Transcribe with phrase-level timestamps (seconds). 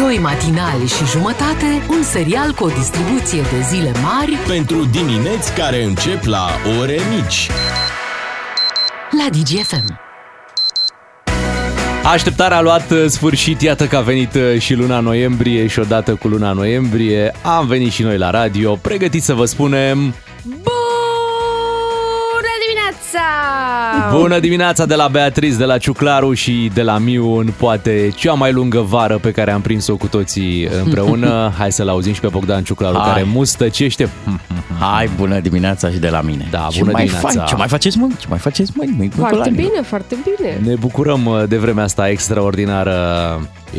[0.00, 5.84] Doi matinali și jumătate, un serial cu o distribuție de zile mari Pentru dimineți care
[5.84, 6.46] încep la
[6.80, 7.50] ore mici.
[9.10, 10.00] la DGFM.
[12.04, 16.14] Așteptarea a luat uh, sfârșit, iată că a venit uh, și luna noiembrie și odată
[16.14, 20.79] cu luna noiembrie am venit și noi la radio, pregătiți să vă spunem Bună
[23.10, 24.16] dimineața!
[24.16, 28.32] Bună dimineața de la Beatriz, de la Ciuclaru și de la Miu în poate cea
[28.32, 31.50] mai lungă vară pe care am prins-o cu toții împreună.
[31.58, 33.08] Hai să-l auzim și pe Bogdan Ciuclaru Hai.
[33.12, 34.08] care mustăcește.
[34.78, 36.48] Hai, bună dimineața și de la mine.
[36.50, 37.38] Da, ce bună mai dimineața.
[37.38, 37.48] Faci?
[37.48, 38.06] Ce mai faceți, mă?
[38.18, 38.84] Ce mai faceți, mă?
[38.96, 39.56] Măi, bă, Foarte la mine.
[39.62, 40.60] bine, foarte bine.
[40.64, 42.94] Ne bucurăm uh, de vremea asta extraordinară.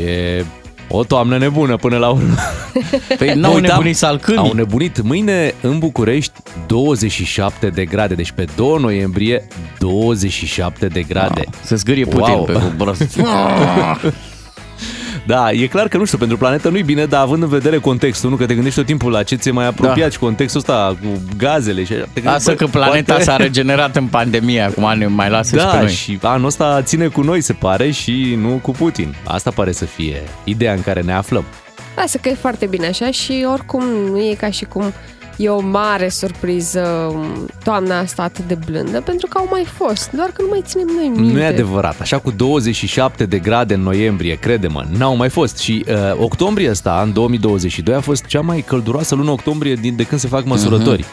[0.03, 0.43] E
[0.91, 2.35] o toamnă nebună până la urmă.
[3.17, 4.39] Păi Mă n-au uitam, nebunit salcânii.
[4.39, 5.01] Au nebunit.
[5.01, 6.31] Mâine în București
[6.67, 8.13] 27 de grade.
[8.13, 9.47] Deci pe 2 noiembrie
[9.79, 11.43] 27 de grade.
[11.63, 12.43] Se zgârie Putin Wow.
[12.43, 13.19] pe cu brost.
[15.25, 18.29] Da, e clar că nu știu, pentru planetă nu-i bine, dar având în vedere contextul,
[18.29, 20.09] nu că te gândești tot timpul la ce ți-e mai apropiat Da.
[20.09, 22.01] și contextul ăsta cu gazele și așa.
[22.01, 25.57] Te gândești, Lasă bă, că planeta poate- s-a regenerat în pandemie, acum ne mai lasă
[25.57, 25.91] și pe Da, noi.
[25.91, 29.15] și anul ăsta ține cu noi, se pare, și nu cu Putin.
[29.27, 31.43] Asta pare să fie ideea în care ne aflăm.
[31.95, 34.93] Lasă că e foarte bine așa și oricum nu e ca și cum
[35.41, 40.11] e o mare surpriză um, toamna asta atât de blândă, pentru că au mai fost,
[40.11, 41.33] doar că nu mai ținem noi minte.
[41.33, 42.01] Nu e adevărat.
[42.01, 45.57] Așa cu 27 de grade în noiembrie, crede-mă, n-au mai fost.
[45.57, 50.03] Și uh, octombrie ăsta, în 2022, a fost cea mai călduroasă lună octombrie din, de
[50.03, 51.05] când se fac măsurători.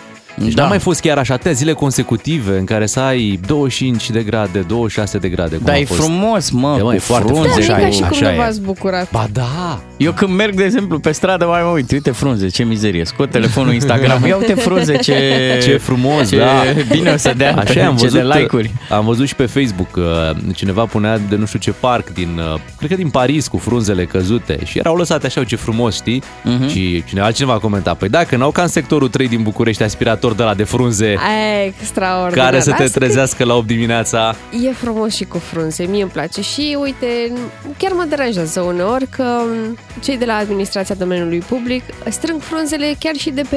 [0.43, 0.63] Deci Da.
[0.63, 4.59] n-a mai fost chiar așa atâtea zile consecutive în care să ai 25 de grade,
[4.59, 5.57] 26 de grade.
[5.57, 6.01] Cum Dar a e fost.
[6.01, 7.49] frumos, mă, E, mă, e cu foarte frunze.
[7.49, 7.67] frumos.
[7.67, 8.37] Da, Așa e ca e, și cum așa nu e.
[8.37, 9.11] v-ați bucurat.
[9.11, 9.81] Ba da!
[9.97, 13.31] Eu când merg, de exemplu, pe stradă, mai mă uit, uite frunze, ce mizerie, scot
[13.31, 15.15] telefonul Instagram, ia uite frunze, ce,
[15.63, 16.63] Ce frumos, ce da.
[16.91, 18.71] bine o să dea, Așa e, am ce văzut, de like-uri.
[18.91, 22.61] am văzut și pe Facebook că cineva punea de nu știu ce parc din, uh,
[22.77, 26.23] cred că din Paris cu frunzele căzute și erau lăsate așa, ce frumos, știi?
[26.45, 26.69] Mhm.
[26.69, 30.28] Și cineva, altcineva a comentat, păi dacă n-au ca în sectorul 3 din București aspirator
[30.33, 32.45] de la de frunze E, extraordinar.
[32.51, 34.35] care să te Lasă că trezească la 8 dimineața.
[34.65, 37.33] E frumos și cu frunze, mie îmi place și uite,
[37.79, 43.15] chiar mă deranjează uneori că m, cei de la administrația domeniului public strâng frunzele chiar
[43.15, 43.57] și de pe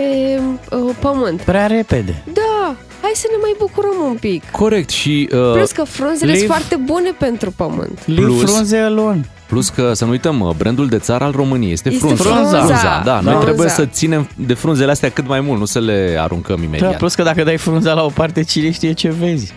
[0.76, 1.42] uh, pământ.
[1.42, 2.24] Prea repede.
[2.34, 4.52] Da, hai să ne mai bucurăm un pic.
[4.52, 8.00] Corect și uh, Plus că frunzele leave- sunt foarte bune pentru pământ.
[8.06, 9.22] Leave Plus- frunze alone.
[9.52, 12.24] Plus că să nu uităm, uh, brandul de țară al României este, Este frunza.
[12.24, 12.58] frunza.
[12.58, 13.02] frunza.
[13.06, 13.40] Da, noi Frunza.
[13.44, 16.98] trebuie să ținem de frunzele astea cât mai mult, nu să le aruncăm Da, imediat.
[16.98, 19.54] plus că dacă dai frunza la o parte, cine știe ce vezi.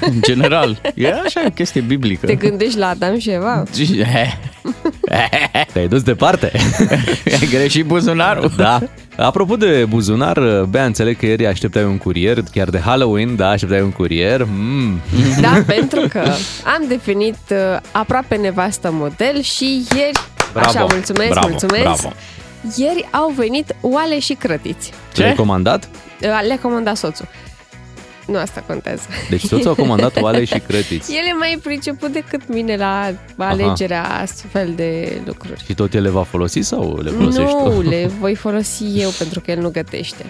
[0.00, 0.80] În general.
[0.94, 2.26] E așa, o chestie biblică.
[2.26, 3.62] Te gândești la Adam și Eva?
[5.72, 6.52] Te-ai dus departe.
[7.40, 8.52] Ai greșit buzunarul.
[8.56, 8.78] Da.
[9.16, 13.80] Apropo de buzunar, Bea, înțeleg că ieri așteptai un curier, chiar de Halloween, da, așteptai
[13.80, 14.46] un curier.
[14.50, 15.00] Mm.
[15.40, 16.18] Da, pentru că
[16.64, 17.56] am definit uh,
[17.92, 20.18] aproape nevastă model și ieri,
[20.52, 22.12] Bravo, așa, mulțumesc, bravo, mulțumesc, bravo.
[22.76, 24.90] ieri au venit oale și crătiți.
[25.12, 25.24] Ce?
[25.24, 25.88] Ai comandat?
[26.22, 27.28] Uh, Le-a comandat soțul.
[28.30, 29.02] Nu asta contează.
[29.30, 31.12] Deci toți au comandat oale și crătiți.
[31.12, 35.62] El e mai priceput decât mine la alegerea astfel de lucruri.
[35.66, 37.88] Și tot el le va folosi sau le folosești Nu, tu?
[37.88, 40.24] le voi folosi eu pentru că el nu gătește.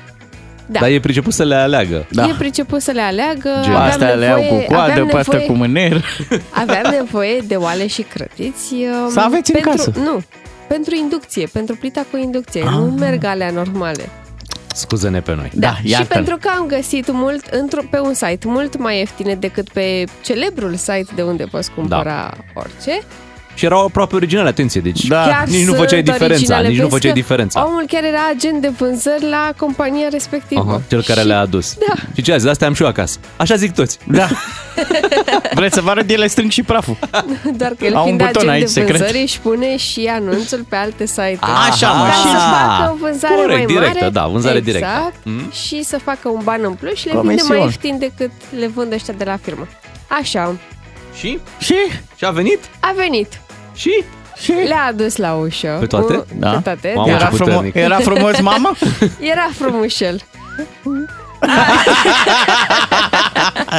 [0.67, 0.81] Da.
[0.81, 2.07] Dar e priceput să le aleagă.
[2.11, 2.27] Da.
[2.27, 3.51] E priceput să le aleagă.
[3.63, 3.73] Gen.
[3.73, 6.05] aveam Astea le iau nevoie- cu coadă, aveam pe astea nevoie- cu mâner.
[6.51, 8.73] Aveam nevoie de oale și crătiți.
[8.75, 9.93] um, Să aveți în pentru, casă.
[10.05, 10.23] Nu,
[10.69, 12.63] pentru inducție, pentru plita cu inducție.
[12.63, 12.69] Ah.
[12.71, 14.09] Nu merg alea normale.
[14.75, 15.51] Scuză-ne pe noi.
[15.55, 16.05] Da, și iată.
[16.15, 20.75] pentru că am găsit mult într- pe un site mult mai ieftine decât pe celebrul
[20.75, 22.61] site de unde poți cumpăra Da.
[22.61, 23.01] orice.
[23.55, 25.17] Și erau aproape originale, atenție, deci Da.
[25.27, 26.69] Chiar nici nu sunt făceai diferența, originale.
[26.69, 27.67] nici nu Vezi făceai că diferența.
[27.67, 30.65] Omul chiar era agent de vânzări la compania respectivă.
[30.69, 31.75] Aha, cel care Și- le-a adus.
[31.89, 31.95] Da.
[32.15, 33.19] Și ce a zis, astea am și eu acasă.
[33.37, 33.99] Așa zic toți.
[34.07, 34.27] Da.
[35.55, 36.11] Vreți să vă arăt?
[36.11, 36.97] Ele strâng și praful.
[37.61, 38.97] Doar că el Au un fiind buton agent aici, de secret.
[38.97, 41.39] vânzări își pune și anunțul pe alte site-uri.
[41.71, 44.11] Așa, mă, Ca și- să facă o vânzare Corect, mai directă, mare.
[44.13, 44.87] da, vânzare directă.
[44.95, 45.51] exact, Mm.
[45.53, 47.57] Și să facă un ban în plus și le vinde Comision.
[47.57, 49.67] mai ieftin decât le vând ăștia de la firmă.
[50.21, 50.55] Așa,
[51.21, 51.39] Și?
[51.59, 51.75] Și?
[52.17, 52.59] Și a venit?
[52.81, 53.41] a venit.
[53.75, 54.05] Și?
[54.43, 54.53] Și?
[54.53, 55.77] Le-a adus la ușă.
[55.81, 56.13] Pe toate?
[56.15, 56.51] Un- Da.
[56.51, 57.15] Pe toate, Mamă, da.
[57.17, 57.75] Era, ce frumo- puternic.
[57.75, 58.77] era frumos, mama?
[59.33, 60.21] Era frumușel.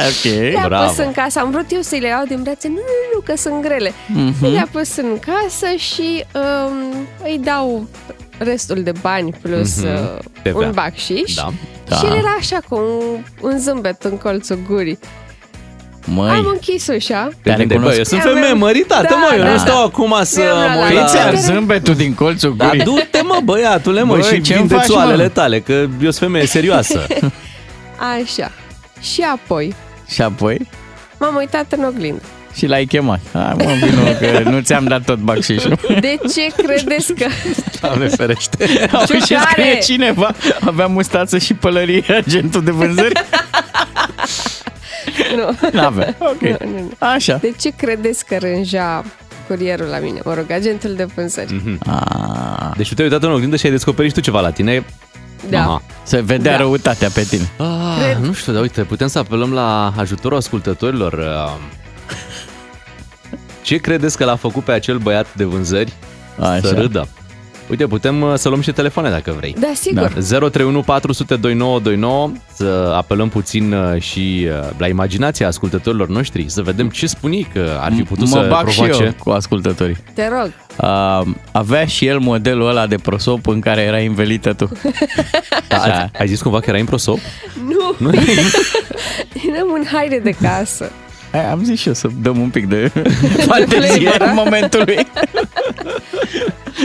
[0.08, 0.24] ok.
[0.52, 0.86] Le-a Bravo.
[0.88, 1.38] pus în casă.
[1.38, 2.68] Am vrut eu să-i le iau din brațe.
[2.68, 2.80] Nu, nu,
[3.14, 3.92] nu, că sunt grele.
[4.06, 4.46] Mhm.
[4.52, 7.88] Le-a pus în casă și um, îi dau
[8.38, 9.86] restul de bani plus Mhm.
[9.86, 10.58] uh, TVA.
[10.58, 11.34] un bacșiș.
[11.34, 11.48] Da.
[11.88, 11.96] Da.
[11.96, 14.98] Și el era așa cu un, un zâmbet în colțul gurii.
[16.08, 17.28] Am Măi, închis ușa.
[17.42, 17.96] Te Te gândeai, bă, recunosc.
[17.98, 19.50] eu sunt Mi-am- femeie măritată, Da, mă, eu da.
[19.50, 21.22] nu stau acum să Mi-am luat mă la uit Fiți la...
[21.24, 22.82] ar zâmbetul din colțul Dar gurii.
[22.84, 24.94] du-te, mă, băiatule, mă, Băi, și ce-mi vinde faci, mă?
[24.94, 27.06] oalele tale, că eu sunt femeie serioasă.
[28.22, 28.50] Așa.
[29.00, 29.74] Și apoi
[30.08, 30.68] Și apoi?
[31.18, 32.22] m-am uitat în oglindă.
[32.54, 33.20] Și l-ai chemat.
[33.32, 34.12] Hai mă, vină,
[34.42, 35.78] că nu ți-am dat tot bacșișul.
[36.00, 37.26] De ce credeți că...
[37.80, 38.88] Doamne ferește.
[38.92, 39.46] Auzi, și Ciucare!
[39.50, 43.12] scrie cineva, avea mustață și pălărie, agentul de vânzări?
[45.36, 45.68] Nu.
[45.72, 46.16] N-avea.
[46.18, 46.40] Ok.
[46.40, 46.90] Nu, nu, nu.
[46.98, 47.36] Așa.
[47.36, 49.04] De ce credeți că rânja
[49.46, 50.20] curierul la mine?
[50.24, 51.54] Mă rog, agentul de vânzări.
[51.54, 51.90] Mhm.
[51.90, 54.84] A, Deci tu te-ai uitat în oglindă și ai descoperit și tu ceva la tine.
[55.48, 55.60] Da.
[55.60, 55.82] Aha.
[56.02, 56.58] se vedea Da.
[56.58, 57.50] răutatea pe tine.
[57.58, 57.66] Ah,
[58.02, 58.16] Cred.
[58.26, 61.12] nu știu, dar uite, putem să apelăm la ajutorul ascultătorilor.
[61.12, 61.52] Uh,
[63.62, 65.92] Ce credeți că l-a făcut pe acel băiat de vânzări
[66.38, 66.60] Așa.
[66.62, 67.08] să râdă?
[67.70, 69.54] Uite, putem uh, să luăm și telefoane dacă vrei.
[69.58, 70.06] Da, sigur.
[70.06, 76.88] 031 400 2929 să apelăm puțin uh, și uh, la imaginația ascultătorilor noștri, să vedem
[76.88, 79.04] ce spuni că ar fi putut mă să bag și provoace.
[79.04, 79.96] eu cu ascultătorii.
[80.14, 80.50] Te rog.
[80.76, 84.70] Uh, avea și el modelul ăla de prosop în care era învelită tu.
[85.68, 85.94] Da, Așa.
[86.00, 87.18] ai, ai zis cumva că era în prosop?
[87.68, 88.10] Nu, Nu?
[89.52, 90.90] eram în haine de casă.
[91.32, 92.90] Hai, am zis și eu să dăm un pic de
[93.46, 94.96] fantezie Flavor, în momentului.
[95.34, 95.40] nu?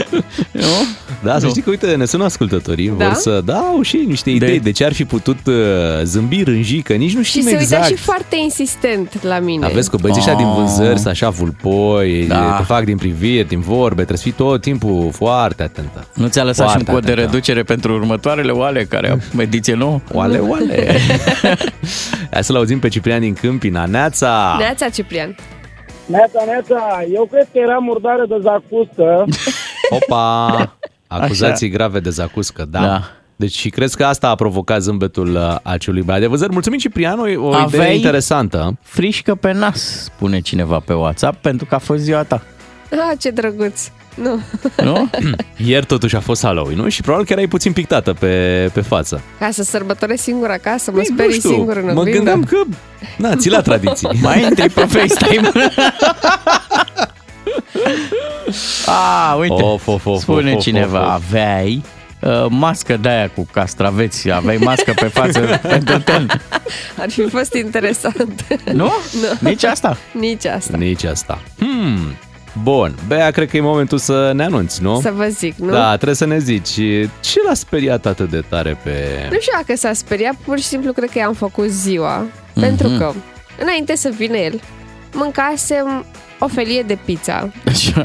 [1.22, 1.50] Da, să Nu.
[1.50, 3.04] știi că, uite, ne sună ascultătorii, Da?
[3.04, 5.54] vor să dau și ei niște idei de, De- ce ar fi putut uh,
[6.02, 7.82] zâmbi, rânji, că nici nu Și știm se exact.
[7.84, 9.66] uita și foarte insistent la mine.
[9.66, 10.54] Aveți că băieții ăștia din Oh.
[10.56, 12.54] vânzări sunt așa vulpoi, Da.
[12.58, 16.06] te fac din priviri, din vorbe, trebuie să fii tot timpul foarte atentă.
[16.14, 17.30] Nu ți-a lăsat și un Foarte cod de atentă.
[17.30, 20.00] reducere pentru următoarele oale care au ediție nouă?
[20.12, 20.96] Oale, oale!
[22.32, 23.84] Hai să-l auzim pe Ciprian din Câmpina.
[23.86, 24.56] Neața!
[24.58, 25.36] Neața Ciprian.
[26.06, 29.24] Neața, neața, eu cred că era murdare de zacuscă.
[29.90, 30.76] Opa!
[31.06, 32.80] Acuzații grave de zacuscă, da.
[32.80, 33.02] Da.
[33.36, 36.52] Deci și crezi că asta a provocat zâmbetul uh, acelui băiat de vânzări?
[36.52, 38.76] Mulțumim, Ciprian, o, o idee Aveai- interesantă.
[38.82, 42.42] Frișcă pe nas, spune cineva pe WhatsApp, pentru că a fost ziua ta.
[42.90, 43.88] Ah, ce drăguț.
[44.14, 44.40] Nu.
[44.82, 45.10] Nu?
[45.66, 46.88] Ieri totuși a fost Halloween, nu?
[46.88, 49.20] Și probabil că erai puțin pictată pe, pe față.
[49.38, 52.10] Ca să sărbătoresc singur acasă, mă Păi, nu sperii știu, singur în Mă oglindă.
[52.16, 52.56] gândeam că,
[53.16, 54.08] na, ții la tradiții.
[54.22, 55.50] Mai intri pe FaceTime.
[58.86, 61.12] A, uite, Of, of, of, spune of, of, cineva, of, of.
[61.12, 61.82] aveai
[62.20, 66.40] uh, mască de aia cu castraveți, aveai mască pe față pentru ten.
[66.98, 68.46] Ar fi fost interesant.
[68.72, 68.84] Nu?
[69.20, 69.48] Nu.
[69.48, 69.96] Nici asta.
[70.12, 70.76] Nici asta.
[70.76, 71.40] Nici asta.
[71.58, 72.14] Hmm,
[72.62, 72.94] bun.
[73.06, 75.00] Bea, cred că e momentul să ne anunți, nu?
[75.00, 75.70] Să vă zic, nu?
[75.72, 76.74] Da, trebuie să ne zici
[77.20, 78.92] ce l-a speriat atât de tare pe...
[79.30, 82.24] Nu știu dacă s-a speriat, pur și simplu cred că i-am făcut ziua.
[82.60, 83.12] Pentru că,
[83.60, 84.60] înainte să vină el,
[85.12, 86.04] mâncasem
[86.38, 88.04] o felie de pizza Așa.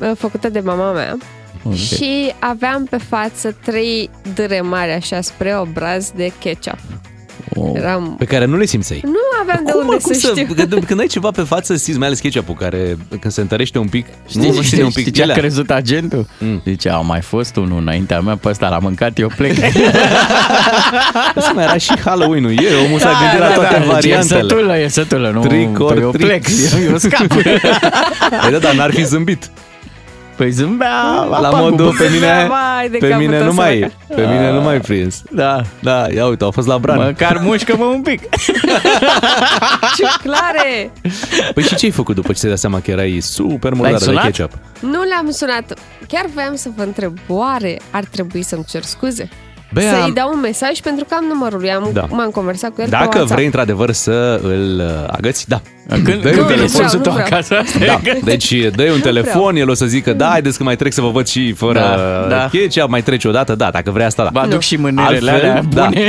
[0.00, 1.16] uh, făcută de mama mea
[1.64, 1.74] Ok.
[1.74, 6.78] și aveam pe față trei dâre mari așa spre obraz de ketchup.
[7.54, 7.70] Oh.
[7.74, 8.14] Eram...
[8.18, 9.00] Pe care nu le simțeai.
[9.04, 9.12] Nu
[9.42, 10.54] aveam de Cum, unde mă, cum să, știu.
[10.54, 13.86] Când, când ai ceva pe față, simți mai ales ketchup care când se întărește un
[13.88, 15.42] pic, Știi, nu, nu știi, ține un pic știi ce a pielea.
[15.42, 16.26] crezut agentul?
[16.38, 16.62] Mm.
[16.66, 19.52] Zice, a mai fost unul înaintea mea, pe ăsta l-am mâncat, eu plec.
[21.36, 24.38] Asta mai era și Halloween-ul ieri, omul s-a Da, gândit da, la toate da, variantele.
[24.38, 26.28] E sătulă, e sătulă, nu, Trick or eu treat.
[26.40, 26.44] plec,
[26.82, 27.26] eu, eu scap.
[28.42, 29.50] Păi da, dar n-ar fi zâmbit.
[30.40, 33.52] Păi zâmbea La apa modul cu- pe mine, Vai de pe capul mine tău, nu
[33.52, 33.94] mai, săracă.
[34.14, 35.22] pe mine nu mai prins.
[35.30, 36.96] Da, Da, ia uite, au fost la bran.
[36.98, 38.20] măcar mușcă-mă un pic.
[39.96, 40.90] Ciuclare!
[41.54, 44.04] Păi și ce ai făcut după ce ți-ai dat seama că erai super murdară de
[44.04, 44.24] sunat?
[44.24, 44.52] ketchup?
[44.80, 45.78] Nu le-am sunat.
[46.08, 49.28] Chiar voiam să vă întreb, oare ar trebui să-mi cer scuze?
[49.72, 52.06] Bea, Să-i dau un mesaj pentru că am numărul lui, am, Da.
[52.10, 53.30] m-am conversat cu el pe dacă WhatsApp.
[53.30, 55.60] vrei într-adevăr să îl uh, agăți, da.
[55.88, 56.68] Când, Dă-i când un vine telefon.
[56.82, 57.26] soțul Nu tău vreau.
[57.30, 60.56] acasă, asta Da, e că- deci dă un telefon, el o să zică, da, haideți
[60.58, 62.48] că mai trec să vă văd și fără Da, da.
[62.52, 64.30] ketchup, mai treci o dată, da, dacă vrei asta, da.
[64.32, 65.84] Vă aduc și mânerele Altfel, alea da.
[65.84, 66.08] bune.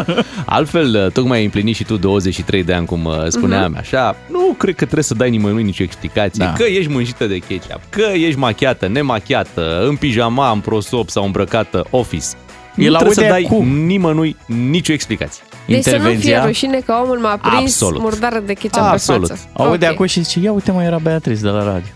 [0.44, 4.54] Altfel, uh, tocmai ai împlinit și tu 23 de ani, cum uh, spuneam, așa, nu
[4.58, 6.52] cred că trebuie să dai nimănui nicio explicație, Da.
[6.52, 11.84] că ești mânjită de ketchup, că ești machiată, nemachiată, în pijama, în prosop sau îmbrăcată
[11.90, 12.26] office.
[12.74, 13.68] Nu El trebuie să aude dai cum?
[13.68, 15.42] nimănui nicio explicație.
[15.66, 16.44] Deci să nu fie Intervenția.
[16.44, 18.00] rușine că omul m-a prins Absolut.
[18.00, 19.28] murdară de ketchup Absolut.
[19.28, 19.48] pe față.
[19.52, 19.92] Aude Ok.
[19.92, 21.86] acum și zice, ia uite mă, era Beatrice de la radio.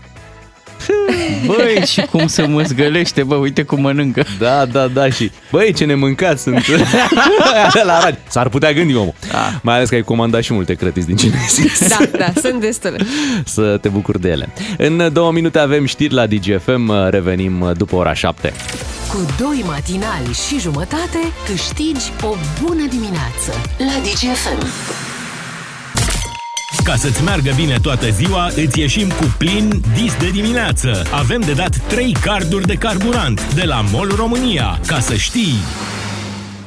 [1.45, 4.23] Băi, și cum se măzgălește, bă, uite cum mănâncă.
[4.39, 6.55] Da, da, da și Băi, ce ne mâncați sunt
[7.53, 9.59] Aia la radio S-ar putea gândi omul Da.
[9.61, 12.59] Mai ales că ai comandat și multe crătiți din ce ne-ai zis Da, da, sunt
[12.61, 12.97] destule.
[13.45, 18.13] Să te bucuri de ele În două minute avem știri la DGFM Revenim după ora
[18.13, 18.53] 7
[19.15, 24.65] Cu doi matinali și jumătate câștigi o bună dimineață la DGFM.
[26.83, 31.05] Ca să-ți meargă bine toată ziua, îți ieșim cu plin dis de dimineață.
[31.11, 34.79] Avem de dat 3 carduri de carburant de la MOL România.
[34.87, 35.55] Ca să știi...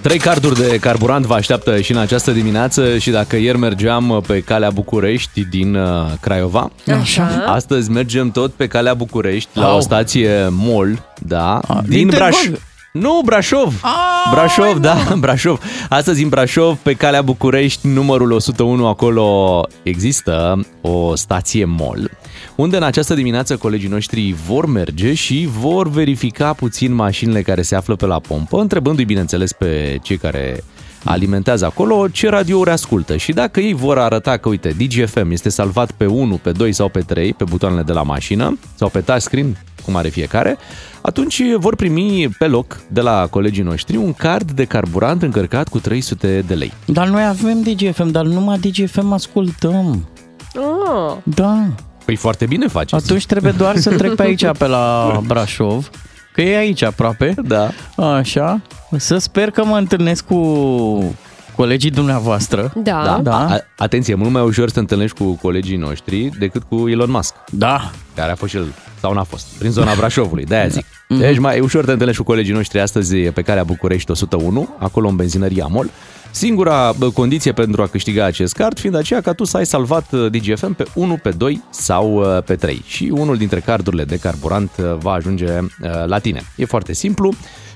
[0.01, 4.41] Trei carduri de carburant vă așteaptă și în această dimineață și dacă ieri mergeam pe
[4.41, 5.89] calea București din uh,
[6.21, 7.45] Craiova, Așa.
[7.47, 9.77] astăzi mergem tot pe calea București la Au.
[9.77, 12.63] o stație MOL, da, A, din, din Braș, Târgoviște.
[12.93, 13.75] Nu, Brașov!
[13.83, 15.61] Ah, Brașov, da, Brașov.
[15.89, 22.11] Astăzi în Brașov, pe calea București, numărul 101, acolo există o stație mall,
[22.59, 27.75] unde în această dimineață colegii noștri vor merge și vor verifica puțin mașinile care se
[27.75, 30.65] află pe la pompă, întrebându-i, bineînțeles, pe cei care
[31.05, 35.91] alimentează acolo ce radiouri ascultă și dacă ei vor arăta că, uite, DGFM este salvat
[35.91, 39.57] pe 1, pe 2 sau pe 3, pe butoanele de la mașină sau pe touchscreen,
[39.85, 40.57] cum are fiecare,
[41.01, 45.79] atunci vor primi pe loc de la colegii noștri un card de carburant încărcat cu
[45.79, 46.73] 300 de lei.
[46.85, 50.09] Dar noi avem DGFM, dar numai DGFM ascultăm.
[50.55, 51.69] Oh, Da.
[52.09, 53.05] Păi foarte bine faceți.
[53.05, 55.91] Atunci trebuie doar să trec pe aici, pe la Brașov,
[56.35, 57.35] că e aici aproape.
[57.45, 57.71] Da.
[57.97, 58.61] Așa.
[58.97, 61.17] Să sper că mă întâlnesc cu
[61.57, 62.73] colegii dumneavoastră.
[62.77, 63.03] da.
[63.05, 63.37] Da, Da.
[63.49, 67.11] A- atenție, e mult mai ușor să te întâlnești cu colegii noștri decât cu Elon
[67.11, 67.91] Musk, Da.
[68.15, 68.67] care a fost și el,
[69.01, 70.85] sau n-a fost, prin zona Brașovului, de-aia zic.
[71.09, 74.69] Deci mai e ușor să te întâlnești cu colegii noștri astăzi pe calea București 101,
[74.79, 75.91] acolo în benzinăria Amol.
[76.39, 80.13] Singura bă, condiție pentru a câștiga acest card fiind aceea ca tu să ai salvat
[80.13, 84.17] uh, DGFM pe 1, pe 2 sau uh, pe 3 și unul dintre cardurile de
[84.17, 86.43] carburant uh, va ajunge uh, la tine.
[86.57, 87.35] E foarte simplu,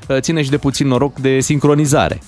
[0.09, 2.21] uh, ține și de puțin noroc de sincronizare.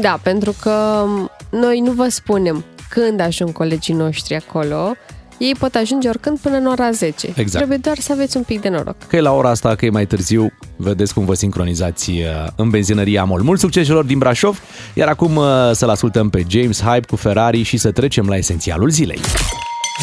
[0.00, 1.04] Da, pentru că
[1.50, 4.92] noi nu vă spunem când ajung colegii noștri acolo,
[5.38, 7.26] ei pot ajunge oricând până în ora 10.
[7.26, 7.50] Exact.
[7.50, 8.96] Trebuie doar să aveți un pic de noroc.
[9.08, 12.70] Că e la ora asta, că e mai târziu, vedeți cum vă sincronizați uh, în
[12.70, 13.42] benzinăria Amol.
[13.42, 14.60] Mult succes celor din Brașov,
[14.94, 18.90] iar acum uh, să-l ascultăm pe James Hype cu Ferrari și să trecem la esențialul
[18.90, 19.20] zilei.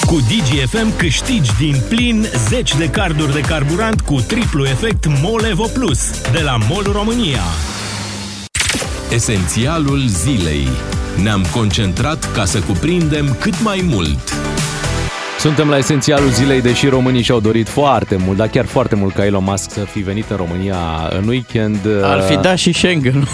[0.08, 6.32] Cu DGFM câștigi din plin 10 de carduri de carburant cu triplu efect Molevo Plus
[6.32, 7.42] de la MOL România.
[9.12, 10.68] Esențialul zilei.
[11.24, 14.45] Ne-am concentrat ca să cuprindem cât mai mult.
[15.46, 19.25] Suntem la esențialul zilei, deși românii și-au dorit foarte mult, dar chiar foarte mult ca
[19.25, 20.78] Elon Musk să fi venit în România
[21.20, 21.78] în weekend.
[22.04, 23.28] Ar fi Uh, dat și Schengen.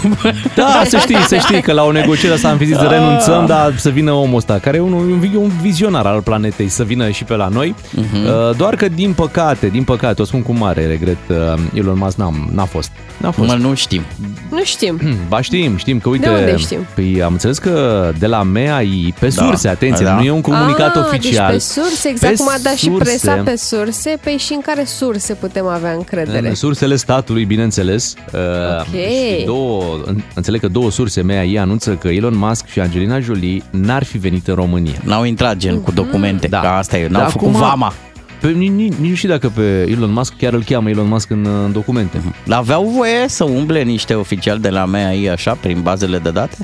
[0.54, 3.46] Da, să știi, să știi că la o negociere asta am fi zis să renunțăm,
[3.46, 7.10] dar să vină omul ăsta, care e un, un, un vizionar al planetei, să vină
[7.10, 7.74] și pe la noi.
[7.74, 8.56] Uh-huh.
[8.56, 11.36] Doar că, din păcate, din păcate, o spun cu mare regret, uh,
[11.74, 12.90] Elon Musk n-a, n-a fost.
[13.16, 13.48] N-a fost.
[13.48, 14.02] Mă, nu știm.
[14.50, 15.00] Nu știm.
[15.28, 16.28] Ba știm, știm că uite...
[16.28, 16.86] De unde știm?
[16.94, 20.14] Păi am înțeles că de la MEAI, pe Da, surse, atenție, da.
[20.14, 21.50] nu e un comunicat ah, oficial.
[21.50, 23.02] Deci pe surse, exact Pe cum a dat și surse.
[23.04, 26.48] presa pe surse, pe și în care surse putem avea încredere.
[26.48, 28.14] În sursele statului, bineînțeles.
[28.26, 28.94] Ok.
[28.94, 33.20] Uh, și două, în- înțeleg că două surse MEAI anunță că Elon Musk și Angelina
[33.20, 34.94] Jolie n-ar fi venit în România.
[35.04, 36.60] N-au intrat gen cu documente, da.
[36.60, 37.92] că asta e, n-au Dar făcut acum- vama.
[38.40, 41.46] Pe, nici, nici nu știu dacă pe Elon Musk chiar îl cheamă Elon Musk în,
[41.64, 42.22] în documente.
[42.46, 46.56] Dar aveau voie să umble niște oficiali de la MEAI așa, prin bazele de date?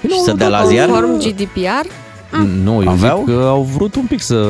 [0.00, 0.88] Păi și să dea la ziar?
[0.88, 1.86] Conform GDPR,
[2.64, 3.22] Nu, eu Aveau?
[3.26, 4.46] zic că au vrut un pic să,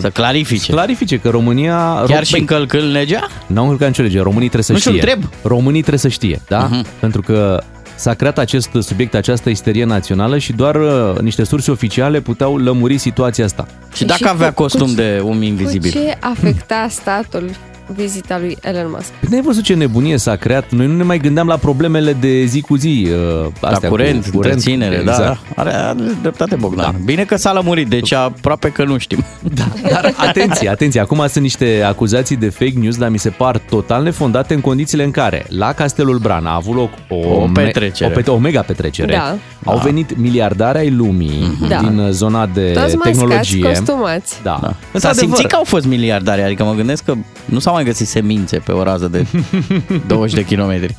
[0.00, 0.64] Să clarifice.
[0.64, 2.02] să clarifice că România...
[2.06, 3.26] Chiar Ro- și Băi, încălcând legea?
[3.46, 5.02] N-au încălcat nicio lege, românii trebuie să Nu știu, știe.
[5.12, 5.30] întreb.
[5.42, 6.68] Românii trebuie să știe, da?
[6.70, 6.86] Mhm.
[7.00, 7.62] Pentru că
[7.94, 12.98] s-a creat acest subiect, această isterie națională și doar uh, niște surse oficiale puteau lămuri
[12.98, 13.66] situația asta.
[13.94, 15.90] Și dacă Și cu- avea cu costum ce- de om cu invizibil?
[15.90, 17.50] ce afecta statul
[17.94, 19.08] vizita lui Elon Musk?
[19.10, 20.70] Păi n-ai văzut ce nebunie s-a creat?
[20.70, 23.08] Noi nu ne mai gândeam la problemele de zi cu zi.
[23.44, 25.18] Uh, La astea curent, cu întreținere, exact.
[25.18, 25.38] da, da.
[25.62, 26.92] Are, are dreptate Bogdan.
[26.92, 26.98] Da.
[27.04, 29.24] Bine că s-a lămurit, deci aproape că nu știm.
[29.54, 33.58] Da, dar atenție, atenție, acum sunt niște acuzații de fake news, dar mi se par
[33.58, 38.12] total nefondate în condițiile în care la Castelul Bran a avut loc o, O petrecere.
[38.16, 39.12] o, pet- o mega petrecere.
[39.12, 39.36] Da.
[39.64, 41.78] Au venit miliardari ai lumii Da.
[41.80, 43.62] din uh, zona de Toți mascați, tehnologie.
[43.68, 44.40] costumați.
[44.42, 44.58] Da.
[44.62, 44.68] Da.
[44.68, 48.06] S-a Într-adevăr, simțit că au fost miliardari, adică mă gândesc că nu s-au mai găsit
[48.08, 49.26] semințe pe o rază de
[50.06, 50.94] 20 de kilometri.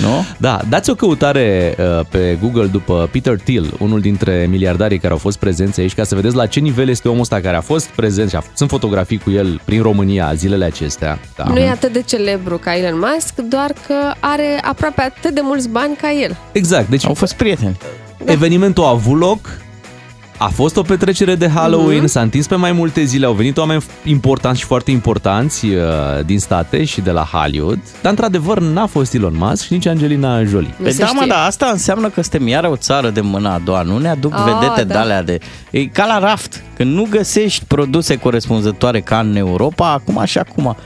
[0.00, 0.24] Nu?
[0.38, 5.18] Da, dați o căutare uh, pe Google după Peter Thiel, unul dintre miliardarii care au
[5.18, 7.86] fost prezenți aici, ca să vedeți la ce nivel este omul ăsta care a fost
[7.86, 11.18] prezent și a, sunt fotografii cu el prin România zilele acestea.
[11.36, 11.44] Da.
[11.44, 15.68] Nu e atât de celebru ca Elon Musk, doar că are aproape atât de mulți
[15.68, 16.36] bani ca el.
[16.52, 17.76] Exact, deci Au fost prieteni.
[18.24, 19.38] evenimentul a avut loc,
[20.38, 22.06] a fost o petrecere de Halloween, Mhm.
[22.06, 25.82] s-a întins pe mai multe zile, au venit oameni importanți și foarte importanți uh,
[26.26, 30.44] din state și de la Hollywood, dar într-adevăr n-a fost Elon Musk și nici Angelina
[30.44, 30.74] Jolie.
[30.76, 31.26] Nu Păi se da, mă, știe.
[31.34, 34.32] dar asta înseamnă că suntem iară o țară de mâna a doua, nu ne aduc
[34.34, 34.92] Ah, vedete da.
[34.92, 35.38] de-alea de...
[35.70, 40.76] E ca la raft, când nu găsești produse corespunzătoare ca în Europa, acum și acum.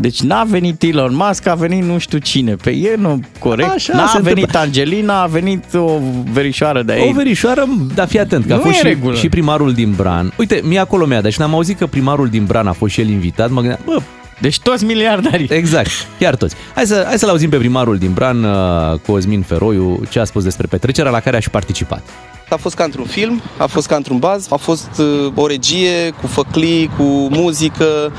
[0.00, 2.54] Deci n-a venit Elon Musk, a venit nu știu cine.
[2.54, 3.70] Pe e nu corect.
[3.70, 4.58] Așa n-a se venit întâmplă.
[4.58, 5.98] Angelina, a venit o
[6.32, 7.14] verișoară de O aici.
[7.14, 9.14] verișoară, dar fii atent, că a Nu fost e și, regulă.
[9.14, 10.32] și primarul din Bran.
[10.36, 13.00] Uite, mie acolo mi-a dat și n-am auzit că primarul din Bran a fost și
[13.00, 13.98] el invitat, mă gândeam, bă,
[14.40, 15.46] Deci toți miliardari.
[15.50, 16.54] exact, chiar toți.
[16.74, 20.42] Hai, să, hai să-l auzim pe primarul din Bran, uh, Cosmin Feroiu, ce a spus
[20.42, 22.02] despre petrecerea la care a și participat.
[22.50, 26.10] A fost ca într-un film, a fost ca într-un baz, a fost uh, o regie
[26.20, 28.12] cu făclii, cu muzică,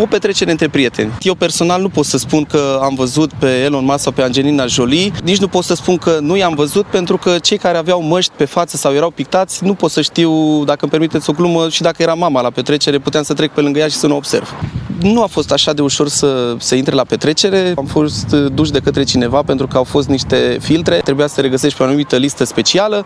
[0.00, 1.12] o petrecere între prieteni.
[1.20, 4.66] Eu personal nu pot să spun că am văzut pe Elon Musk sau pe Angelina
[4.66, 8.02] Jolie, nici nu pot să spun că nu i-am văzut pentru că cei care aveau
[8.02, 11.68] măști pe față sau erau pictați, nu pot să știu, dacă îmi permiteți o glumă,
[11.68, 14.16] și dacă era mama la petrecere, puteam să trec pe lângă ea și să nu
[14.16, 14.54] observ.
[15.00, 18.78] Nu a fost așa de ușor să, să intre la petrecere, am fost duși de
[18.78, 22.44] către cineva pentru că au fost niște filtre, trebuia să regăsești pe o anumită listă
[22.44, 23.04] specială.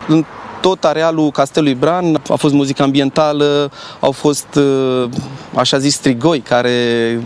[0.65, 5.09] În tot arealul Castelului Bran a fost muzică ambientală, au fost, uh,
[5.53, 6.71] așa zis, strigoi care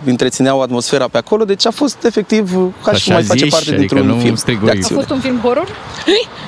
[0.06, 2.52] întrețineau atmosfera pe acolo, deci a fost efectiv
[2.84, 4.66] ca și cum mai face parte adică dintr-un film strigoi.
[4.66, 5.02] de A acțiune.
[5.02, 5.68] fost un film horror?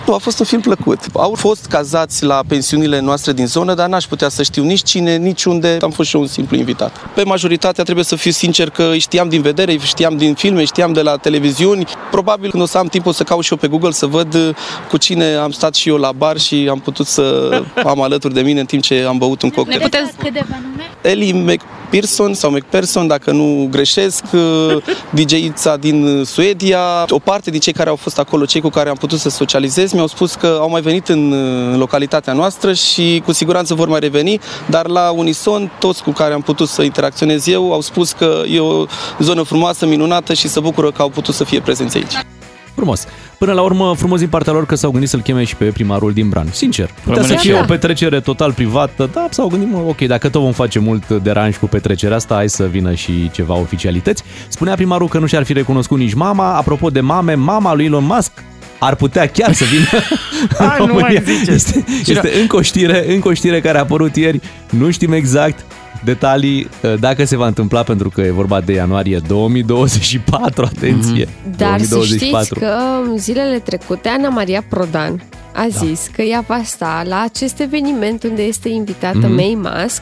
[0.08, 1.00] Nu, a fost un film plăcut.
[1.14, 5.16] Au fost cazați la pensiunile noastre din zonă, dar n-aș putea să știu nici cine,
[5.16, 5.78] nici unde.
[5.82, 6.96] Am fost și eu un simplu invitat.
[7.16, 10.60] Pe majoritatea trebuie să fiu sincer că îi știam din vedere, îi știam din filme,
[10.60, 11.86] îi știam de la televiziuni.
[12.12, 14.34] Probabil când o să am timp o să caut și eu pe Google să văd
[14.34, 14.50] uh,
[14.90, 17.50] cu cine am stat și eu la bar și am putut să
[17.84, 19.82] am alături de mine în timp ce am băut un Ne cocktail.
[19.82, 20.90] puteți câteva nume?
[21.02, 24.78] Ellie McPherson sau McPherson, dacă nu greșesc, uh,
[25.10, 27.06] DJ-ița din Suedia.
[27.10, 29.92] O parte din cei care au fost acolo, cei cu care am putut să socializez,
[29.92, 33.88] mi-au spus că au mai venit în, uh, în localitatea noastră și cu siguranță vor
[33.88, 38.12] mai reveni, dar la unison, toți cu care am putut să interacționez eu au spus
[38.12, 38.86] că e o
[39.20, 42.14] zonă frumoasă, minunată și se bucură că au putut să fie prezenți aici.
[42.76, 43.06] Frumos.
[43.38, 46.14] Până la urmă, frumos din partea lor că s-au gândit să-l cheme și pe primarul
[46.14, 46.48] din Bran.
[46.52, 47.62] Sincer, putea Rămâne să și fie eu.
[47.62, 51.56] o petrecere total privată, da, s-au gândit, mă, ok, dacă tot vom face mult deranj
[51.58, 54.24] cu petrecerea asta, hai să vină și ceva oficialități.
[54.48, 56.56] Spunea primarul că nu și-ar fi recunoscut nici mama.
[56.56, 58.32] Apropo de mame, mama lui Elon Musk
[58.80, 60.04] ar putea chiar să vină
[60.60, 61.22] în Hai, nu mai România.
[61.26, 61.78] ziceți.
[61.78, 65.66] Este, este încă, o știre, încă o știre care a apărut ieri, nu știm exact
[66.04, 71.28] detalii uh, dacă se va întâmpla pentru că e vorba de ianuarie 2024, atenție.
[71.58, 72.44] Dar să 2024.
[72.44, 72.78] știți că
[73.18, 78.42] zilele trecute Ana Maria Prodan a zis că ea va sta la acest eveniment unde
[78.42, 79.34] este invitată Mhm.
[79.34, 80.02] May Musk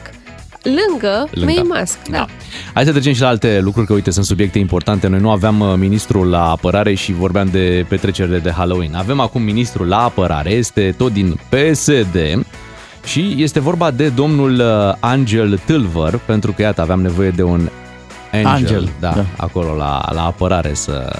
[0.62, 1.52] lângă, Lângă.
[1.52, 1.98] May Musk.
[2.10, 2.16] Da.
[2.16, 2.26] Da.
[2.74, 5.06] Hai să trecem și la alte lucruri, că uite, sunt subiecte importante.
[5.06, 8.94] Noi nu aveam uh, ministrul la apărare și vorbeam de petrecerile de Halloween.
[8.94, 12.44] Avem acum ministrul la apărare, este tot din PSD
[13.04, 17.68] și este vorba de domnul uh, Angel Tâlvăr, pentru că, iată, aveam nevoie de un
[18.32, 19.24] angel, Angel, da, da.
[19.36, 21.12] acolo la, la apărare să,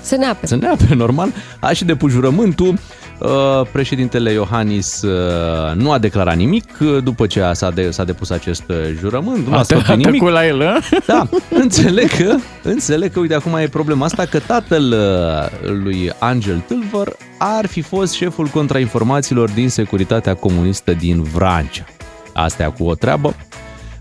[0.00, 0.46] Să ne apere.
[0.46, 1.28] să ne apere normal.
[1.60, 2.78] A și depus jurământul.
[3.18, 8.04] Uh, Președintele Iohannis uh, nu a declarat nimic uh, după ce a, s-a, de, s-a
[8.04, 9.46] depus acest uh, jurământ.
[9.46, 10.10] Nu a, A spus nimic.
[10.10, 10.78] tăcut la el, a?
[11.06, 16.62] Da, înțeleg că, înțeleg că, uite, acum e problema asta, că tatăl uh, lui Angel
[16.66, 21.84] Tâlvăr ar fi fost șeful contrainformațiilor din securitatea comunistă din Vrancea.
[22.32, 23.34] Asta e cu o treabă.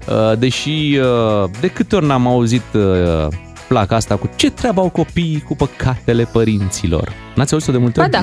[0.07, 3.27] Uh, Deși uh, de câte ori n-am auzit uh,
[3.67, 7.11] placa asta cu ce treabă au copiii cu păcatele părinților.
[7.35, 8.11] N-ați auzit-o de multe Ba ori?
[8.11, 8.19] da.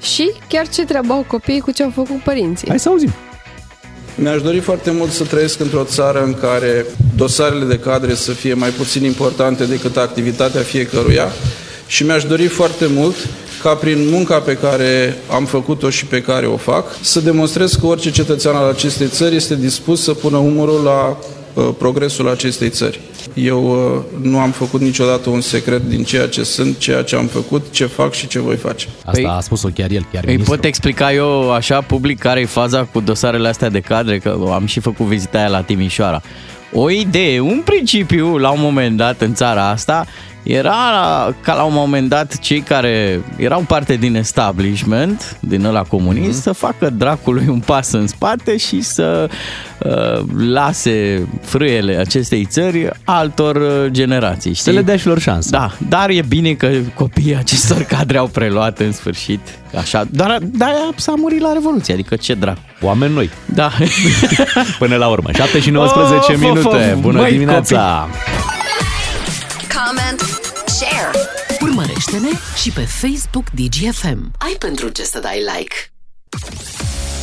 [0.00, 2.68] Și chiar ce treabă au copiii cu ce au făcut părinții.
[2.68, 3.14] Hai să auzim.
[4.14, 8.54] Mi-aș dori foarte mult să trăiesc într-o țară în care dosarele de cadre să fie
[8.54, 11.32] mai puțin importante decât activitatea fiecăruia
[11.86, 13.14] și mi-aș dori foarte mult
[13.62, 17.86] ca prin munca pe care am făcut-o și pe care o fac, să demonstrez că
[17.86, 23.00] orice cetățean al acestei țări este dispus să pună umărul la uh, progresul acestei țări.
[23.34, 27.26] Eu uh, nu am făcut niciodată un secret din ceea ce sunt, ceea ce am
[27.26, 28.86] făcut, ce fac și ce voi face.
[29.04, 30.56] Asta Păi- a spus-o chiar el, chiar Îi ministrul.
[30.56, 34.66] pot explica eu așa public care e faza cu dosarele astea de cadre, că am
[34.66, 36.22] și făcut vizita aia la Timișoara.
[36.72, 40.06] O idee, un principiu la un moment dat în țara asta
[40.46, 46.38] era ca la un moment dat cei care erau parte din establishment, din ăla comunist,
[46.38, 46.42] mm-hmm.
[46.42, 49.28] să facă dracului un pas în spate și să
[49.78, 54.52] uh, lase frâiele acestei țări altor uh, generații.
[54.52, 54.64] Știi?
[54.64, 55.48] Să le dea și lor șansă.
[55.50, 59.40] Da, dar e bine că copiii acestor cadre au preluat în sfârșit.
[59.78, 60.64] Așa, dar de
[60.96, 62.58] s-a murit la Revoluție, adică ce dracu.
[62.80, 63.30] Oameni noi.
[63.44, 63.70] Da.
[64.78, 65.28] Până la urmă.
[65.34, 66.92] 7 și 19 Of, of, minute.
[66.92, 67.00] of.
[67.00, 68.08] Bună Măi, dimineața!
[69.76, 70.25] Comment, share.
[72.12, 74.30] Urmărește-ne și pe Facebook DGFM.
[74.38, 75.74] Ai pentru ce să dai like.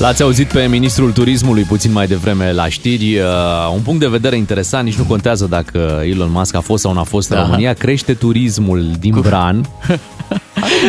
[0.03, 3.17] L-ați auzit pe ministrul turismului puțin mai devreme la știri.
[3.19, 3.25] Uh,
[3.73, 7.03] un punct de vedere interesant, nici nu contează dacă Elon Musk a fost sau n-a
[7.03, 7.41] fost în Da.
[7.43, 7.73] România.
[7.73, 9.65] Crește turismul din Bran.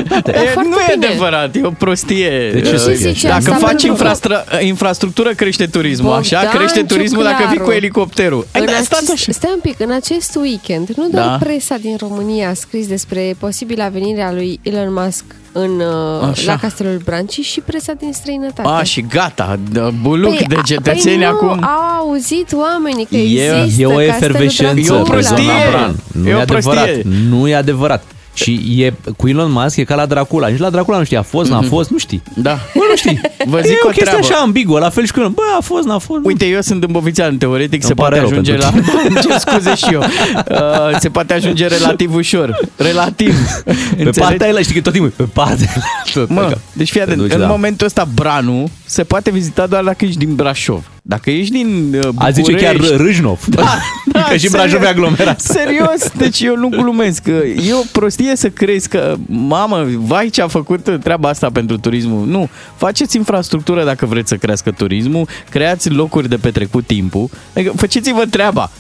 [0.09, 1.07] Da, E, foarte nu e bine.
[1.07, 2.51] adevărat, e o prostie.
[2.53, 3.29] De ce să Uh, fie așa?
[3.29, 6.41] Dacă Asta faci pentru că- infrastru- infrastructură, crește turismul, așa?
[6.41, 7.73] Bogdan Crește turismul dacă vii cu Ciuclaru.
[7.77, 8.47] elicopterul.
[8.53, 9.33] Ai, În da, acest, stați așa.
[9.33, 11.37] stai un pic, în acest weekend, nu doar Da.
[11.47, 16.53] presa din România a scris despre posibila venire a lui Elon Musk în, uh, Așa.
[16.53, 18.69] la Castelul Bran, ci și presa din străinătate.
[18.69, 21.47] A, și gata, d- buluc de cetățeni păi acum.
[21.61, 23.23] Nu, au auzit oamenii că E-
[23.63, 25.15] există e o Castelul efervescență E o Dracula.
[25.17, 25.69] pe zona prostie.
[25.71, 25.95] Bran.
[26.13, 26.85] Nu E e, o adevărat.
[26.85, 27.03] prostie.
[27.29, 28.05] Nu e adevărat.
[28.35, 30.47] Și e, cu Elon Musk e ca la Dracula.
[30.49, 32.23] Nici la Dracula nu știi, a fost, n-a fost, nu știi.
[32.35, 32.59] Da.
[32.75, 33.21] Bă, nu știi.
[33.47, 34.19] Vă zic e o o chestie treabă.
[34.27, 35.33] așa ambiguă, la fel și cu Elon.
[35.33, 36.21] Bă, a fost, n-a fost.
[36.25, 38.71] Uite, eu sunt îmbovițean, teoretic Îmi se pare poate rău ajunge la...
[38.71, 40.01] pentru Îmi cer scuze și eu.
[40.01, 42.61] Uh, se poate ajunge relativ ușor.
[42.77, 43.35] Relativ.
[43.65, 44.19] Pe Înțelegi?
[44.21, 45.83] partea aia, știi că tot timpul, pe partea aia,
[46.15, 46.29] tot.
[46.29, 47.47] Mă, Că- deci fii atent, te duci, în da.
[47.47, 50.85] momentul ăsta Branu se poate vizita doar dacă ești din Brașov.
[51.07, 53.45] Dacă ești din uh, A zice chiar București- Râșnov.
[53.49, 53.63] Da,
[54.13, 55.41] da, că și Brașov e aglomerat.
[55.41, 57.23] Serios, deci eu nu glumesc.
[57.23, 57.31] că
[57.69, 62.27] E o prostie să crezi că, mamă, vai ce a făcut treaba asta pentru turismul.
[62.27, 68.25] Nu, faceți infrastructură dacă vreți să crească turismul, creați locuri de petrecut timpul, adică faceți-vă
[68.31, 68.71] treaba.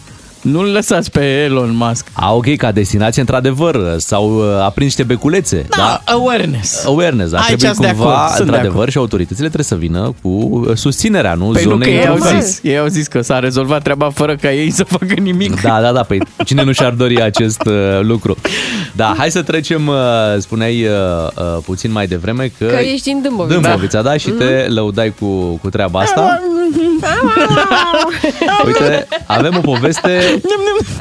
[0.44, 2.06] Nu-l lăsați pe Elon Musk.
[2.12, 5.66] A, ok, ca destinație, într-adevăr, s-au uh, aprins niște beculețe.
[5.76, 6.84] Da, awareness.
[6.86, 8.90] Awareness, dar Aici trebuie sunt de cumva, acord, sunt de într-adevăr, acord.
[8.90, 11.44] și autoritățile trebuie să vină cu uh, susținerea, nu?
[11.44, 12.40] Păi nu, că zonei ei au într-un fel.
[12.40, 15.60] zis, ei au zis că s-a rezolvat treaba fără ca ei să facă nimic.
[15.60, 18.36] Da, da, da, păi cine nu și-ar dori acest uh, lucru?
[18.92, 19.94] Da, hai să trecem, uh,
[20.38, 20.90] spuneai uh,
[21.36, 22.64] uh, puțin mai devreme că...
[22.66, 23.60] Că ești din Dâmbovița.
[23.60, 25.26] Dâmbovița, da, și te lăudai cu,
[25.62, 26.42] cu treaba asta.
[28.66, 30.33] Uite, avem o poveste,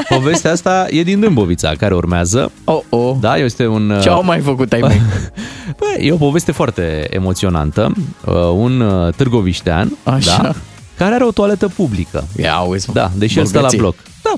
[0.10, 2.52] povestea asta e din Dâmbovița, care urmează.
[2.64, 3.16] Oh, oh.
[3.20, 3.90] Da, este un...
[3.90, 5.02] uh, Ce au mai făcut ai mei?
[5.80, 7.94] Bă, e o poveste foarte emoționantă.
[8.26, 10.40] Uh, Un uh, târgoviștean, Așa.
[10.42, 10.54] da,
[10.98, 12.28] care are o toaletă publică.
[12.36, 12.94] Ia auzi, mă.
[12.94, 13.80] Da, deși el stă la Bogăție.
[13.80, 13.96] bloc.
[14.24, 14.34] Da,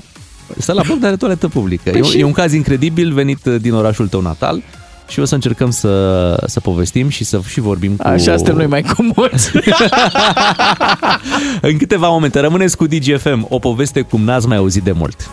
[0.58, 1.90] stă la bloc, dar are toaletă publică.
[1.90, 4.62] Păi e, și- e un caz incredibil venit uh, din orașul tău natal
[5.08, 8.06] și o să încercăm să, să povestim și să și vorbim cu...
[8.06, 9.50] Așa suntem noi mai comozi.
[11.60, 15.30] În câteva momente rămâneți cu DGFM, o poveste cum n-ați mai auzit de mult.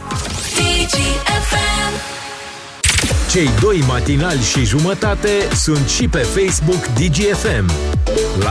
[3.31, 7.71] Cei doi matinali și jumătate sunt și pe Facebook DGFM.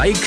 [0.03, 0.25] Like,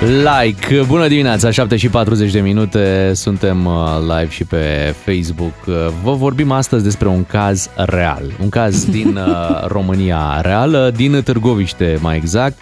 [0.00, 5.52] Like, bună dimineața, 7 și 40 de minute, suntem uh, live și pe Facebook.
[5.66, 11.22] Uh, Vă vorbim astăzi despre un caz real, un caz din uh, România reală, din
[11.22, 12.58] Târgoviște mai exact.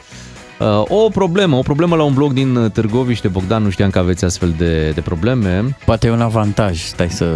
[0.61, 4.25] Uh, O problemă, o problemă la un blog din Târgoviște, Bogdan, nu știam că aveți
[4.25, 5.77] astfel de, de probleme.
[5.85, 7.27] Poate e un avantaj, stai să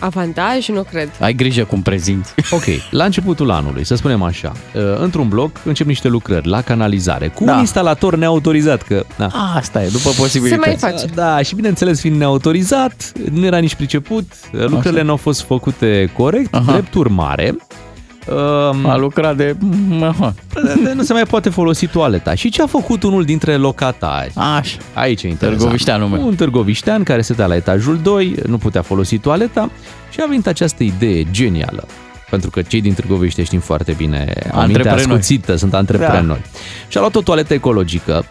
[0.00, 0.68] Avantaj?
[0.68, 1.10] Nu cred.
[1.20, 2.34] ai grijă cum prezinți.
[2.50, 7.28] Ok, la începutul anului, să spunem așa, uh, într-un blog încep niște lucrări la canalizare
[7.28, 7.52] cu Da.
[7.52, 9.04] un instalator neautorizat, că...
[9.16, 9.26] Da.
[9.54, 10.66] Asta e, după Se posibilități.
[10.66, 11.06] mai face.
[11.14, 16.54] Da, și bineînțeles, fiind neautorizat, nu era nici priceput, lucrurile nu au fost făcute corect,
[16.54, 16.72] Aha.
[16.72, 17.56] drept urmare.
[18.30, 19.56] Um, A lucrat de...
[20.02, 20.34] Aha.
[20.94, 22.34] nu se mai poate folosi toaleta.
[22.34, 24.32] Și ce a făcut unul dintre locatari?
[24.34, 24.76] Așa.
[24.94, 25.58] Aici e interesant.
[25.58, 26.26] Târgovișteanul meu.
[26.26, 29.70] Un târgoviștean care stătea la etajul 2, nu putea folosi toaleta
[30.10, 31.86] și a venit această idee genială.
[32.30, 35.00] Pentru că cei din Târgoviște știm foarte bine, aminte Antreprenori.
[35.00, 36.40] ascuțită, sunt antreprenori.
[36.52, 36.58] Da.
[36.88, 38.24] Și a luat o toaletă ecologică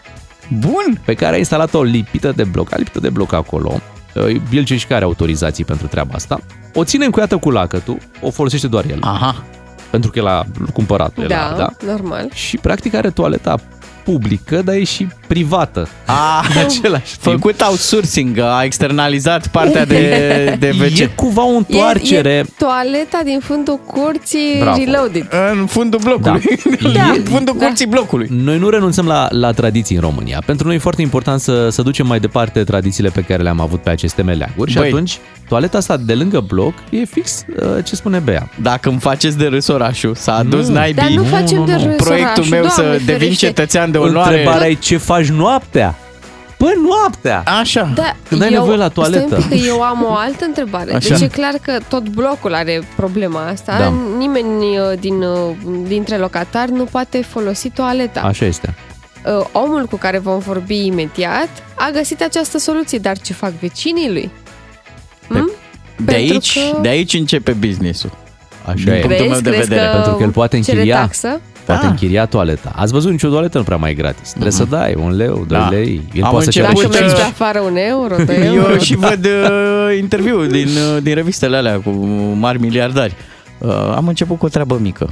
[0.60, 1.02] Bun.
[1.06, 3.80] pe care a instalat-o lipită de bloc, a lipită de bloc acolo.
[4.16, 6.40] Uh, El ce și care autorizații pentru treaba asta.
[6.74, 8.98] O ține încuiată cu lacătul, o folosește doar el.
[9.02, 9.44] Aha.
[9.90, 11.70] Pentru că el a cumpărat-o, el Da, are, da?
[11.92, 12.30] normal.
[12.34, 13.56] Și practic are toaleta
[14.04, 15.08] publică, dar e și
[15.40, 15.88] privată.
[16.06, 17.36] A, În același timp.
[17.40, 21.16] făcut outsourcing, a externalizat partea de, de E WC.
[21.16, 22.30] cumva o întoarcere...
[22.30, 24.78] E, e toaleta din fundul curții Bravo.
[24.86, 25.28] reloaded.
[25.60, 26.42] În fundul blocului.
[26.82, 26.90] Da.
[26.94, 27.12] Da.
[27.14, 27.66] E- în fundul Da.
[27.66, 28.28] curții blocului.
[28.44, 30.42] Noi nu renunțăm la, la tradiții în România.
[30.46, 33.82] Pentru noi e foarte important să, să ducem mai departe tradițiile pe care le-am avut
[33.82, 34.88] pe aceste meleaguri și Băi.
[34.88, 35.18] atunci
[35.48, 38.50] toaleta asta de lângă bloc e fix uh, ce spune Bea.
[38.62, 40.74] Dacă îmi faceți de râs orașul, s-a adus Nu.
[40.74, 40.94] naibii.
[41.02, 43.46] Dar nu facem de râs Proiectul orașul, meu să Doamne devin ferește.
[43.46, 44.38] cetățean de onoare.
[44.38, 45.96] Întrebarea e ce faci noaptea?
[46.60, 47.44] Bă, noaptea!
[47.60, 47.92] Așa.
[47.96, 49.26] Da, Când ai eu, nevoie la toaletă.
[49.28, 50.94] Stai un pic, că eu am o altă întrebare.
[50.94, 51.10] Așa.
[51.10, 53.78] Deci e clar că tot blocul are problema asta.
[53.80, 53.94] Da.
[54.18, 55.56] Nimeni uh, din, uh,
[55.88, 58.22] dintre locatari nu poate folosi toaleta.
[58.22, 58.74] Așa este.
[59.40, 64.12] Uh, Omul cu care vom vorbi imediat a găsit această soluție, dar ce fac vecinii
[64.12, 64.32] lui?
[65.28, 65.52] Hmm?
[65.98, 68.12] De Pentru aici, că- de aici începe business-ul.
[68.66, 69.00] Așa Din e.
[69.00, 69.88] punctul meu de crezi vedere.
[69.88, 71.00] că Pentru că el poate cere închiria.
[71.00, 71.42] taxă?
[71.66, 71.88] Poate Da.
[71.88, 72.72] închiria toaleta.
[72.76, 74.30] Ați văzut nicio toaletă nu prea mai e gratis.
[74.30, 75.68] Trebuie să dai un leu, doi Da.
[75.70, 76.02] lei.
[76.14, 78.36] El Am poate să ceară început, și Dacă Uite, mergi pe afară un euro, doi
[78.46, 78.78] Eu euro.
[78.78, 81.90] și văd uh, interviuri din, uh, din revistele alea cu
[82.40, 83.16] mari miliardari.
[83.58, 85.10] Uh, am început cu o treabă mică.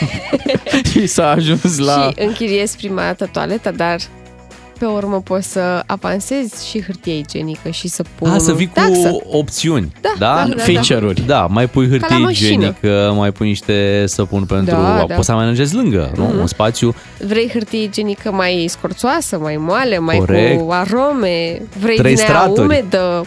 [0.90, 2.10] și s-a ajuns la...
[2.16, 3.96] Și închiriezi prima dată toaleta, dar
[4.78, 8.66] pe urmă poți să avansezi și hârtie igienică și să pui A, să un vii
[8.66, 9.16] cu taxă.
[9.30, 9.92] opțiuni.
[10.00, 10.44] Da, da?
[10.48, 10.62] da, da.
[10.62, 11.22] feature-uri.
[11.26, 12.48] Da, mai pui Ca hârtie la mașină.
[12.48, 14.74] igienică, mai pui niște săpun pentru...
[14.74, 15.14] Da, da.
[15.14, 16.24] Poți să amenajezi lângă, nu?
[16.24, 16.38] Mhm.
[16.38, 16.94] Un spațiu.
[17.26, 20.60] Vrei hârtie igienică mai scorțoasă, mai moale, mai Corect.
[20.60, 22.60] cu arome, vrei Trei din aia straturi.
[22.60, 23.26] umedă.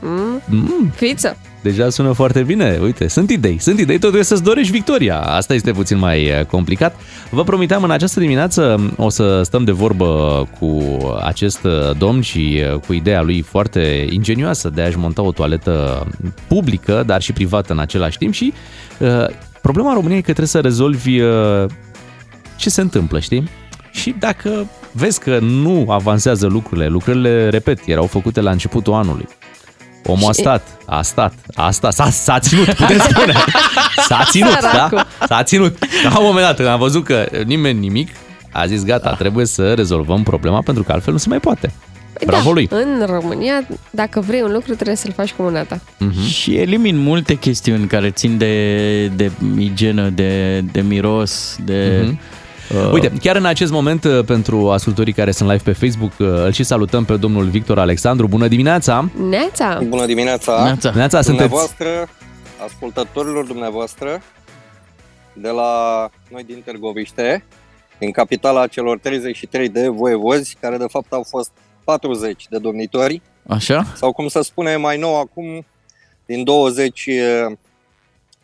[0.00, 0.42] Mm?
[0.46, 1.36] Mm, Fiță.
[1.62, 2.78] Deja sună foarte bine.
[2.82, 3.58] Uite, sunt idei.
[3.58, 5.20] Sunt idei, totuși să-ți dorești victoria.
[5.20, 6.96] Asta este puțin mai eh, complicat.
[7.30, 10.82] Vă promiteam în această dimineață o să stăm de vorbă cu
[11.22, 16.06] acest eh, domn și eh, cu ideea lui foarte ingenioasă de a-și monta o toaletă
[16.48, 18.52] publică, dar și privată în același timp și
[18.98, 19.26] uh,
[19.62, 21.64] problema României e că trebuie să rezolvi uh,
[22.56, 23.48] ce se întâmplă, știi?
[23.92, 29.28] Și dacă vezi că nu avansează lucrurile, lucrurile, repet, erau făcute la începutul anului.
[30.06, 33.32] Omul a stat, a stat, a stat, s-a, s-a ținut, putem spune.
[34.06, 35.06] S-a ținut, Săracul.
[35.18, 35.26] da?
[35.26, 35.78] S-a ținut.
[36.10, 38.08] La un moment dat, când am văzut că nimeni nimic,
[38.52, 41.72] a zis gata, trebuie să rezolvăm problema pentru că altfel nu se mai poate.
[42.12, 42.68] Păi Bravo da, lui.
[42.70, 45.80] în România, dacă vrei un lucru, trebuie să-l faci cu mâna ta.
[45.98, 46.26] Mhm.
[46.26, 52.00] Și elimin multe chestiuni care țin de, de igienă, de, de miros, de...
[52.04, 52.20] Mhm.
[52.74, 56.26] Uh, Uite, chiar în acest moment, uh, pentru ascultorii care sunt live pe Facebook, uh,
[56.44, 58.28] îl și salutăm pe domnul Victor Alexandru.
[58.28, 59.10] Bună dimineața!
[59.28, 59.80] Neața!
[59.88, 60.62] Bună dimineața!
[60.62, 60.92] Neața.
[60.94, 61.48] Neața, sunteți...
[61.48, 62.08] Dumneavoastră,
[62.64, 64.22] ascultătorilor dumneavoastră,
[65.32, 67.44] de la noi din Târgoviște,
[67.98, 71.50] din capitala celor 33 de voievozi, care de fapt au fost
[71.84, 73.84] 40 de domnitori, Așa?
[73.94, 75.66] sau cum să spune mai nou acum,
[76.26, 77.46] din 20 eh,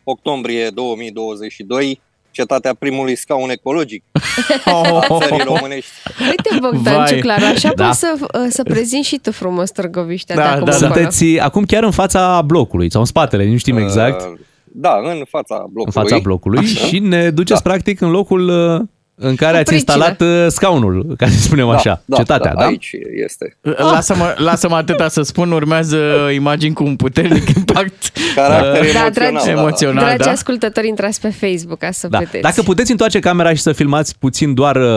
[0.03, 2.01] octombrie 2022,
[2.35, 4.03] cetatea primului scaun ecologic
[4.65, 5.91] a țării românești.
[6.19, 7.05] Uite, Bogdan Vai.
[7.07, 7.85] Ciuclaru, așa Da.
[7.85, 8.15] poți să,
[8.49, 10.93] să prezinți și tu frumos Târgoviștea Da, de acum da, încolo.
[10.93, 14.37] Sunteți acum chiar în fața blocului sau în spatele, nu știm exact, Uh,
[14.77, 15.83] Da, în fața blocului.
[15.85, 16.85] în fața blocului Așa.
[16.85, 17.69] și ne duceți Da.
[17.69, 18.81] practic în locul uh,
[19.17, 19.93] în care Cu ați pricină.
[19.97, 22.65] instalat uh, scaunul, ca să spunem așa, cetatea, da?
[22.65, 22.91] Aici
[23.25, 23.57] este.
[23.61, 25.97] Lasă-mă, lasă-mă atâta să spun, urmează
[26.33, 29.11] imagini cu un puternic impact Caracter uh, Da, emoțional.
[29.11, 29.51] dragi- da.
[29.51, 30.31] emoțional, Dragi da?
[30.31, 32.17] ascultători, intrați pe Facebook ca să Da.
[32.17, 32.41] vedeți.
[32.41, 34.87] Dacă puteți întoarce camera și să filmați puțin doar, doar,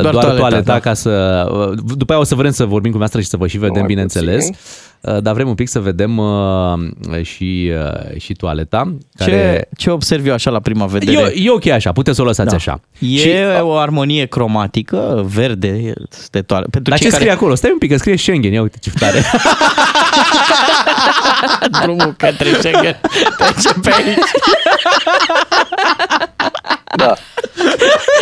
[0.00, 0.78] doar toaleta, toaleta, toaleta da.
[0.80, 1.46] ca să...
[1.70, 3.78] uh, După aia o să vrem să vorbim cu noastră și să vă și vedem,
[3.78, 4.36] mai bineînțeles.
[4.46, 4.56] puțin.
[5.02, 6.78] Uh, Dar vrem un pic să vedem uh,
[7.22, 8.94] și, uh, și toaleta.
[9.18, 9.68] Ce, Care...
[9.76, 11.18] ce observ eu așa la prima vedere?
[11.18, 12.54] E, e ok așa, puteți să o lăsați Da.
[12.56, 12.80] așa.
[12.98, 15.92] E Și, o armonie cromatică, verde,
[16.30, 16.66] de toale.
[16.70, 17.38] Pentru dar ce cei scrie care...
[17.38, 17.54] acolo?
[17.54, 18.52] Stai un pic, că scrie Schengen.
[18.52, 19.22] Ia uite ce tare.
[21.82, 23.00] Drumul către Schengen
[23.38, 24.18] trece pe aici.
[26.96, 27.14] Da.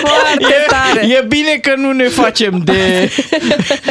[0.01, 1.07] Foarte tare!
[1.07, 3.11] E, e bine că nu ne facem de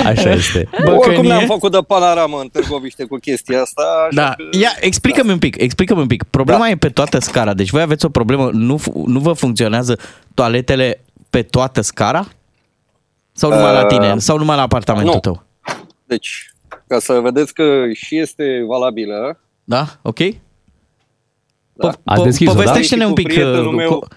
[0.06, 0.70] Așa este.
[0.86, 1.46] Oricum ne-am băcănie.
[1.46, 3.82] făcut de panoramă în Târgoviște cu chestia asta.
[4.08, 4.58] Așa Da, că...
[4.58, 6.24] ia, explică-mi un pic, explică-mi un pic.
[6.24, 6.70] Problema Da.
[6.70, 10.00] e pe toată scara, deci voi aveți o problemă, nu, fu- nu vă funcționează
[10.34, 12.28] toaletele pe toată scara?
[13.32, 14.18] Sau numai la Uh, tine?
[14.18, 15.20] Sau numai la apartamentul nu.
[15.20, 15.44] tău?
[16.06, 16.54] Deci,
[16.88, 17.64] ca să vedeți că
[17.94, 19.86] și este valabilă, Da?
[20.02, 20.20] Ok?
[21.74, 21.90] Da.
[21.92, 22.58] Po- Ați po- deschis-o, da?
[22.62, 23.28] Povestește-ne un Cu pic.
[23.28, 24.08] prietenul uh, meu, cu-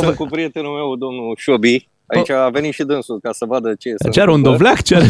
[0.00, 1.88] sunt pove- cu prietenul meu, domnul Șobi.
[2.06, 4.50] Aici a venit și dânsul ca să vadă ce se Ce are un întâmplă.
[4.58, 4.82] dovleac?
[4.82, 5.06] Ce are?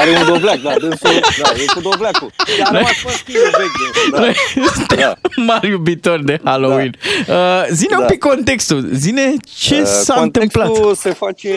[0.00, 1.10] Are un dovleac, da, dânsul,
[1.42, 2.30] da, e cu dovleacul.
[2.54, 3.78] Și a rămas pe stilul vechi
[4.14, 4.96] dânsul, da.
[4.96, 5.14] da.
[5.46, 6.94] Mari iubitori de Halloween.
[7.28, 8.06] Uh, zine un Da.
[8.06, 8.88] pic contextul.
[8.92, 10.96] Zine ce Uh, s-a contextul întâmplat.
[10.96, 11.50] se face,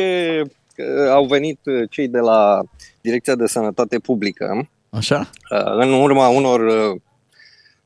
[0.76, 2.62] că au venit uh, cei de la
[3.02, 5.30] Direcția de Sănătate Publică Așa?
[5.52, 7.00] uh, în urma unor uh,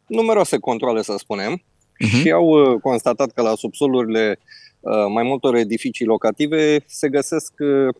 [0.08, 1.62] numeroase controle, să spunem,
[2.00, 2.18] Mhm.
[2.20, 4.46] și au uh, constatat că la subsolurile uh,
[5.08, 7.96] mai multor edificii locative se găsesc uh,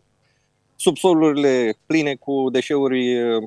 [0.76, 3.42] subsolurile pline cu deșeuri uh,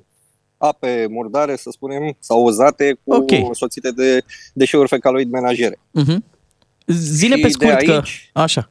[0.57, 3.31] ape murdare, să spunem, sau uzate, cu Ok.
[3.31, 5.75] însoțite de deșeuri fecaloid menajere.
[5.75, 6.17] Uh-huh.
[6.87, 7.91] Zine Și pe de scurt că...
[8.01, 8.69] aici- Așa.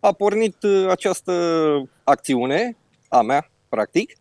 [0.00, 1.32] a pornit uh, această
[2.04, 2.76] acțiune
[3.08, 4.12] a mea, practic,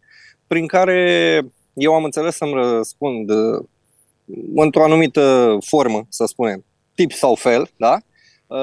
[0.47, 1.41] prin care
[1.73, 3.63] eu am înțeles să-mi răspund uh,
[4.55, 7.97] într-o anumită formă, să spunem, tip sau fel, da?
[8.51, 8.57] Uh,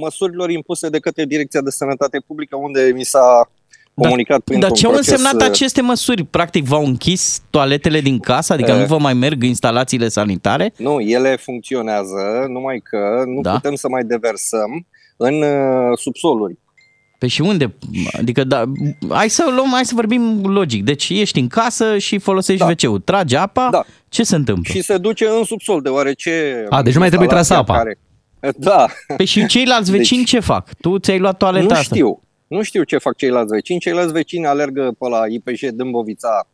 [0.00, 3.50] măsurilor impuse de către Direcția de Sănătate Publică, unde mi s-a
[3.94, 6.24] comunicat prin Dar ce au proces, însemnat uh, aceste măsuri?
[6.24, 8.52] Practic v-au închis toaletele din casă?
[8.52, 8.78] Adică Uh.
[8.78, 10.72] nu vă mai merg instalațiile sanitare?
[10.76, 13.52] Nu, ele funcționează, numai că nu Da.
[13.52, 16.58] putem să mai deversăm în uh, subsoluri.
[17.18, 17.74] Pe și unde?
[18.18, 18.64] Adică, da,
[19.08, 20.84] hai să luăm, hai să vorbim logic.
[20.84, 22.70] Deci ești în casă și folosești Da.
[22.70, 23.00] WC-ul.
[23.00, 23.84] Tragi apa, Da.
[24.08, 24.72] ce se întâmplă?
[24.72, 26.64] Și se duce în subsol, deoarece...
[26.68, 27.82] A, deci nu mai trebuie trasă instalația apa.
[27.84, 27.98] Care...
[28.56, 30.74] Da, Păi și ceilalți vecini Deci- ce fac?
[30.80, 31.94] Tu ți-ai luat toaleta nu asta.
[31.94, 32.20] știu.
[32.46, 33.78] Nu știu ce fac ceilalți vecini.
[33.80, 36.48] Ceilalți vecini alergă pe la IPJ Dâmbovița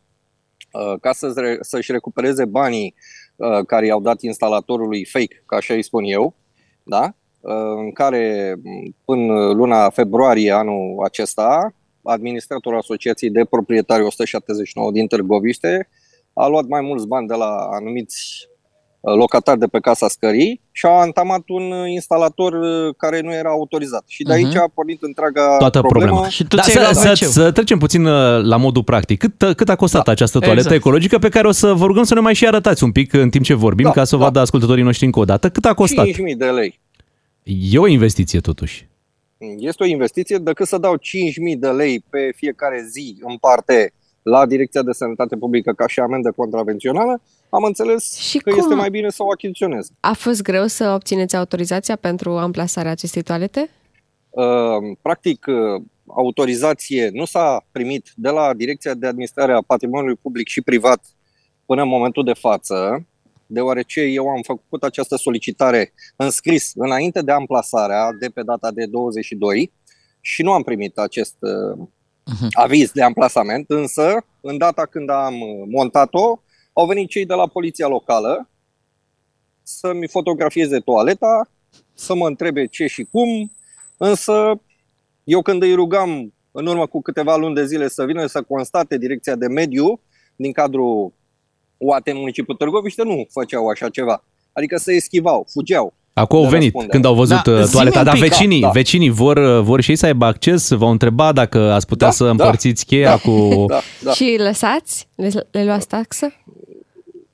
[0.71, 2.95] uh, ca să-și re- să-și recupereze banii
[3.35, 6.35] uh, care i-au dat instalatorului fake, ca așa îi spun eu,
[6.83, 7.13] da?
[7.39, 11.73] Uh, în care m, până luna februarie anul acesta,
[12.03, 15.89] administratorul Asociației de Proprietari 179 din Târgoviște
[16.33, 18.47] a luat mai mulți bani de la anumiți
[19.01, 23.33] uh, locatari de pe casa scării și au antamat un uh, instalator uh, care nu
[23.33, 24.03] era autorizat.
[24.07, 26.05] Și de aici a pornit întreaga Toată problemă.
[26.05, 26.29] problema.
[26.29, 29.19] Și tu da, ți-ai să, luat să, wc să trecem puțin uh, la modul practic.
[29.19, 30.11] Cât, cât a costat da.
[30.11, 30.75] această toaletă Exact.
[30.75, 33.29] ecologică pe care o să vă rugăm să ne mai și arătați un pic în
[33.29, 34.23] timp ce vorbim, Da, ca să o da.
[34.23, 35.49] vadă ascultătorii noștri încă o dată.
[35.49, 36.07] Cât a costat?
[36.07, 36.79] 5.000 de lei.
[37.43, 38.89] E o investiție totuși.
[39.57, 44.45] Este o investiție decât să dau 5.000 de lei pe fiecare zi în parte la
[44.45, 48.59] Direcția de Sănătate Publică ca și amendă contravențională, am înțeles Și că cum?
[48.59, 49.89] este mai bine să o achiziționez.
[49.99, 53.69] A fost greu să obțineți autorizația pentru amplasarea acestei toalete?
[54.29, 60.47] Uh, Practic, uh, autorizație nu s-a primit de la Direcția de Administrare a Patrimoniului Public
[60.47, 61.05] și Privat
[61.65, 63.05] până în momentul de față,
[63.45, 68.85] deoarece eu am făcut această solicitare în scris înainte de amplasarea de pe data de
[68.85, 69.71] 22
[70.21, 71.87] și nu am primit acest uh,
[72.51, 76.41] aviz de amplasament, însă în data când am uh, montat-o,
[76.73, 78.49] au venit cei de la poliția locală
[79.63, 81.49] să-mi fotografieze toaleta,
[81.93, 83.51] să mă întrebe ce și cum,
[83.97, 84.61] însă
[85.23, 88.97] eu când îi rugam în urmă cu câteva luni de zile să vină să constate
[88.97, 89.99] direcția de mediu
[90.35, 91.13] din cadrul
[91.77, 94.23] UAT în municipiul Târgoviște, nu făceau așa ceva.
[94.53, 95.93] Adică se eschivau, fugeau.
[96.13, 96.91] Acum au de venit răspundere.
[96.91, 98.23] când au văzut Da, da, zi-mi toaleta, un dar pic.
[98.23, 98.71] vecinii, Da, da.
[98.71, 102.23] vecinii vor, vor și ei să aibă acces, v-au întrebat dacă ați putea Da, să
[102.23, 102.29] da.
[102.29, 103.31] împărțiți cheia Da, cu...
[103.67, 104.11] Da, da.
[104.11, 105.07] Și lăsați?
[105.15, 106.33] Le, le luați taxă?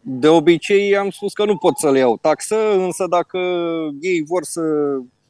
[0.02, 3.38] De obicei am spus că nu pot să le iau taxă, însă dacă
[4.02, 4.62] ei vor să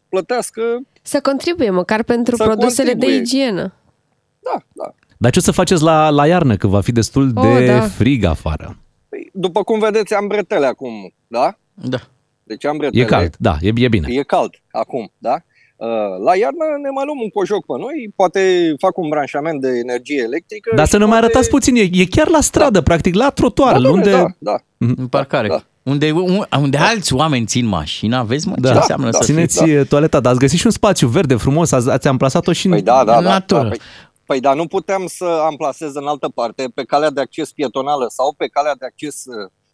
[0.10, 0.62] plătească,
[1.02, 3.20] Să contribuie măcar pentru Să produsele de contribuie.
[3.22, 3.74] igienă.
[4.44, 4.94] da, da.
[5.18, 7.82] Dar ce o să faceți la, la iarnă, că va fi destul Oh, de da.
[7.82, 8.78] frig afară?
[9.10, 11.58] Păi, După cum vedeți, am bretele acum, da?
[11.74, 11.98] Da.
[12.48, 13.02] Deci am bretele.
[13.04, 14.08] E cald, da, e, e bine.
[14.10, 15.36] E cald acum, da?
[15.76, 15.88] Uh,
[16.26, 20.22] La iarnă ne mai luăm un cojoc pe noi, poate fac un branșament de energie
[20.22, 20.72] electrică.
[20.76, 23.30] Dar și să ne mai poate- arătați puțin, e, e chiar la stradă, practic, la
[23.30, 24.12] trotuar, Da, da, unde...
[24.12, 24.56] da, da.
[24.78, 25.48] În parcare.
[25.48, 25.64] da.
[25.84, 28.68] Unde, un- unde alți oameni țin mașina, vezi mă Da.
[28.68, 29.18] ce Da, înseamnă da.
[29.18, 29.34] să fii...
[29.34, 29.84] Țineți da.
[29.84, 32.72] toaleta, dar ați găsit și un spațiu verde frumos, ați, ați amplasat-o și în...
[32.72, 33.20] Păi da, da, da.
[33.20, 33.62] natură.
[33.64, 33.80] da păi,
[34.26, 38.34] păi da, nu puteam să amplasez în altă parte, pe calea de acces pietonală sau
[38.38, 39.24] pe calea de acces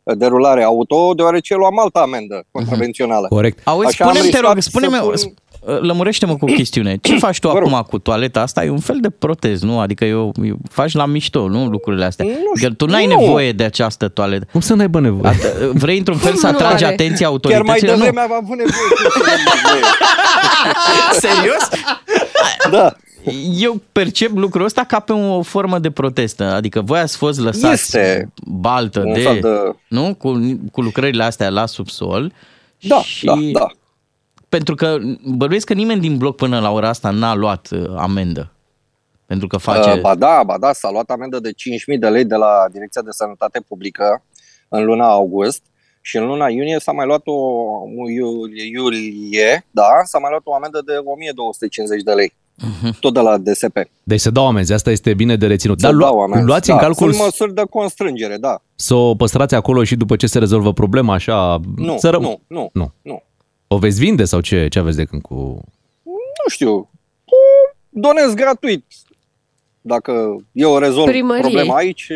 [0.04, 3.28] uh, de rulare auto, deoarece luam altă amendă contravențională.
[3.28, 3.60] Corect.
[3.63, 5.42] Auzi, Așa am spune-mi, te rog, riscat spune-mi, să pun- sp-
[5.82, 6.98] lămurește-mă cu o chestiune.
[7.02, 7.68] Ce faci tu Vă rog.
[7.68, 8.63] acum cu toaleta asta?
[8.63, 9.80] E un fel de protez, nu?
[9.80, 11.66] Adică eu, eu faci la mișto, nu?
[11.66, 12.26] Lucrurile astea.
[12.26, 13.20] Nu știu, Adică tu n-ai nu.
[13.20, 14.46] nevoie de această toaletă.
[14.52, 15.34] Cum să n-aibă nevoie?
[15.74, 16.94] Vrei într-un fel să Nu atragi are.
[16.94, 17.96] atenția Chiar mai autorităților?
[17.96, 18.88] devreme am avut nevoie.
[18.89, 19.84] cum să nu am nevoie.
[21.20, 21.70] Serios?
[22.72, 22.96] Da.
[23.60, 26.40] Eu percep lucrul ăsta ca pe o formă de protest.
[26.42, 30.16] Adică voi ați fost lăsați Este baltă un de, fel de- Nu?
[30.16, 32.34] Cu, cu lucrările astea la subsol.
[32.80, 33.68] Da, și da, da.
[34.50, 38.52] Pentru că bănuiesc că nimeni din bloc până la ora asta n-a luat uh, amendă.
[39.26, 39.92] Pentru că face...
[39.92, 43.02] Uh, Ba da, ba da, s-a luat amendă de 5.000 de lei de la Direcția
[43.02, 44.24] de Sănătate Publică
[44.70, 45.62] în luna august
[46.02, 47.34] și în luna iunie s-a mai luat o
[48.10, 50.94] iulie, iulie da, s-a mai luat o amendă de
[52.00, 52.34] 1.250 de lei.
[53.00, 53.78] Tot de la DSP.
[54.04, 55.80] Deci se dau amenzi, asta este bine de reținut.
[55.80, 56.74] Se Dar dau lua, amenzi, luați da.
[56.74, 58.62] în calcul Sunt măsuri de constrângere, da.
[58.76, 61.60] să o păstrați acolo și după ce se rezolvă problema, așa...
[61.76, 62.92] Nu, să răm- nu, nu, nu.
[63.02, 63.24] nu.
[63.68, 65.34] O veți vinde sau ce, ce aveți de când cu...
[66.04, 66.89] Nu știu.
[67.89, 68.86] Donez gratuit.
[69.82, 71.42] Dacă eu rezolv Primărie.
[71.42, 72.12] problema aici,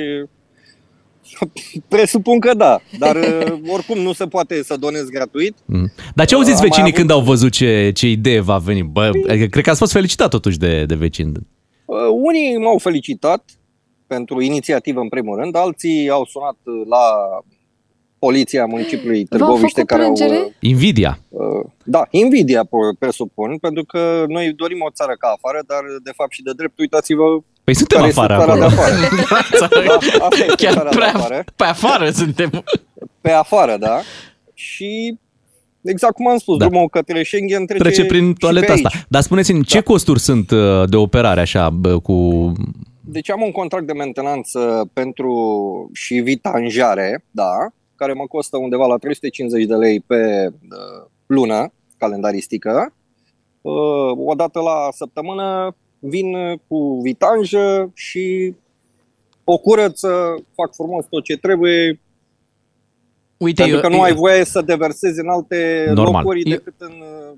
[1.88, 2.80] presupun că da.
[3.00, 3.16] Dar
[3.52, 5.56] uh, oricum nu se poate să donez gratuit.
[5.66, 5.92] Mm.
[6.16, 8.58] Dar ce au zis Am mai vecinii avut- când au văzut ce, ce idee va
[8.58, 8.84] veni?
[8.84, 11.32] Bă, adică cred că ați fost felicitat totuși de, de vecini.
[11.86, 13.44] Uh, Unii m-au felicitat
[14.08, 17.04] pentru inițiativă în primul rând, alții au sunat uh, la
[18.20, 20.14] poliția municipiului V-au Târgoviște făcut care au...
[20.14, 20.40] plângere?
[20.46, 21.20] uh, Invidia.
[21.30, 26.12] uh, Da, invidia p- presupun, pentru că noi dorim o țară ca afară, dar de
[26.16, 27.24] fapt și de drept, uitați-vă
[27.64, 28.82] Păi suntem care este afară țara de acolo.
[28.82, 28.96] afară.
[29.30, 29.36] Da,
[30.26, 31.44] asta este Chiar țara de prea, afară.
[31.56, 32.64] pe afară suntem.
[33.22, 34.00] Pe afară, da.
[34.54, 35.18] Și
[35.84, 36.64] exact cum am spus, Da.
[36.64, 36.70] da.
[36.70, 38.90] drumul către Schengen trece, Trece prin și toaleta pe asta.
[38.94, 39.06] aici.
[39.10, 42.52] Dar spuneți-mi, ce costuri sunt uh, de operare așa bă, cu...
[43.10, 45.32] Deci am un contract de mentenanță pentru
[45.94, 47.52] și vitanjare, da,
[47.98, 52.94] care mă costă undeva la 350 de lei pe uh, lună calendaristică.
[53.62, 56.36] Uh, o dată la săptămână vin
[56.68, 58.56] cu vitanjă și
[59.44, 62.00] o curăță, fac frumos tot ce trebuie,
[63.38, 66.22] Uite, pentru că eu, nu ai voie să deversezi în alte Normal.
[66.24, 67.38] locuri Eu- decât în uh,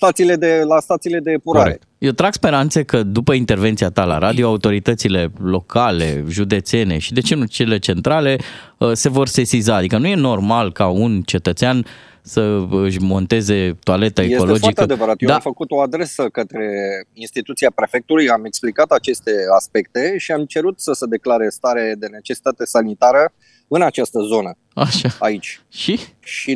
[0.00, 1.64] stațiile de, la stațiile de epurare.
[1.64, 1.82] Corect.
[1.98, 7.34] Eu trag speranțe că după intervenția ta la radio, autoritățile locale, județene și de ce
[7.34, 8.36] nu cele centrale
[8.78, 9.74] uh, se vor sesiza.
[9.74, 11.86] Adică nu e normal ca un cetățean
[12.22, 14.60] să își monteze toaleta Este ecologică.
[14.60, 15.14] foarte adevărat.
[15.18, 16.66] Eu da, am făcut o adresă către
[17.12, 22.64] instituția prefectului, am explicat aceste aspecte și am cerut să se declare stare de necesitate
[22.64, 23.32] sanitară
[23.72, 25.08] în această zonă, Așa.
[25.18, 25.60] aici.
[25.68, 25.98] Și?
[26.20, 26.54] Și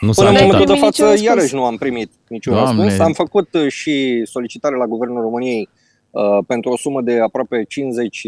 [0.00, 0.42] Nu s-a până în ajutat.
[0.42, 1.20] momentul de Niciun față, răspuns.
[1.28, 2.82] iarăși nu am primit niciun Doamne.
[2.82, 3.06] răspuns.
[3.06, 5.68] Am făcut uh, și solicitare la Guvernul României
[6.10, 8.22] uh, pentru o sumă de aproape 50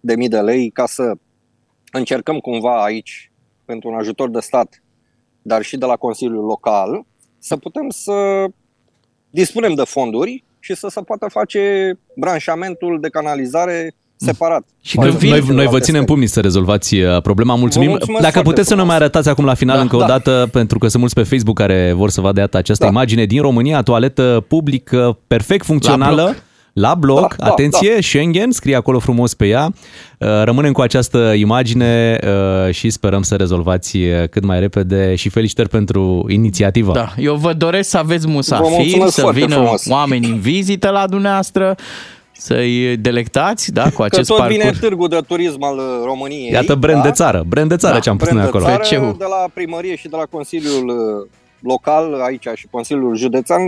[0.00, 1.12] de mii de lei ca să
[1.92, 3.32] încercăm cumva aici,
[3.64, 4.82] pentru un ajutor de stat,
[5.42, 7.04] dar și de la Consiliul Local,
[7.38, 8.44] să putem să
[9.30, 13.94] dispunem de fonduri și să se poată face branșamentul de canalizare
[14.24, 14.64] separat.
[14.82, 16.04] Și Față noi, de noi, noi vă celelalte ținem stări.
[16.06, 17.54] pumnii să rezolvați uh, problema.
[17.54, 17.86] Mulțumim.
[17.88, 18.96] Vă mulțumesc Dacă foarte puteți să ne frumos.
[18.98, 20.06] mai arătați acum la final Da, încă o da.
[20.06, 22.90] dată, pentru că sunt mulți pe Facebook care vor să vadă iată această Da.
[22.90, 26.22] imagine din România, toaletă publică perfect funcțională.
[26.22, 26.42] bloc.
[26.74, 29.72] La bloc, Da, da, atenție, Schengen, scrie acolo frumos pe ea.
[30.18, 32.18] Uh, Rămânem cu această imagine
[32.66, 36.92] uh, și sperăm să rezolvați uh, cât mai repede și felicitări pentru inițiativă.
[36.92, 39.86] Da, eu vă doresc să aveți Vă musafiri, mulțumesc să foarte vină frumos.
[39.88, 41.74] oameni în vizită la dumneavoastră,
[42.42, 44.58] să-i delectați, da, cu Că acest tot parcurs.
[44.58, 46.50] vine târgul de turism al uh, României.
[46.52, 48.72] Iată brand de țară, brand de țară Da, ce am pus brand noi de acolo.
[48.78, 49.16] țară, FC-ul.
[49.18, 51.28] de la primărie și de la Consiliul uh,
[51.60, 53.60] Local aici și Consiliul Județean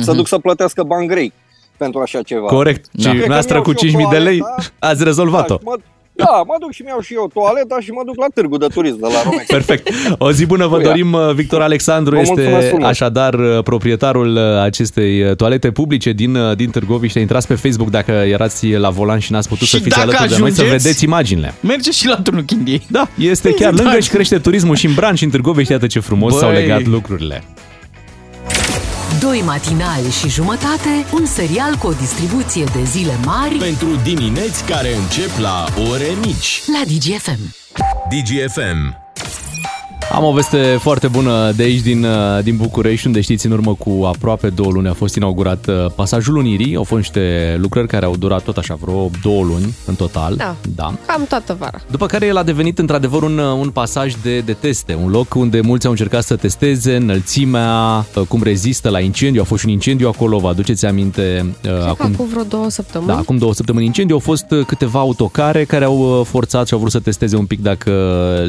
[0.00, 1.32] să duc să plătească bani grei
[1.76, 2.46] pentru așa ceva.
[2.46, 2.86] Corect.
[2.92, 3.02] Da.
[3.02, 4.62] Și Cred că noastră mi-au cu și o 5.000 de lei toaletă.
[4.78, 5.54] ați rezolvat-o.
[5.54, 5.76] Da, și mă,
[6.24, 8.98] da, mă duc și mi-au și eu toaleta și mă duc la târgul de turism
[9.00, 9.46] de la Romex.
[9.56, 9.88] Perfect.
[10.18, 10.86] O zi bună vă Cu ea.
[10.88, 11.16] dorim.
[11.34, 12.88] Victor Alexandru Vă mulțumesc este frumos.
[12.88, 17.18] așadar uh, proprietarul uh, acestei uh, toalete publice din, uh, din Târgoviște.
[17.20, 20.28] Intrați pe Facebook dacă erați la volan și n-ați putut Și să fiți dacă alături
[20.30, 21.54] de noi să ajungeți- vedeți imaginile.
[21.60, 22.82] Merge și la turnul Chindiei.
[22.90, 23.82] Da, este chiar Da.
[23.82, 25.72] lângă și crește turismul și în Branș și în Târgoviște.
[25.72, 26.40] Iată ce frumos Băi.
[26.40, 27.42] s-au legat lucrurile.
[29.20, 34.94] Doi matinali și jumătate, un serial cu o distribuție de zile mari Pentru dimineți care
[34.94, 36.62] încep la ore mici.
[36.66, 37.54] la DGFM.
[38.10, 38.96] DGFM.
[40.12, 43.74] Am o veste foarte bună de aici din, uh, din București, unde știți, în urmă
[43.74, 46.76] cu aproape două luni a fost inaugurat uh, pasajul Unirii.
[46.76, 50.34] Au fost niște lucrări care au durat tot așa vreo două luni în total.
[50.36, 50.56] Da.
[50.74, 50.94] da.
[51.06, 51.80] Cam toată vara.
[51.90, 55.60] După care el a devenit într-adevăr un, un pasaj de, de teste, un loc unde
[55.60, 59.40] mulți au încercat să testeze înălțimea, cum rezistă la incendiu.
[59.40, 61.54] A fost și un incendiu acolo, vă aduceți aminte?
[61.64, 63.10] uh, Cred că acum vreo două săptămâni.
[63.10, 66.72] da, acum două săptămâni incendiu au fost uh, câteva autocare care au uh, forțat și
[66.72, 67.92] au vrut să testeze un pic dacă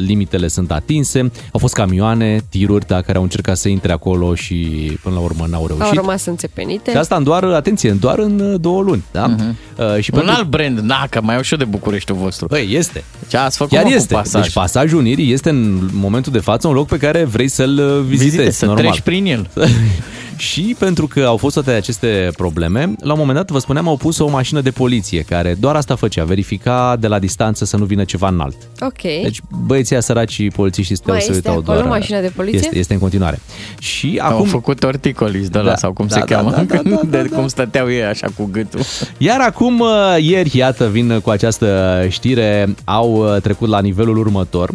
[0.06, 1.30] limitele sunt atinse.
[1.52, 4.54] Au fost camioane, tiruri, da, care au încercat să intre acolo și
[5.02, 5.94] până la urmă n-au Au reușit.
[5.94, 6.90] rămas înțepenite.
[6.90, 9.04] Și asta în doar, atenție, în doar în uh, două luni.
[9.12, 9.24] Da?
[9.24, 10.36] Uh, și Un pentru...
[10.36, 12.46] alt brand, na, că mai au și eu de Bucureștiul vostru.
[12.46, 13.04] Băi, este.
[13.28, 14.14] Ce ați făcut Chiar mă, este.
[14.14, 14.42] cu pasaj?
[14.42, 18.04] Deci pasajul Unirii este în momentul de față un loc pe care vrei să-l uh,
[18.06, 18.84] vizitezi, Vizite, să normal.
[18.84, 19.50] treci prin el.
[20.36, 23.96] și pentru că au fost toate aceste probleme, la un moment dat, vă spuneam, au
[23.96, 27.84] pus o mașină de poliție care doar asta făcea, verifica de la distanță să nu
[27.84, 28.56] vină ceva înalt.
[28.80, 29.02] Ok.
[29.22, 31.98] Deci băieții aia săracii polițiștii stau Mai se este uitau acolo doar...
[31.98, 32.58] mașina de poliție?
[32.58, 33.40] Este, este în continuare.
[33.78, 34.32] Și Acum...
[34.32, 36.80] Au acum, făcut torticolis de la Da, sau cum da, se da, cheamă, da, da,
[36.82, 38.80] da, de cum stăteau ei așa cu gâtul.
[39.18, 44.70] Iar acum, uh, ieri, iată, vin cu această știre, au uh, trecut la nivelul următor.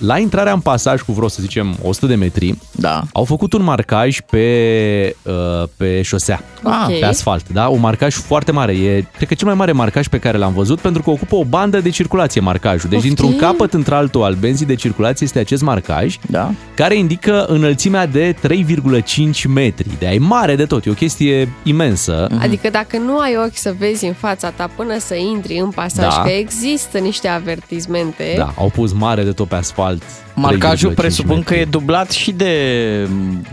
[0.00, 3.02] La intrarea în pasaj cu vreo, să zicem, 100 de metri, Da.
[3.12, 6.98] au făcut un marcaj pe, uh, pe șosea, Ok.
[6.98, 7.68] pe asfalt, da?
[7.68, 8.72] Un marcaj foarte mare.
[8.72, 11.44] E, cred că cel mai mare marcaj pe care l-am văzut, pentru că ocupă o
[11.44, 12.88] bandă de circulație marcajul.
[12.90, 13.04] Deci, Ok.
[13.04, 16.50] dintr-un capăt într-altul al benzii de circulație este acest marcaj, Da.
[16.74, 19.88] care indică înălțimea de 3,5 metri.
[19.98, 22.28] De e mare de tot, e o chestie imensă.
[22.40, 26.14] Adică dacă nu ai ochi să vezi în fața ta până să intri în pasaj,
[26.14, 26.22] Da.
[26.22, 29.89] că există niște avertizmente, Da, au pus mare de tot pe asfalt.
[30.34, 31.54] Marcajul 3,5 presupun metri.
[31.54, 32.54] că e dublat și de...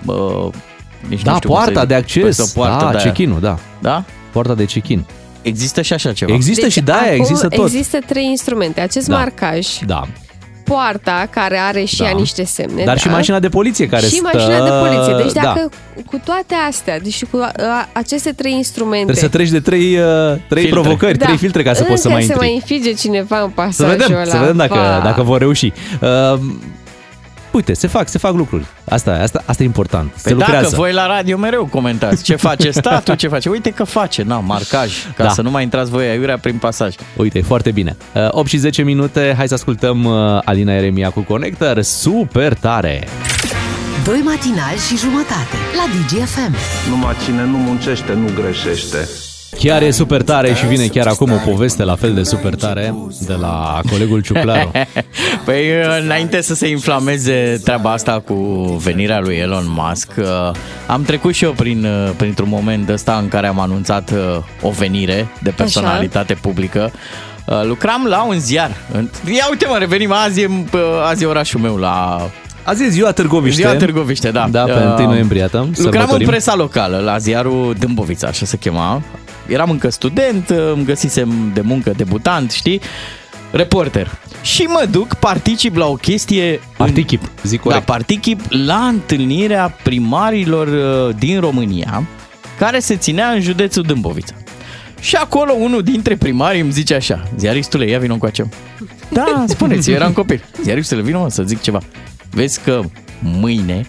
[0.05, 0.47] Uh,
[1.07, 3.05] nici Da, nu știu cum poarta să- de acces, Păi, poartă da, de aia.
[3.05, 3.57] check-in-ul, da.
[3.81, 4.03] Da?
[4.31, 5.05] Poarta de check-in.
[5.41, 6.33] Există și așa ceva.
[6.33, 7.65] Există Deci și de aia, acum există tot.
[7.65, 8.81] Există trei instrumente.
[8.81, 9.15] Acest Da.
[9.17, 10.07] marcaj, Da.
[10.67, 12.05] Poarta, care are și Da.
[12.05, 12.83] ea niște semne.
[12.83, 13.01] Dar da?
[13.01, 14.29] și mașina de poliție care și stă...
[14.33, 15.23] mașina de poliție.
[15.23, 15.41] Deci da.
[15.41, 15.69] dacă
[16.05, 19.03] cu toate astea, deci cu a, aceste trei instrumente...
[19.11, 20.05] Trebuie să treci de trei, uh,
[20.49, 20.69] trei Filtre.
[20.69, 22.47] provocări, trei filtre ca să poți să încă mai se intri.
[22.47, 24.25] mai înfige cineva în Să pasajul vedem, ăla.
[24.25, 25.01] să vedem dacă, Va.
[25.03, 25.73] dacă vor reuși.
[26.01, 26.39] Uh,
[27.57, 28.65] uite, se fac, se fac lucruri.
[28.89, 30.11] Asta, asta, asta e important.
[30.15, 30.61] se Păi lucrează.
[30.63, 33.49] dacă voi la radio mereu comentați ce face statul, ce face.
[33.49, 35.29] Uite că face, na, marcaj, ca Da.
[35.29, 36.95] să nu mai intrați voi aiurea prin pasaj.
[37.15, 37.95] Uite, foarte bine.
[38.13, 41.81] Uh, 8 și 10 minute, hai să ascultăm uh, Alina Eremia cu Connector.
[41.81, 43.07] Super tare!
[44.03, 46.55] Doi matinali și jumătate la DGFM.
[46.89, 49.07] Numai cine nu muncește, nu greșește.
[49.59, 52.95] Chiar e super tare și vine chiar acum o poveste la fel de super tare
[53.19, 54.71] de la colegul Ciuclaru.
[55.45, 55.65] Păi,
[56.01, 58.33] înainte să se inflameze treaba asta cu
[58.83, 60.25] venirea lui Elon Musk, uh,
[60.87, 64.69] am trecut și eu prin, uh, printr-un moment ăsta în care am anunțat uh, o
[64.69, 66.91] venire de personalitate publică.
[67.45, 68.71] Uh, Lucram la un ziar.
[69.25, 70.79] Ia uite mă, revenim azi, e, uh,
[71.09, 72.29] azi e orașul meu la
[72.63, 73.61] Azi e ziua Târgoviște.
[73.61, 74.47] Ziua Târgoviște, da.
[74.51, 76.27] Da, pe 1 noiembrie, iată, Lucram în sărbătorim.
[76.27, 79.01] presa locală, la ziarul Dâmbovița, așa se chema.
[79.47, 82.81] Eram încă student, îmi găsisem de muncă debutant, știi?
[83.51, 84.11] Reporter.
[84.41, 86.59] și mă duc, particip la o chestie...
[86.77, 87.85] Particip, zic Da, corect.
[87.85, 92.03] particip la întâlnirea primarilor uh, din România,
[92.59, 94.33] care se ținea în județul Dâmbovița.
[94.99, 98.29] Și acolo unul dintre primari îmi zice așa, ziaristule, ia vină cu
[99.09, 100.43] Da, spuneți, eu eram copil.
[100.63, 101.79] Ziaristule, vină mă să zic ceva.
[102.31, 102.81] Vezi că
[103.19, 103.81] mâine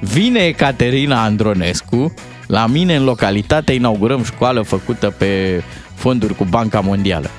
[0.00, 2.14] vine Caterina Andronescu
[2.52, 5.62] la mine în localitate, inaugurăm școală făcută pe
[5.94, 7.30] fonduri cu Banca Mondială.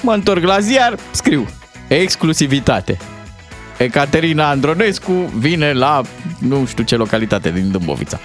[0.00, 1.48] Mă întorc la ziar, scriu
[1.88, 2.98] exclusivitate.
[3.78, 6.02] Ecaterina Andronescu vine la
[6.38, 8.20] nu știu ce localitate din Dâmbovița.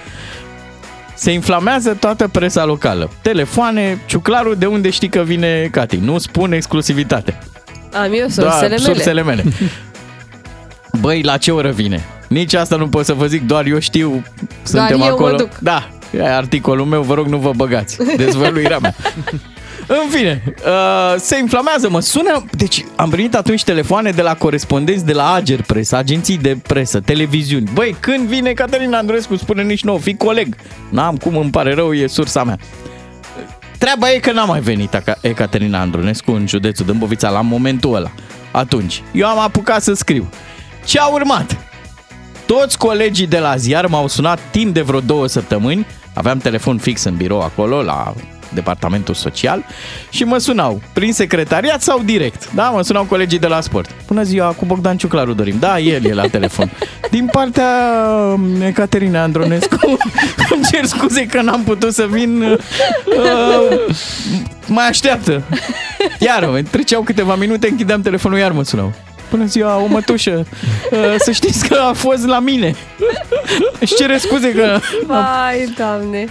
[1.13, 3.09] Se inflamează toată presa locală.
[3.21, 5.97] Telefoane, ciuclarul de unde știi că vine Cati.
[5.97, 7.39] Nu spun exclusivitate.
[7.93, 8.77] Am eu sursele mele.
[8.77, 9.43] sursele mele.
[11.01, 12.05] Băi, la ce oră vine?
[12.29, 14.23] Nici asta nu pot să vă zic, doar eu știu,
[14.63, 15.35] suntem eu mă acolo.
[15.35, 15.57] duc.
[15.57, 17.97] Da, e articolul meu, vă rog nu vă băgați.
[18.17, 18.95] Dezvăluirea mea.
[19.87, 25.05] În fine, uh, se inflamează, mă sună, deci am primit atunci telefoane de la corespondenți
[25.05, 27.69] de la Ager Press, agenții de presă, televiziuni.
[27.73, 30.55] Băi, când vine Caterina Andrescu, spune nici nou, fi coleg.
[30.89, 32.57] N-am cum, îmi pare rău, e sursa mea.
[33.77, 38.11] Treaba e că n-a mai venit Aca- Ecaterina Andronescu în județul Dâmbovița la momentul ăla.
[38.51, 40.29] Atunci, eu am apucat să scriu.
[40.85, 41.57] Ce a urmat?
[42.57, 45.85] Toți colegii de la ziar m-au sunat timp de vreo două săptămâni.
[46.13, 48.13] Aveam telefon fix în birou acolo, la
[48.53, 49.65] departamentul social
[50.09, 52.53] și mă sunau prin secretariat sau direct.
[52.53, 53.89] Da, mă sunau colegii de la sport.
[54.07, 55.55] Bună ziua, cu Bogdan Ciuclaru dorim.
[55.59, 56.71] Da, el e la telefon.
[57.11, 57.69] Din partea
[58.33, 59.97] um, Ecaterina Andronescu,
[60.53, 62.41] îmi cer scuze că n-am putut să vin.
[62.41, 62.59] Uh,
[64.67, 65.43] mai așteaptă.
[66.19, 68.93] Iar, treceau câteva minute, închideam telefonul, iar mă sunau.
[69.29, 70.45] Bună ziua, o mătușă.
[70.91, 72.75] Uh, Să știți că a fost la mine.
[73.79, 74.79] Își cere scuze că...
[75.05, 76.27] Vai, doamne.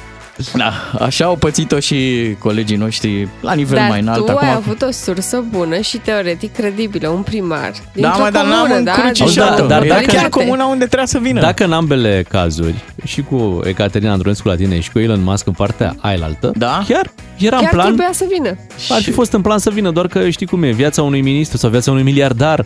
[0.55, 1.97] Da, așa au pățit-o și
[2.39, 4.27] colegii noștri la nivel Dar mai înalt.
[4.27, 7.71] tu ai Acum, avut o sursă bună și teoretic credibilă, un primar.
[7.73, 8.93] da, dintr-o mă, dar n-am comună, da?
[8.93, 9.61] încrucișat-o.
[9.63, 11.41] Da, dar Era dacă- chiar comuna unde trebuia să vină.
[11.41, 12.75] Dacă în ambele cazuri,
[13.05, 16.83] și cu Ecaterina Andronescu la tine și cu Elon Musk în partea ailaltă, Da?
[16.89, 18.57] chiar era Chiar în plan, trebuia să vină.
[18.91, 21.57] ar fi fost în plan să vină, doar că știi cum e, viața unui ministru
[21.59, 22.65] sau viața unui miliardar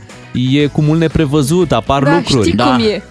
[0.50, 2.42] e cu mult neprevăzut, apar Da, lucruri.
[2.46, 2.64] știi Da.
[2.64, 3.02] cum e.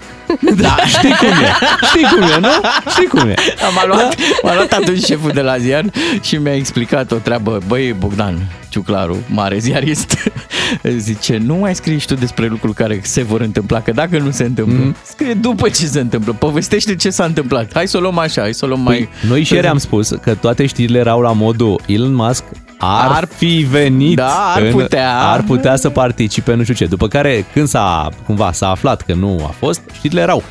[0.55, 1.53] Da, știi cum e,
[1.85, 2.47] știi cum e, nu?
[2.91, 3.33] Știi cum e.
[3.75, 5.85] M-a luat, m-a luat atunci șeful de la ziar
[6.21, 7.57] și mi-a explicat o treabă.
[7.67, 8.37] Băi, Bogdan
[8.69, 10.17] Ciuclaru, mare ziarist,
[10.97, 14.31] zice, nu mai scrii și tu despre lucruri care se vor întâmpla, că dacă nu
[14.31, 14.95] se întâmplă, Mhm.
[15.03, 17.69] scrie după ce se întâmplă, povestește ce s-a întâmplat.
[17.73, 18.97] Hai să o luăm așa, hai să o luăm mai...
[18.97, 22.43] Păi, noi și ieri am spus că toate știrile erau la modul Elon Musk
[22.81, 25.17] ar, Ar- fi venit Da, ar în- putea.
[25.19, 26.85] ar putea să participe nu știu ce.
[26.85, 30.43] După care când s-a cumva s-a aflat că nu a fost, știrile erau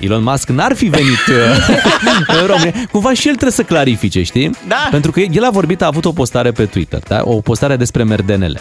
[0.00, 2.72] Elon Musk n-ar fi venit uh, în România.
[2.92, 4.50] Cumva și el trebuie să clarifice, știi?
[4.68, 4.88] Da.
[4.90, 7.20] Pentru că el a vorbit, a avut o postare pe Twitter, da?
[7.24, 8.60] o postare despre merdenele.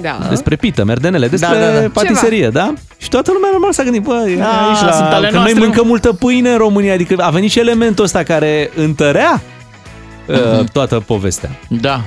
[0.00, 0.18] Da.
[0.28, 1.86] Despre pită, merdenele, despre Da, da, da.
[1.92, 2.72] patiserie, da?
[2.98, 5.58] Și toată lumea normal s-a gândit, bă, Da, aici la, sunt ale că noi noastre,
[5.60, 9.42] mâncăm multă pâine în România, adică a venit și elementul ăsta care întărea
[10.26, 11.50] uh, toată povestea.
[11.68, 12.00] Da.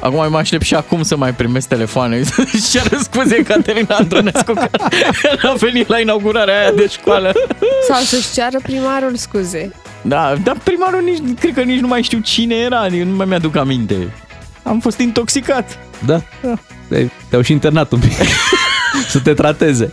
[0.00, 2.22] Acum mă aștept și acum să mai primesc telefoane.
[2.52, 4.68] Și cer scuze Caterina Andronescu că
[5.42, 7.32] n-a venit la inaugurarea aia de școală.
[7.88, 9.72] Sau să-și ceară primarul scuze.
[10.02, 13.26] Da, dar primarul nici, cred că nici nu mai știu cine era, adică nu mai
[13.26, 14.12] mi-aduc aminte.
[14.66, 15.78] Am fost intoxicat.
[16.06, 16.20] Da?
[16.88, 18.12] Te- Te-au și internat un pic.
[19.08, 19.92] să te trateze.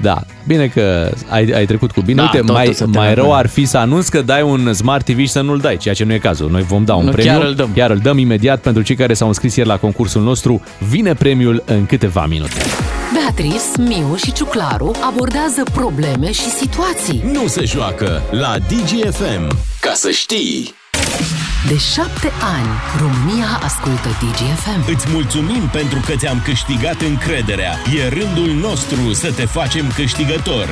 [0.00, 2.16] Da, bine că ai, ai trecut cu bine.
[2.16, 3.36] Da, Uite, totul mai, se mai termină rău bine.
[3.36, 6.04] ar fi să anunți că dai un Smart TV și să nu-l dai, ceea ce
[6.04, 6.50] nu e cazul.
[6.50, 7.32] Noi vom da un Nu, premiu.
[7.32, 7.70] chiar îl dăm.
[7.74, 10.62] Chiar îl dăm imediat pentru cei care s-au înscris ieri la concursul nostru.
[10.88, 12.60] Vine premiul în câteva minute.
[13.14, 17.22] Beatrice, Miu și Ciuclaru abordează probleme și situații.
[17.32, 19.56] Nu se joacă la DGFM.
[19.80, 20.74] Ca să știi.
[21.68, 24.94] De șapte ani, România ascultă DGFM.
[24.94, 27.72] Îți mulțumim pentru că ți-am câștigat încrederea.
[27.96, 30.68] E rândul nostru să te facem câștigător.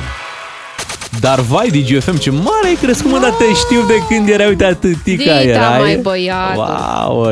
[1.19, 4.63] Dar vai, DGFM, ce mare ai crescut, mă, dar te știu de când era, uite,
[4.63, 5.79] atâtica Dita, erai.
[5.79, 6.63] mai băiatul.
[7.07, 7.31] Wow,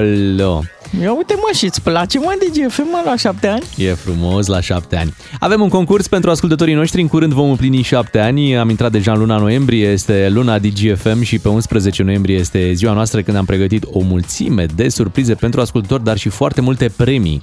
[1.01, 3.63] Ia uite mă și îți place mă DGFM mă la șapte ani?
[3.77, 5.13] E frumos la șapte ani.
[5.39, 7.01] Avem un concurs pentru ascultătorii noștri.
[7.01, 8.57] În curând vom împlini șapte ani.
[8.57, 12.93] Am intrat deja în luna noiembrie, este luna DGFM și pe 11 noiembrie este ziua
[12.93, 17.41] noastră când am pregătit o mulțime de surprize pentru ascultători, dar și foarte multe premii.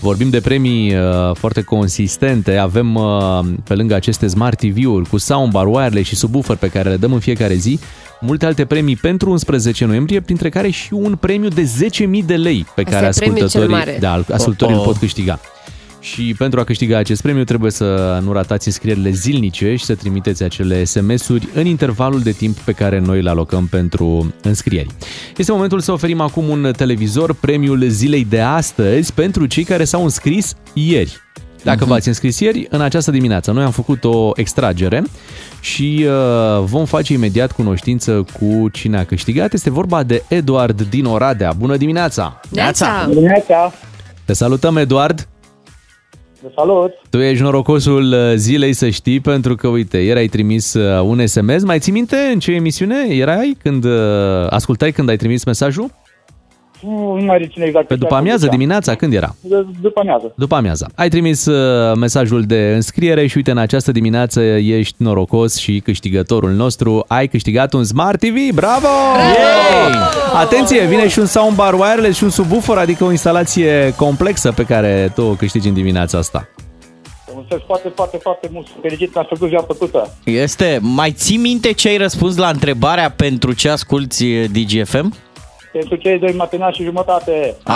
[0.00, 2.56] Vorbim de premii uh, foarte consistente.
[2.56, 6.96] Avem uh, pe lângă aceste Smart TV-uri cu soundbar, wireless și subwoofer pe care le
[6.96, 7.78] dăm în fiecare zi,
[8.20, 12.66] multe alte premii pentru 11 noiembrie, printre care și un premiu de 10.000 de lei
[12.74, 13.96] pe Asta care e premiul cel ascultătorii, mare.
[14.00, 14.92] da, ascultătorii Oh, îl oh.
[14.92, 15.40] pot câștiga.
[16.00, 20.42] Și pentru a câștiga acest premiu trebuie să nu ratați înscrierile zilnice și să trimiteți
[20.42, 24.88] acele SMS-uri în intervalul de timp pe care noi îl alocăm pentru înscrieri.
[25.36, 30.02] Este momentul să oferim acum un televizor, premiul zilei de astăzi, pentru cei care s-au
[30.02, 31.20] înscris ieri.
[31.62, 35.02] Dacă v-ați înscris ieri, în această dimineață noi am făcut o extragere
[35.66, 39.52] și uh, vom face imediat cunoștință cu cine a câștigat.
[39.52, 41.52] Este vorba de Eduard din Oradea.
[41.58, 42.40] Bună dimineața!
[42.50, 43.06] Neața!
[43.08, 43.72] Dimineața,
[44.24, 45.28] Te salutăm, Eduard!
[46.42, 46.92] vă salut.
[47.10, 51.26] Tu ești norocosul uh, zilei, să știi, pentru că, uite, ieri ai trimis uh, un
[51.26, 51.62] SMS.
[51.62, 53.92] Mai ții minte în ce emisiune erai când uh,
[54.48, 55.90] ascultai când ai trimis mesajul?
[56.80, 57.86] Nu mai rețin exact.
[57.86, 59.34] Pe după amiază, dimineața, când era?
[59.80, 60.32] După amiază.
[60.36, 60.86] După amiaza.
[60.94, 66.50] Ai trimis uh, mesajul de înscriere și uite, în această dimineață ești norocos și câștigătorul
[66.50, 67.04] nostru.
[67.08, 68.54] Ai câștigat un Smart TV.
[68.54, 68.86] Bravo!
[69.16, 69.92] Yay!
[70.34, 75.12] Atenție, vine și un soundbar wireless și un subwoofer, adică o instalație complexă pe care
[75.14, 76.48] tu o câștigi în dimineața asta.
[77.26, 78.66] Vă mulțumesc foarte, foarte, foarte mult.
[78.66, 80.14] Sunt fericit că ați făcut ziua plăcută.
[80.24, 85.14] Este, mai ții minte ce ai răspuns la întrebarea pentru ce asculti eh, DGFM?
[85.76, 87.54] Pentru cei doi matinali și jumătate.
[87.62, 87.74] Ah,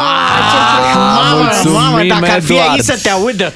[1.34, 2.70] mulțumim, mamă, dacă ar fi Eduard.
[2.70, 3.52] aici să te audă.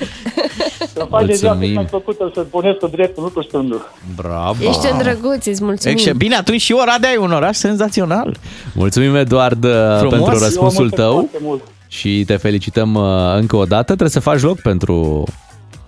[0.93, 1.73] Să faceți ziua cât Mulțumim.
[1.75, 3.93] mai plăcută, să puneți cu dreptul, nu cu stândul.
[4.17, 4.65] Bravo!
[4.69, 5.97] Ești îndrăguț, îți mulțumim.
[5.97, 8.37] Exce- Bine, atunci și Oradea e un oraș senzațional.
[8.75, 10.01] Mulțumim, Eduard, uh, Frumos.
[10.01, 11.63] pentru Eu vă răspunsul mulțumesc tău foarte mult.
[11.89, 13.03] și te felicităm uh,
[13.37, 13.85] încă o dată.
[13.85, 15.25] Trebuie să faci loc pentru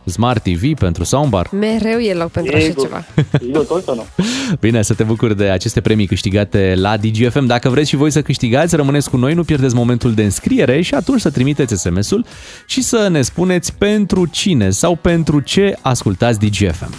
[0.07, 1.49] Smart TV, pentru soundbar.
[1.51, 2.83] Mereu e loc pentru așa Sigur.
[2.85, 3.05] ceva.
[3.55, 4.07] Eu tot să nu.
[4.61, 7.47] Bine, să te bucuri de aceste premii câștigate la DGFM.
[7.47, 10.95] Dacă vreți și voi să câștigați, rămâneți cu noi, nu pierdeți momentul de înscriere și
[10.95, 12.25] atunci să trimiteți SMS-ul
[12.67, 16.95] și să ne spuneți pentru cine sau pentru ce ascultați DGFM.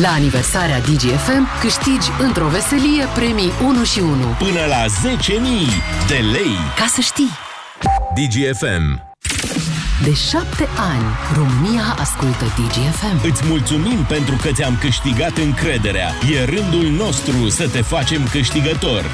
[0.00, 4.10] La aniversarea DGFM câștigi într-o veselie premii 1 și 1.
[4.38, 6.54] Până la 10.000 de lei.
[6.76, 7.30] Ca să știi,
[8.14, 9.07] DGFM.
[10.04, 13.28] De șapte ani România ascultă DGFM.
[13.30, 16.08] Îți mulțumim pentru că ți-am câștigat încrederea.
[16.32, 19.04] E rândul nostru să te facem câștigător.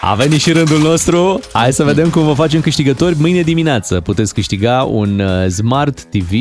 [0.00, 1.40] A venit și rândul nostru.
[1.52, 3.16] Hai să vedem cum vă facem câștigători.
[3.18, 6.32] Mâine dimineață puteți câștiga un uh, Smart TV.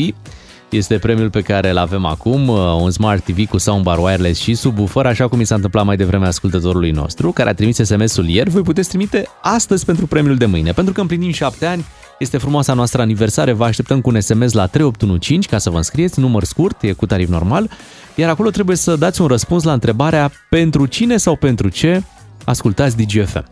[0.70, 4.54] Este premiul pe care îl avem acum, uh, un Smart TV cu soundbar wireless și
[4.54, 8.50] subwoofer, așa cum i s-a întâmplat mai devreme ascultătorului nostru, care a trimis SMS-ul ieri.
[8.50, 11.86] Voi puteți trimite astăzi pentru premiul de mâine, pentru că împlinim șapte ani.
[12.24, 16.20] Este frumoasa noastră aniversare, vă așteptăm cu un SMS la 3815 ca să vă înscrieți,
[16.20, 17.70] număr scurt, e cu tarif normal,
[18.16, 22.04] iar acolo trebuie să dați un răspuns la întrebarea pentru cine sau pentru ce
[22.46, 23.46] ascultați DGFM.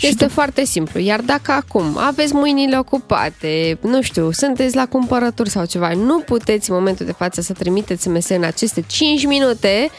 [0.00, 5.64] Este foarte simplu, iar dacă acum aveți mâinile ocupate, nu știu, sunteți la cumpărături sau
[5.64, 9.90] ceva, nu puteți în momentul de față să trimiteți SMS în aceste 5 minute,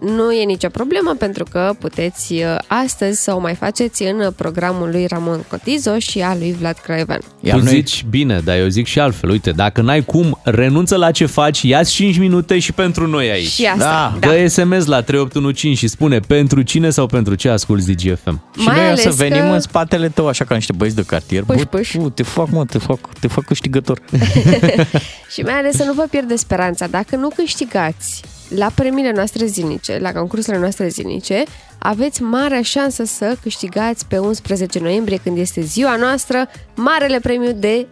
[0.00, 4.90] nu e nicio problemă pentru că puteți uh, astăzi să o mai faceți în programul
[4.90, 7.20] lui Ramon Cotizo și al lui Vlad Craiovean.
[7.40, 9.30] Iar tu noi- zici bine, dar eu zic și altfel.
[9.30, 13.48] Uite, dacă n-ai cum, renunță la ce faci, ia 5 minute și pentru noi aici.
[13.48, 14.28] Și asta, Da.
[14.28, 18.42] Dă SMS la 3815 și spune pentru cine sau pentru ce asculti DGFM.
[18.58, 20.96] Și Mai noi o ales să venim că- în spatele tău, așa ca niște băieți
[20.96, 21.42] de cartier.
[21.44, 21.90] Pâș, Bă, pâș.
[21.92, 24.00] tu, te fac, mă, te fac, te fac câștigător.
[25.32, 26.86] Și mai ales să nu vă pierdeți speranța.
[26.86, 31.44] Dacă nu câștigați la premiile noastre zilnice, la concursurile noastre zilnice,
[31.78, 37.86] aveți marea șansă să câștigați pe 11 noiembrie, când este ziua noastră, marele premiu de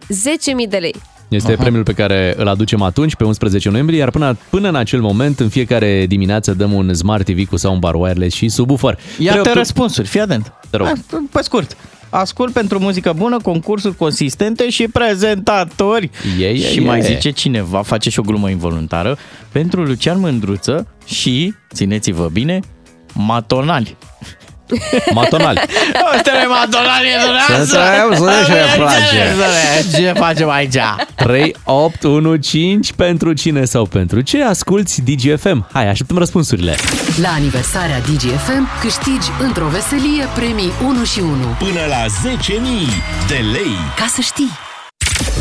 [0.65, 0.95] 10.000 de lei.
[1.33, 1.61] Este Aha.
[1.61, 5.39] premiul pe care îl aducem atunci, pe 11 noiembrie, iar până, până în acel moment,
[5.39, 8.99] în fiecare dimineață, dăm un Smart TV cu soundbar wireless și subwoofer.
[9.17, 10.53] Iată 38 răspunsuri, fii atent.
[10.69, 10.87] Te rog.
[10.87, 10.93] Ah,
[11.31, 11.77] Pe scurt.
[12.09, 16.09] Ascult pentru muzică bună, concursuri consistente și prezentatori.
[16.39, 16.85] Ie, ie, și ie.
[16.85, 19.17] mai zice cineva, face și o glumă involuntară,
[19.51, 22.59] pentru Lucian Mândruță și, țineți-vă bine,
[23.13, 23.97] matonali.
[25.13, 25.61] Matonali.
[26.15, 29.35] Ăsta e matonali, e Să să auzi, ce ne place.
[29.93, 30.77] Ce facem aici?
[31.15, 35.67] 3, 8, 1, 5 pentru cine sau pentru ce asculti DGFM?
[35.71, 36.75] Hai, așteptăm răspunsurile.
[37.21, 41.31] La aniversarea DGFM câștigi într-o veselie premii 1 și 1.
[41.59, 43.75] Până la 10.000 de lei.
[43.95, 44.51] Ca să știi,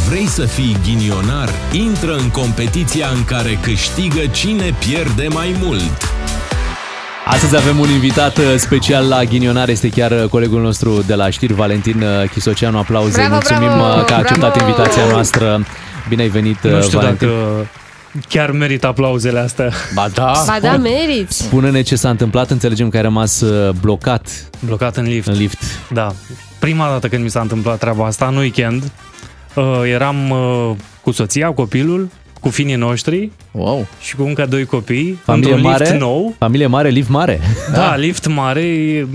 [0.09, 1.49] Vrei să fii ghinionar?
[1.73, 6.22] Intră în competiția în care câștigă cine pierde mai mult.
[7.27, 11.31] Astăzi avem un invitat uh, special la Ghinionar, este chiar uh, colegul nostru de la
[11.31, 12.79] știri, Valentin uh, Chisoceanu.
[12.79, 14.71] Aplauze, Bravo, mulțumim bravo, uh, că a acceptat bravo!
[14.71, 15.65] invitația noastră.
[16.09, 17.29] Bine ai venit, uh, Nu știu Valentin.
[17.29, 17.67] dacă
[18.29, 19.71] chiar merită aplauzele astea.
[19.95, 20.33] Ba da.
[20.47, 21.43] Ba da, meriți!
[21.43, 24.29] Spune-ne ce s-a întâmplat, înțelegem că ai rămas uh, blocat
[24.61, 25.27] Blocat în lift.
[25.27, 25.59] în lift.
[25.93, 26.13] Da.
[26.59, 28.83] Prima dată când mi s-a întâmplat treaba asta, în weekend,
[29.55, 30.71] uh, eram uh,
[31.03, 32.09] cu soția, copilul,
[32.43, 33.87] cu finii noștri Wow.
[34.01, 36.35] și cu încă doi copii Familie într-un mare, lift nou.
[36.39, 37.41] familie mare, lift mare.
[37.73, 38.65] Da, lift mare,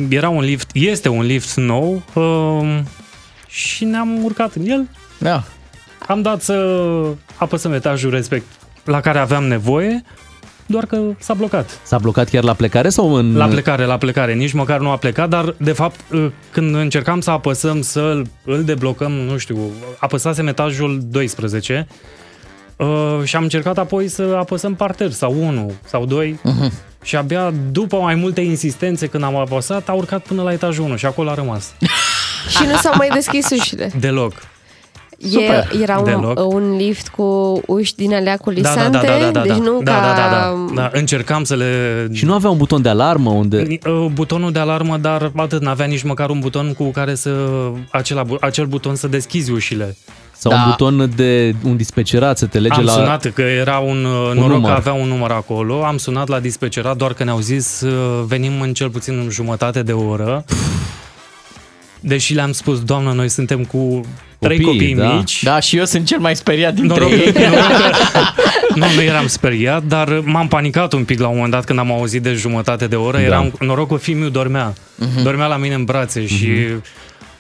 [0.10, 2.80] era un lift, este un lift nou uh,
[3.48, 4.88] și ne-am urcat în el.
[5.18, 5.44] Da.
[6.08, 6.86] Am dat să
[7.36, 8.46] apăsăm etajul respect
[8.84, 10.04] la care aveam nevoie,
[10.66, 11.80] doar că s-a blocat.
[11.84, 13.36] S-a blocat chiar la plecare sau în...
[13.38, 14.34] La plecare, la plecare.
[14.34, 16.00] Nici măcar nu a plecat, dar de fapt
[16.52, 19.58] când încercam să apăsăm să îl deblocăm, nu știu,
[20.00, 21.88] apăsasem etajul 12
[22.78, 26.72] Uh, și am încercat apoi să apăsăm parter sau unul sau doi Mhm.
[27.04, 30.96] și abia după mai multe insistențe când am apăsat a urcat până la etajul 1
[30.96, 31.74] și acolo a rămas.
[32.58, 33.92] Și nu s-au mai deschis ușile.
[34.00, 34.34] Deloc.
[35.18, 36.54] E, era un, Deloc.
[36.54, 39.82] un lift cu uși din alea Da, da, culisante, da, da, da, da, deci nu
[39.84, 40.00] da, ca...
[40.00, 40.90] da, da, da, da.
[41.00, 42.08] Încercam să le...
[42.14, 43.68] Și nu avea un buton de alarmă unde...
[43.88, 47.36] Uh, Butonul de alarmă, dar atât, n-avea nici măcar un buton cu care să...
[47.90, 49.98] Acela, bu- acel buton să deschizi ușile.
[50.40, 52.92] Sau un buton de un dispecerat să te lege am la...
[52.92, 54.72] sunat că era un, un noroc număr.
[54.72, 58.62] că avea un număr acolo, am sunat la dispecerat, doar că ne-au zis uh, venim
[58.62, 60.46] în cel puțin în jumătate de oră.
[62.00, 64.02] Deși le-am spus, doamnă, noi suntem cu
[64.40, 65.14] trei Copii, copii da.
[65.14, 65.44] mici.
[65.44, 67.34] Da, și eu sunt cel mai speriat dintre Noroc, ei.
[68.76, 71.92] nu, nu eram speriat, dar m-am panicat un pic la un moment dat când am
[71.92, 73.18] auzit de jumătate de oră.
[73.18, 73.24] Da.
[73.24, 74.74] Eram, noroc că fiul meu dormea.
[74.96, 75.24] Mhm.
[75.24, 76.50] Dormea la mine în brațe și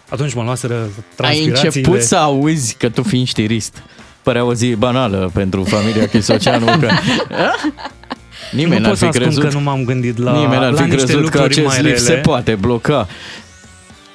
[0.10, 1.62] atunci mă luaseră Ai transpirațiile.
[1.64, 3.84] început să auzi că tu fiind știrist.
[4.24, 6.89] Părea o zi banală pentru familia Chisoceanu că...
[8.51, 10.72] Nimeni nu n-ar pot să fi ascund crezut că nu m-am gândit la, Nimeni n-ar
[10.72, 12.22] la fi niște crezut că lucruri acest mai lift se rele.
[12.22, 13.08] poate bloca.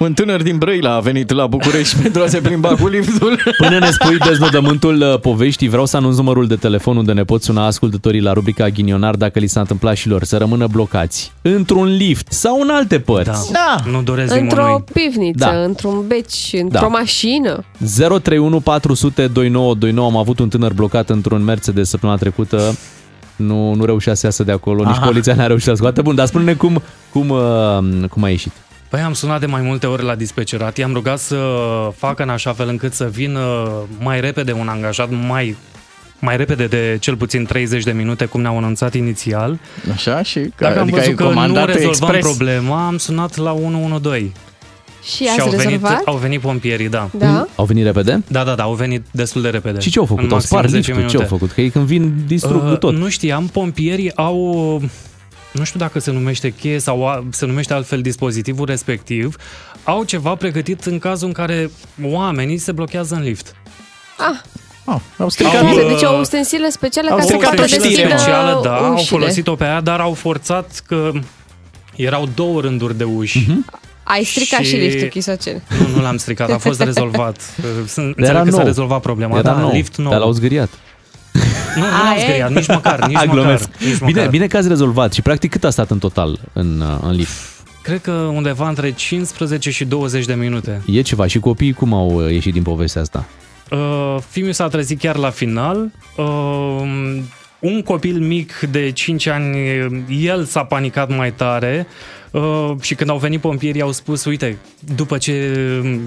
[0.02, 3.38] Un tânăr din Brăila a venit la București pentru a se plimba cu liftul.
[3.56, 7.42] Până ne spui deznodământul uh, poveștii, vreau să anunț numărul de telefon unde ne pot
[7.42, 11.96] suna ascultătorii la rubrica Ghinionar dacă li s-a întâmplat și lor să rămână blocați într-un
[11.96, 13.52] lift sau în alte părți.
[13.52, 13.76] Da.
[13.90, 15.62] Nu doresc Într-o pivniță, Da.
[15.62, 16.86] într-un beci, într-o Da.
[16.86, 17.64] mașină.
[17.96, 22.76] 031 400 2929 am avut un tânăr blocat într-un Mercedes săptămâna trecută.
[23.36, 25.06] Nu, nu reușea să iasă de acolo, nici Aha.
[25.06, 26.02] poliția n-a reușit să scoată.
[26.02, 26.82] Bun, dar spune-ne cum,
[27.12, 28.52] cum, uh, cum a ieșit.
[28.92, 31.36] Păi am sunat de mai multe ori la dispecerat, i-am rugat să
[31.96, 33.68] facă în așa fel încât să vină
[34.00, 35.56] mai repede un angajat, mai,
[36.18, 39.58] mai repede de cel puțin 30 de minute, cum ne-au anunțat inițial.
[39.92, 42.36] Așa și că, Dacă am adică văzut ai că nu comandat rezolvam expres.
[42.36, 44.32] problema, am sunat la 112.
[45.14, 46.02] Și ați au venit, rezolvat?
[46.04, 47.08] au venit pompierii, da.
[47.18, 47.46] Da?
[47.56, 48.22] Au venit repede?
[48.28, 49.80] Da, da, da, au venit destul de repede.
[49.80, 50.22] Și ce au făcut?
[50.22, 50.94] În Au maxim spart 10 liftul?
[50.94, 51.24] Ce au minute.
[51.36, 51.50] făcut?
[51.52, 52.94] Că ei când vin distrug Uh, tot.
[52.94, 54.82] Nu știam, pompierii au,
[55.52, 59.36] nu știu dacă se numește cheie sau a- se numește altfel dispozitivul respectiv,
[59.84, 61.70] au ceva pregătit în cazul în care
[62.02, 63.54] oamenii se blochează în lift.
[64.18, 64.38] Ah,
[64.84, 68.76] Oh, au Au, deci o ustensilă specială Au ca să poată folosit deschidă specială, da,
[68.76, 69.18] au ușile.
[69.18, 71.10] folosit-o pe aia, dar au forțat că
[71.96, 73.38] erau două rânduri de uși.
[73.48, 73.64] Mhm.
[74.02, 75.62] Ai stricat și, Și- liftul Chisocel.
[75.78, 77.40] Nu, nu l-am stricat, a fost rezolvat.
[77.86, 78.66] Sunt, Dar era înțeleg că s-a nou.
[78.66, 79.38] rezolvat problema.
[79.38, 80.10] Era da, nou, lift nou.
[80.10, 80.68] dar l-au zgâriat.
[81.76, 83.68] Nu, nu l-am zgâriat, nici măcar, nici Glumesc.
[83.68, 83.86] măcar.
[83.88, 84.28] Nici Bine, măcar.
[84.28, 87.32] bine că ați rezolvat și practic cât a stat în total în, uh, în lift?
[87.82, 90.82] Cred că undeva între 15 și 20 de minute.
[90.86, 93.24] E ceva și copiii cum au uh, ieșit din povestea asta?
[93.70, 95.90] Uh, Fiul s-a trezit chiar la final.
[96.16, 97.20] Uh,
[97.58, 99.56] un copil mic de 5 ani,
[100.08, 102.21] el s-a panicat mai tare uh,
[102.80, 104.56] și când au venit pompierii au spus, uite,
[104.96, 105.32] după ce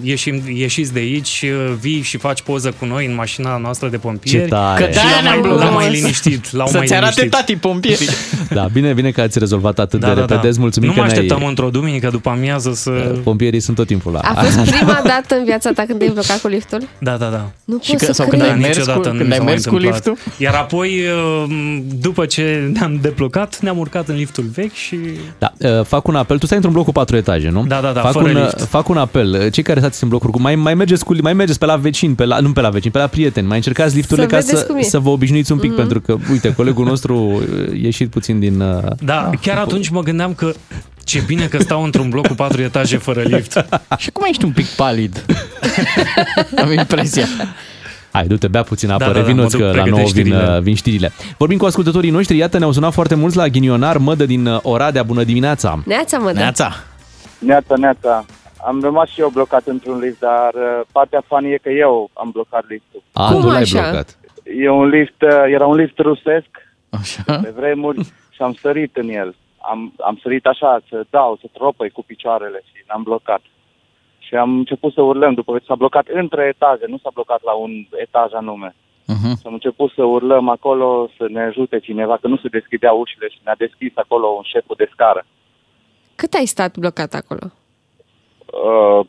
[0.01, 3.97] ieșim, ieșiți de aici, uh, vii și faci poză cu noi în mașina noastră de
[3.97, 4.43] pompieri.
[4.43, 4.79] Ce tare!
[4.83, 5.65] Că Că și de-aia l-au ne-am mai, blocat.
[5.65, 6.51] l-au mai liniștit.
[6.51, 7.31] L-au mai Să-ți arate liniștit.
[7.39, 8.07] tati pompierii.
[8.49, 10.47] Da, bine, bine că ați rezolvat atât de repede.
[10.47, 11.19] Îți mulțumim nu că mă ne-ai...
[11.19, 12.89] așteptam într-o duminică după amiază să...
[13.23, 14.19] Pompierii sunt tot timpul la...
[14.19, 16.87] A fost prima dată în viața ta când te-ai blocat cu liftul?
[16.99, 17.51] Da, da, da.
[17.65, 18.39] Nu Și pot că- să sau cred.
[18.39, 20.05] când ai mers Niciodată cu- nu când mi ai s-a mai mers cu întâmplat.
[20.05, 20.31] liftul?
[20.45, 20.89] Iar apoi,
[21.43, 24.97] uh, după ce ne-am deblocat, ne-am urcat în liftul vechi și...
[25.39, 26.37] Da, uh, fac un apel.
[26.37, 27.65] Tu stai într-un bloc cu patru etaje, nu?
[27.67, 28.69] Da, da, da, fac fără un, uh, lift.
[28.69, 29.33] Fac un apel.
[29.45, 30.41] Uh, Cei care stați în blocuri cu...
[30.41, 32.91] Mai, mai, mergeți cu, mai mergeți pe la vecini, pe la, nu pe la vecini,
[32.93, 33.47] pe la prieteni.
[33.47, 34.81] Mai încercați lifturile ca vedeți să, cum e.
[34.81, 35.79] să vă obișnuiți un pic, Mhm.
[35.79, 37.41] pentru că, uite, colegul nostru uh,
[37.81, 38.59] ieșit puțin din...
[38.61, 40.51] uh, Da, chiar atunci mă gândeam că
[41.03, 43.65] ce bine că stau într-un bloc cu patru etaje fără lift.
[43.97, 45.25] Și cum ești un pic palid?
[46.63, 47.25] Am impresia.
[48.15, 50.01] Hai, du-te, bea puțin apă, Da, da, da, da, revinoți mă duc, că la 9
[50.03, 51.11] vin, pregătești uh, vin știrile.
[51.37, 55.03] Vorbim cu ascultătorii noștri, iată, ne-au sunat foarte mulți la Ghinionar, Mădă din uh, Oradea,
[55.03, 55.79] bună dimineața!
[55.85, 56.39] Neața, mă, da.
[56.39, 56.71] Neața.
[57.39, 58.25] Neața, neața.
[58.65, 62.29] Am rămas și eu blocat într-un lift, dar uh, partea funny e că eu am
[62.31, 63.03] blocat liftul.
[63.13, 63.81] A, Cum tu l-ai așa?
[63.81, 64.17] blocat.
[64.65, 66.49] E un lift, uh, era un lift rusesc
[66.89, 67.23] Așa.
[67.41, 67.99] pe vremuri
[68.29, 69.35] și am sărit în el.
[69.71, 73.41] Am, am sărit așa, să dau, să tropăi cu picioarele și l-am blocat.
[74.27, 77.53] Și am început să urlăm după ce s-a blocat între etaje, nu s-a blocat la
[77.53, 77.71] un
[78.05, 78.75] etaj anume.
[79.13, 79.33] Uh-huh.
[79.39, 83.27] Și am început să urlăm acolo să ne ajute cineva, că nu se deschideau ușile
[83.29, 85.25] și ne-a deschis acolo un șeful de scară.
[86.15, 87.45] Cât ai stat blocat acolo?
[88.45, 89.05] Uh,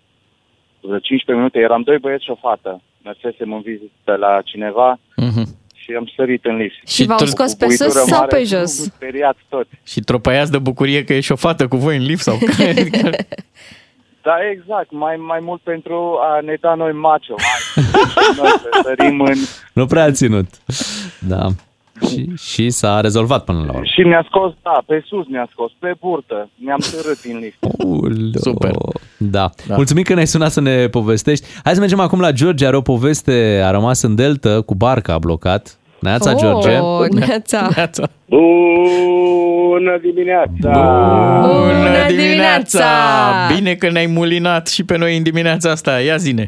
[0.80, 2.80] vreo 15 minute eram doi băieți și o fată.
[3.04, 5.46] Mersesem în vizită la cineva Uh-huh.
[5.74, 6.86] și am sărit în lift.
[6.88, 8.72] Și v-au tu- scos Cu pe sus buitură sau mare, pe jos?
[8.82, 9.70] Speriați toți.
[9.86, 12.88] Și tropăiați de bucurie că ești o fată cu voi în lift sau care?
[14.28, 14.90] Da, exact.
[14.90, 17.34] Mai, mai mult pentru a ne da noi macho.
[17.36, 19.38] Hai, noi să sărim în...
[19.72, 20.46] Nu prea a ținut.
[21.18, 21.46] Da.
[22.08, 23.84] Și, și s-a rezolvat până la urmă.
[23.84, 26.50] Și ne-a scos, da, pe sus ne-a scos, pe burtă.
[26.54, 27.58] Ne-am sărât din lift.
[27.78, 28.40] Uleu.
[28.40, 28.70] Super.
[29.16, 29.50] Da.
[29.66, 29.74] Da.
[29.76, 31.46] Mulțumim că ne-ai sunat să ne povestești.
[31.64, 35.12] Hai să mergem acum la George, are o poveste, a rămas în delta cu barca,
[35.12, 35.78] a blocat.
[36.08, 36.74] Neața, George.
[36.78, 37.60] Oh, neața.
[37.76, 38.04] Neața.
[38.26, 40.72] Bună dimineața!
[41.46, 42.88] Bună dimineața!
[43.54, 46.00] Bine că ne-ai mulinat și pe noi în dimineața asta.
[46.00, 46.44] Ia zine.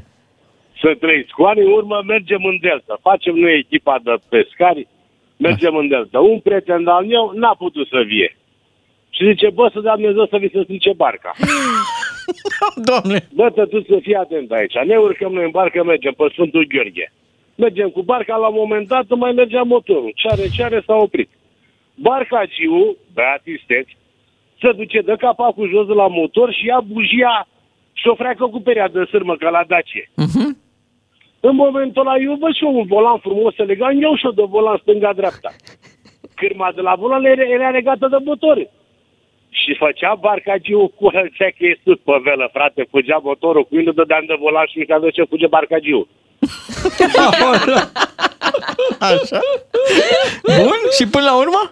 [0.82, 1.32] Să trăiți.
[1.36, 2.94] Cu ani în urmă mergem în Delta.
[3.02, 4.88] Facem noi echipa de pescari,
[5.36, 6.18] mergem în Delta.
[6.18, 8.36] Un prieten al meu n-a putut să vie.
[9.10, 11.32] Și zice, bă, să dea Dumnezeu să vi se strice barca.
[12.88, 13.18] Doamne!
[13.38, 14.76] Bă, tu să fii atent aici.
[14.86, 17.12] Ne urcăm noi în barcă, mergem pe Sfântul Gheorghe.
[17.64, 20.12] Mergem cu barca, la un moment dat nu mai mergea motorul.
[20.14, 21.30] Ceare, ceare, s-a oprit.
[21.94, 23.86] Barca Giu, băiat isteț,
[24.60, 27.48] se duce de capacul jos de la motor și ia bujia
[27.92, 30.10] și o freacă cu perea de sârmă, ca la Dacie.
[30.14, 30.56] Mhm.
[31.40, 34.78] În momentul ăla eu văd și eu un volan frumos elegant, eu și-o de volan
[34.82, 35.50] stânga-dreapta.
[36.34, 38.56] Cârma de la volan era, era legată de motor.
[39.50, 43.78] Și făcea barca Giu cu ălțea că e sus pe velă, frate, fugea motorul cu
[43.78, 46.08] inul, dădeam de volan și mi-a ce fuge barca Giu.
[49.12, 49.40] Așa.
[50.62, 51.62] Bun, și până la urmă?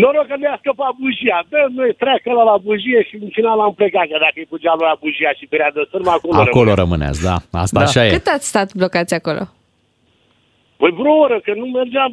[0.00, 1.38] Noroc că mi-a scăpat bujia.
[1.52, 4.72] Dă, noi treacă la la bujie și în final am plecat, că dacă îi fugea
[4.78, 6.80] lui la bujia și perea de sârmă, acolo, Acolo rămâne.
[6.82, 7.36] rămâneați, da.
[7.64, 7.84] Asta Da.
[7.86, 8.10] așa e.
[8.18, 9.42] Cât ați stat blocați acolo?
[10.80, 12.04] Păi vreo oră, că nu mergea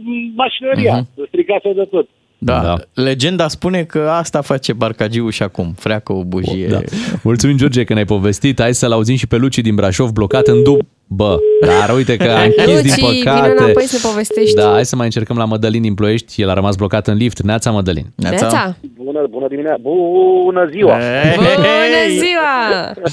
[0.43, 1.05] mașinăria, Mhm.
[1.09, 1.27] uh-huh.
[1.31, 2.07] stricase de tot.
[2.37, 2.57] Da.
[2.57, 2.61] Da.
[2.63, 2.75] da.
[3.09, 5.67] Legenda spune că asta face barcagiu și acum.
[5.85, 6.67] Freacă o bujie.
[6.67, 6.79] Da.
[7.23, 8.61] Mulțumim, George, că ne-ai povestit.
[8.61, 10.79] Hai să-l auzim și pe Luci din Brașov, blocat în dub.
[11.15, 13.41] Bă, dar uite că a închis din Luci, păcate.
[13.41, 14.55] vină înapoi să ne povestești.
[14.55, 16.41] Da, hai să mai încercăm la Mădălin din Ploiești.
[16.41, 17.41] El a rămas blocat în lift.
[17.41, 18.05] Neața, Mădălin.
[18.15, 18.75] Neața.
[19.03, 20.97] Bună, bună dimineața, bună ziua!
[21.35, 22.53] Bună ziua!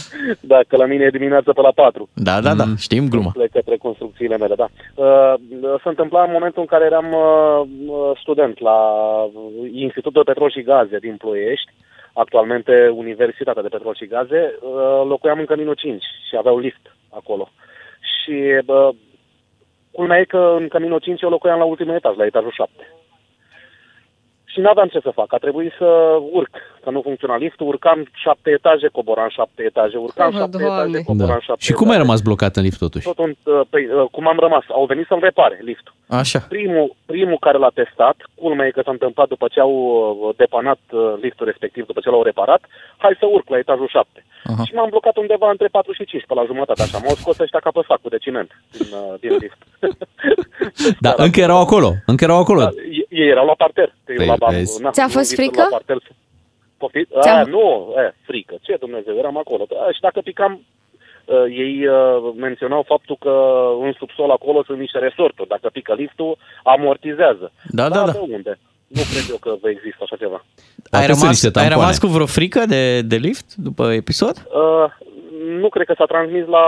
[0.55, 2.09] Dacă la mine e dimineața pe la 4.
[2.14, 3.30] Da, da, da, știm gluma.
[3.30, 4.68] Plec către construcțiile mele, da.
[4.94, 5.34] Uh,
[5.82, 8.78] se întâmpla în momentul în care eram uh, student la
[9.72, 11.70] Institutul de Petrol și Gaze din Ploiești,
[12.12, 17.48] actualmente Universitatea de Petrol și Gaze, uh, locuiam în Căminul 5 și aveau lift acolo.
[18.30, 18.90] Și bă,
[19.90, 22.72] culmea e că în Căminul 5 eu locuiam la ultimul etaj, la etajul 7.
[24.44, 28.50] Și n-aveam ce să fac, a trebuit să urc, că nu funcționa liftul, urcam șapte
[28.50, 30.80] etaje, coboram șapte etaje, urcam Oh, șapte Doamne.
[30.88, 31.40] etaje, coboram Da.
[31.48, 32.06] șapte Și cum ai etaje.
[32.06, 33.04] rămas blocat în lift totuși?
[33.06, 34.64] Tot un, uh, păi, uh, cum am rămas?
[34.68, 35.92] Au venit să-mi repare liftul.
[36.08, 36.38] Așa.
[36.48, 40.80] Primul, primul care l-a testat, culmea e că s-a întâmplat după ce au uh, depanat
[40.92, 42.62] uh, liftul respectiv, după ce l-au reparat,
[42.96, 44.24] hai să urc la etajul 7.
[44.44, 44.64] Aha.
[44.64, 46.98] Și m-am blocat undeva între 4 și 5, pe la jumătate, așa.
[47.04, 49.58] M-au scos ăștia ca pe sacul de ciment din, uh, din lift.
[51.00, 51.92] Da, încă erau acolo.
[52.06, 52.60] Încă erau acolo.
[52.60, 53.94] Da, ei- ei erau la parter.
[54.04, 54.82] Că eu Păi, la bar, vezi.
[54.82, 55.60] na, Ți-a nu fost vin frică?
[55.70, 55.96] La parter.
[56.82, 57.08] Poftit?
[57.20, 57.64] Ți-a- A, nu,
[58.02, 58.54] e, frică.
[58.66, 59.62] Ce Dumnezeu, eram acolo.
[59.86, 60.52] A, și dacă picam,
[61.24, 63.34] uh, ei uh, menționau faptul că
[63.86, 65.48] în subsol acolo sunt niște resorturi.
[65.48, 67.52] Dacă pică liftul, amortizează.
[67.78, 68.12] Da, da, da.
[68.12, 68.58] de unde?
[68.98, 70.38] Nu cred eu că vă există așa ceva.
[70.38, 70.44] Ai
[70.90, 71.80] Poate sunt rămas, niște ai tampoane.
[71.80, 74.34] rămas cu vreo frică de, de lift după episod?
[74.62, 74.86] Uh,
[75.62, 76.64] nu cred că s-a transmis la,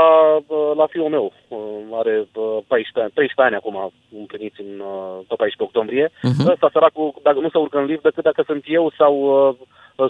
[0.47, 1.33] uh, la fiul meu.
[1.49, 1.59] Uh,
[2.01, 3.77] are uh, 14 ani, 13 ani acum
[4.23, 6.07] împliniți în uh, pe 14 octombrie.
[6.23, 6.33] Mhm.
[6.43, 6.53] Uh-huh.
[6.55, 9.55] Ăsta săracul, dacă nu se urcă în lift, decât dacă sunt eu sau uh,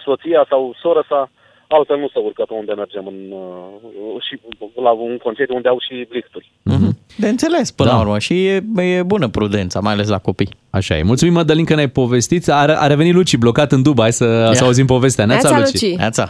[0.04, 1.30] soția sau sora sa,
[1.68, 4.38] altfel nu se urcă pe unde mergem în, uh, și
[4.82, 6.50] la un concediu unde au și lifturi.
[6.62, 6.90] Mhm.
[7.18, 7.94] De înțeles, până Da.
[7.94, 8.18] la urmă.
[8.18, 10.48] Și e, e bună prudența, mai ales la copii.
[10.70, 11.02] Așa e.
[11.02, 12.48] Mulțumim, Mădălin, că ne-ai povestit.
[12.48, 14.00] A, a revenit Luci blocat în dub.
[14.00, 14.52] Hai să, Ia.
[14.52, 15.24] să auzim povestea.
[15.26, 15.82] Neața, Neața, Luci.
[15.82, 15.96] Luci.
[15.96, 16.28] Neața,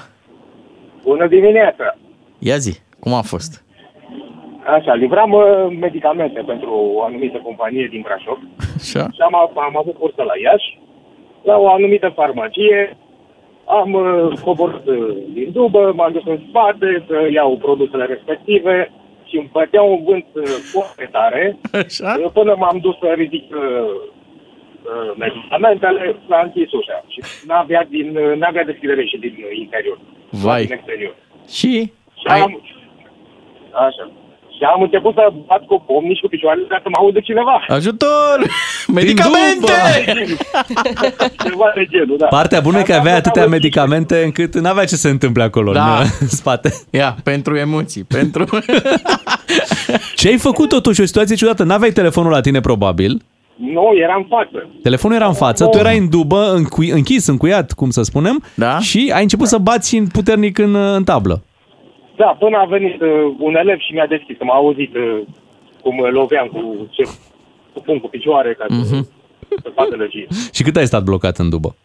[1.04, 1.96] Bună dimineața!
[2.38, 3.64] ia zi, cum a fost?
[4.76, 5.44] Așa, livram uh,
[5.80, 8.38] medicamente pentru o anumită companie din Brașov.
[8.76, 9.02] Așa?
[9.16, 9.34] Și am,
[9.68, 10.78] am avut cursă la Iași,
[11.42, 12.96] la o anumită farmacie,
[13.80, 18.92] am uh, coborât uh, din dubă, m-am dus în spate să iau produsele respective
[19.28, 20.42] și îmi bătea un vânt uh,
[20.72, 22.16] foarte tare, Așa?
[22.24, 23.60] uh, până m-am dus să ridic uh,
[24.92, 29.98] uh, medicamentele, s-a închis ușa și n-avea, din, uh, n-avea deschidere și din uh, interior,
[30.30, 30.64] Vai.
[30.64, 31.14] din exterior.
[31.48, 31.92] Și?
[32.20, 32.62] Și am,
[33.72, 34.10] așa.
[34.56, 37.64] Și am început să bat cu pomni și cu picioarele ca să mă audă cineva.
[37.68, 38.36] Ajutor!
[38.92, 39.72] Medicamente!
[41.44, 42.26] Ceva de genul, da.
[42.26, 43.60] Partea bună e că Dar avea am atâtea auzit.
[43.62, 45.98] medicamente încât n-avea ce se întâmple acolo Da.
[46.00, 46.72] în, în spate.
[46.90, 48.44] Ia, pentru emoții, pentru...
[50.16, 51.00] Ce ai făcut totuși?
[51.00, 51.62] O situație ciudată.
[51.64, 53.22] N-aveai telefonul la tine probabil.
[53.56, 54.68] Nu, era în față.
[54.82, 58.78] Telefonul era în față, tu erai în dubă, încui, închis, încuiat, cum să spunem, Da.
[58.78, 61.42] și ai început să bați în- puternic în, în tablă.
[62.16, 64.36] Da, până a venit uh, un elev și mi-a deschis.
[64.40, 65.20] M-a auzit uh,
[65.82, 67.02] cum uh, loveam cu, ce,
[67.72, 68.84] cu pumn cu picioare ca să,
[69.62, 70.26] să facă lăgie.
[70.56, 71.76] Și cât ai stat blocat în dubă?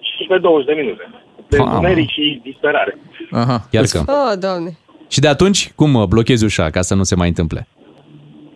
[0.00, 1.10] Și pe 20 de minute.
[1.48, 1.72] De Mamă.
[1.72, 2.98] întuneric și disperare.
[3.30, 3.66] Aha.
[3.70, 3.98] Chiar că.
[4.06, 4.78] Oh, doamne.
[5.08, 7.68] Și de atunci, cum uh, blochezi ușa ca să nu se mai întâmple?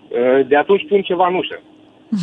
[0.09, 1.61] Uh, De atunci pun ceva în ușă.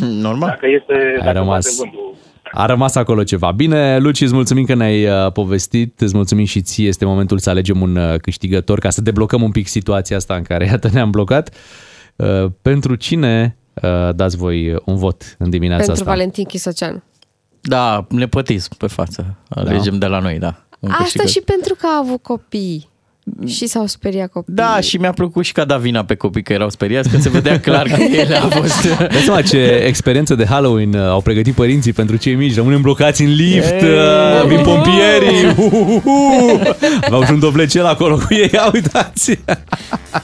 [0.26, 0.48] Normal.
[0.48, 1.14] Dacă este...
[1.18, 1.64] dacă rămas.
[1.64, 2.14] bate vântul.
[2.52, 3.50] A rămas acolo ceva.
[3.50, 7.50] Bine, Luci, îți mulțumim că ne-ai uh, povestit, îți mulțumim și ție, este momentul să
[7.50, 11.10] alegem un uh, câștigător ca să deblocăm un pic situația asta în care, iată, ne-am
[11.10, 11.54] blocat.
[12.16, 13.59] Uh, Pentru cine uh,
[14.14, 16.14] dați voi un vot în dimineața Pentru asta.
[16.14, 17.02] Valentin Chisoceanu.
[17.60, 19.36] Da, nepotism pe față.
[19.48, 20.64] Alegem de la noi, da.
[20.80, 21.32] Un Asta câștigător.
[21.32, 22.88] și pentru că a avut copii.
[23.46, 24.56] Și s-au speriat copiii.
[24.56, 27.18] Da, și mi-a plăcut și că a dat vina pe copii că erau speriați, că
[27.18, 28.96] se vedea clar că ele a fost...
[28.98, 32.54] Dai seama ce experiență de Halloween uh, au pregătit părinții pentru cei mici.
[32.54, 35.28] Rămânem blocați în lift, uh, vin pompierii.
[35.60, 36.74] Uh, uh, uh.
[37.04, 39.38] Aveau și un dovlecel acolo cu ei, ia uitați.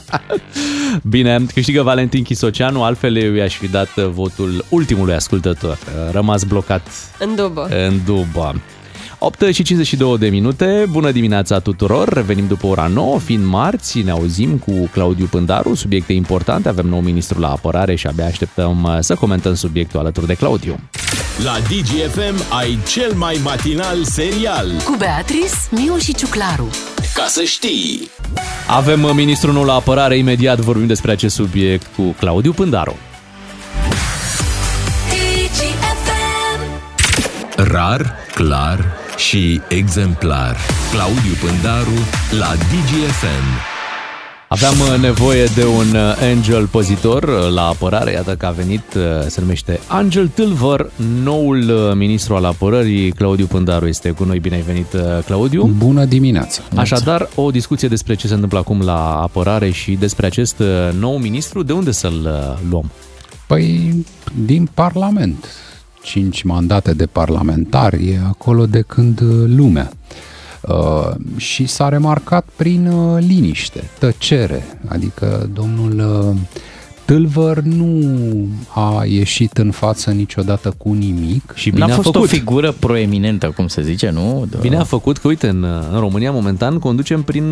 [1.03, 5.73] Bine, câștigă Valentin Chisoceanu, altfel eu i-aș fi dat uh, votul ultimului ascultător.
[5.73, 6.87] Uh, Rămas blocat
[7.19, 7.69] În dubă.
[7.87, 8.55] în dubă.
[9.27, 14.11] 8 și 52 de minute, bună dimineața tuturor, revenim după ora 9, fiind marți, ne
[14.11, 18.97] auzim cu Claudiu Pândaru, subiecte importante, avem nou ministru la apărare și abia așteptăm uh,
[19.01, 20.79] să comentăm subiectul alături de Claudiu.
[21.45, 24.71] La DGFM ai cel mai matinal serial.
[24.85, 26.69] Cu Beatrice, Miu și Ciuclaru.
[27.15, 28.11] Ca să știi!
[28.67, 32.97] Avem uh, ministrul nou la apărare, imediat vorbim despre acest subiect cu Claudiu Pândaru.
[37.57, 40.57] Rar, clar și exemplar.
[40.93, 41.99] Claudiu Pândaru
[42.39, 43.75] la DGFM.
[44.49, 48.83] Aveam uh, nevoie de un uh, angel pozitor uh, la apărare, iată că a venit,
[49.27, 50.91] se numește Angel Tâlvăr,
[51.23, 54.87] noul ministru al apărării, Claudiu Pândaru este cu noi, bine ai venit
[55.27, 55.65] Claudiu.
[55.65, 56.63] Bună dimineața!
[56.75, 60.63] Așadar, o discuție despre ce se întâmplă acum la apărare și despre acest
[60.99, 62.91] nou ministru, de unde să-l luăm?
[63.47, 63.95] Păi,
[64.35, 65.47] din Parlament.
[66.07, 69.91] Cinci mandate de parlamentari, e acolo de când lumea.
[70.61, 76.37] Uh, și s-a remarcat prin uh, liniște, tăcere, adică domnul uh,
[77.05, 78.09] Tâlvăr nu
[78.75, 81.53] a ieșit în față niciodată cu nimic.
[81.55, 82.23] Și bine N-a a fost făcut.
[82.23, 84.47] o figură proeminentă, cum se zice, nu?
[84.51, 84.59] Da.
[84.59, 87.45] Bine a făcut că, uite, în, în România, momentan, conducem prin,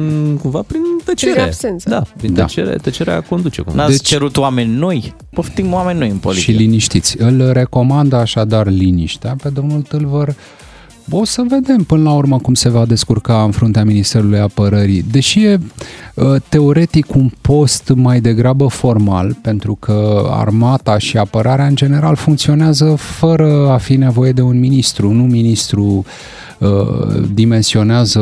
[0.43, 1.33] cumva, prin tăcere.
[1.33, 1.89] Prin absență.
[1.89, 2.41] Da, prin Da.
[2.45, 3.63] tăcere, tăcerea conduce.
[3.63, 3.83] Cumva.
[3.83, 5.15] N-ați Deci- cerut oameni noi?
[5.31, 6.59] Poftim oameni noi în și politică.
[6.59, 7.17] liniștiți.
[7.21, 10.35] Îl recomandă așadar liniștea pe domnul Tâlvăr.
[11.11, 15.05] O să vedem până la urmă cum se va descurca în fruntea Ministerului Apărării.
[15.11, 15.59] Deși e
[16.15, 22.95] uh, teoretic un post mai degrabă formal, pentru că armata și apărarea în general funcționează
[22.99, 25.13] fără a fi nevoie de un ministru.
[25.13, 26.05] Nu ministru uh,
[27.33, 28.21] dimensionează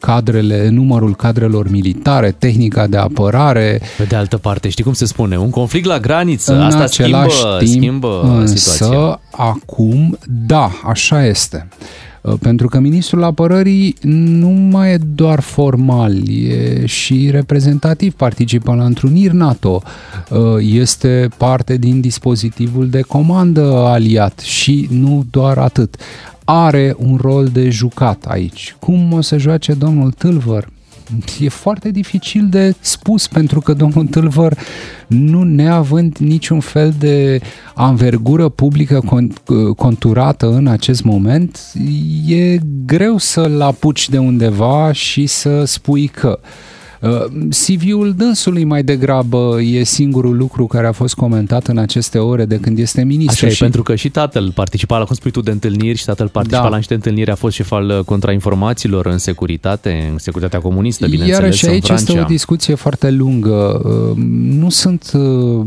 [0.00, 5.38] cadrele, numărul cadrelor militare, tehnica de apărare, Pe de altă parte, știi cum se spune?
[5.38, 9.20] Un conflict la graniță, în asta același schimbă, timp, schimbă însă, situația.
[9.30, 11.68] acum, da, așa este.
[12.20, 18.84] Uh, Pentru că ministrul apărării nu mai e doar formal, e și reprezentativ, participă la
[18.84, 19.82] întruniri NATO,
[20.30, 25.96] uh, este parte din dispozitivul de comandă aliat și nu doar atât.
[26.48, 28.76] Are un rol de jucat aici.
[28.78, 30.68] Cum o să joace domnul Tâlvăr?
[31.40, 34.58] E foarte dificil de spus pentru că domnul Tâlvăr,
[35.06, 37.40] nu neavând niciun fel de
[37.74, 39.42] anvergură publică con-
[39.76, 41.72] conturată în acest moment,
[42.26, 46.38] e greu să-l apuci de undeva și să spui că.
[46.42, 46.48] Uh,
[47.48, 52.56] CV-ul dânsului mai degrabă e singurul lucru care a fost comentat în aceste ore de
[52.56, 53.44] când este ministru.
[53.44, 56.04] Așa e, și pentru că și tatăl participa la, cum spui tu, de întâlniri și
[56.04, 56.68] tatăl participa Da.
[56.68, 61.40] la niște întâlniri, a fost șef al uh, contrainformațiilor în securitate, în securitatea comunistă, bineînțeles,
[61.40, 62.24] Iarăși în aici este Francia.
[62.24, 63.80] o discuție foarte lungă.
[63.84, 64.16] Uh,
[64.50, 65.66] Nu sunt uh,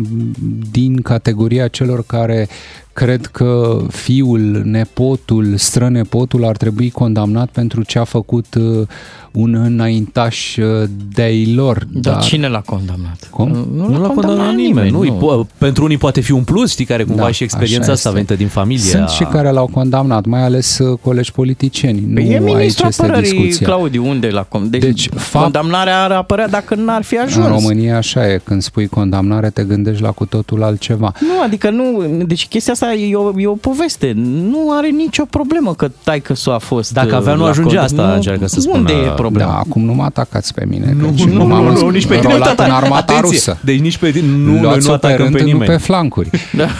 [0.71, 2.47] din categoria celor care
[2.93, 8.87] cred că fiul, nepotul, strănepotul ar trebui condamnat pentru ce a făcut uh,
[9.31, 10.65] un înaintaș uh,
[11.13, 11.87] de-ai lor.
[11.91, 13.27] Dar cine l-a condamnat?
[13.29, 13.67] Cum?
[13.75, 14.89] Nu, Nu l-a condamnat nimeni.
[14.89, 17.91] Nu, po- pentru unii poate fi un plus, știi, care cumva Da, și experiența așa
[17.91, 18.21] asta este.
[18.21, 18.83] venită din familie.
[18.91, 21.99] Sunt și care l-au condamnat, mai ales uh, colegi politicieni.
[21.99, 23.67] Păi nu e aici ministrul este apărării, discuția.
[23.67, 27.45] Claudiu, unde la com- deci, Deci, deci fapt- condamnarea ar apărea dacă n-ar fi ajuns.
[27.45, 31.13] În România așa e, când spui condamnare te gândești la cu totul altceva.
[31.19, 34.13] Nu, adică nu, deci chestia asta e o, e o poveste.
[34.51, 37.83] Nu are nicio problemă că taică s a fost Dacă avea, nu la ajungea, cod.
[37.83, 39.05] asta nu, încearcă să Unde spună.
[39.05, 39.51] e problema?
[39.51, 40.95] Da, acum nu mă atacați pe mine.
[40.99, 42.63] Nu, căci nu, m-am nu, nu, nici pe tine, înrolat tata.
[42.65, 43.57] în armata Atenție, rusă.
[43.63, 45.65] Deci nici pe tine, nu, noi Luați-o nu atacăm rând, pe nu nimeni.
[45.71, 46.29] pe flancuri.
[46.57, 46.67] Da.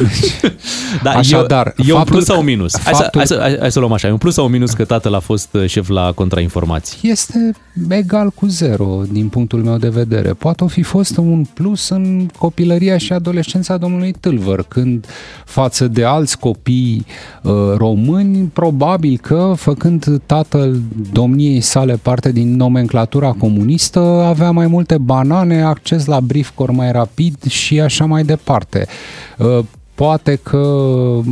[1.04, 2.74] Da, Așadar, e, e un faptul plus sau că- un minus?
[2.84, 4.52] Hai să, faptul- hai, să, hai, hai să luăm așa, e un plus sau un
[4.52, 6.98] minus că tatăl a fost uh, șef la contrainformații?
[7.10, 7.52] Este
[7.90, 10.30] egal cu zero din punctul meu de vedere.
[10.34, 15.06] Poate o fi fost un plus în copilăria și adolescența domnului Tâlvăr, când
[15.46, 17.06] față de alți copii
[17.42, 20.80] uh, români, probabil că făcând tatăl
[21.12, 27.44] domniei sale parte din nomenclatura comunistă, avea mai multe banane, acces la briefcore mai rapid
[27.48, 28.88] și așa mai departe.
[29.38, 29.60] Uh,
[30.00, 30.58] Poate că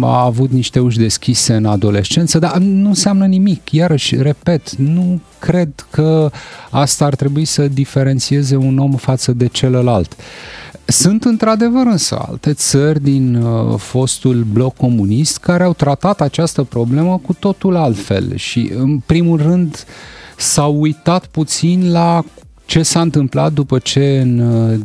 [0.02, 3.72] a avut niște uși deschise în adolescență, dar nu înseamnă nimic.
[3.72, 6.32] Iarăși, repet, nu cred că
[6.70, 10.16] asta ar trebui să diferențieze un om față de celălalt.
[10.86, 17.22] Sunt într-adevăr însă alte țări din uh, fostul bloc comunist care au tratat această problemă
[17.26, 19.86] cu totul altfel și în primul rând
[20.38, 22.24] s-au uitat puțin la
[22.66, 24.80] ce s-a întâmplat după ce în uh,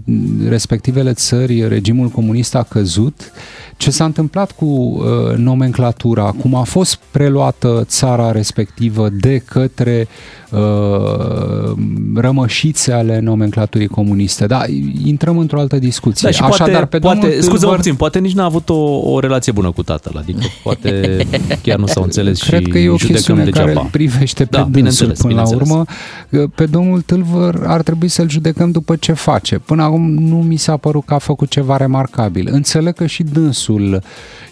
[0.49, 3.33] respectivele țări regimul comunist a căzut,
[3.77, 10.42] ce s-a întâmplat cu uh, nomenclatura, cum a fost preluată țara respectivă de către uh,
[12.15, 14.47] rămășițe ale nomenclaturii comuniste.
[14.47, 14.63] Da,
[15.05, 16.29] intrăm într-o altă discuție.
[16.29, 19.11] Da, și Așadar, poate, pe poate domnul scuze Tâlvăr- puțin, poate nici n-a avut o,
[19.13, 21.17] o relație bună cu tatăl, adică poate
[21.63, 23.67] chiar nu s-au înțeles Cred și că e o judecăm chestiune degeaba.
[23.67, 25.71] care îl privește pe Da, dânsul bineînțeles, până la bineînțeles.
[26.31, 26.49] urmă.
[26.55, 29.59] Pe domnul Tâlvăr ar trebui să-l judecăm după ce face.
[29.59, 32.49] Până acum nu mi s-a părut că a făcut ceva remarcabil.
[32.53, 34.03] Înțeleg că și dânsul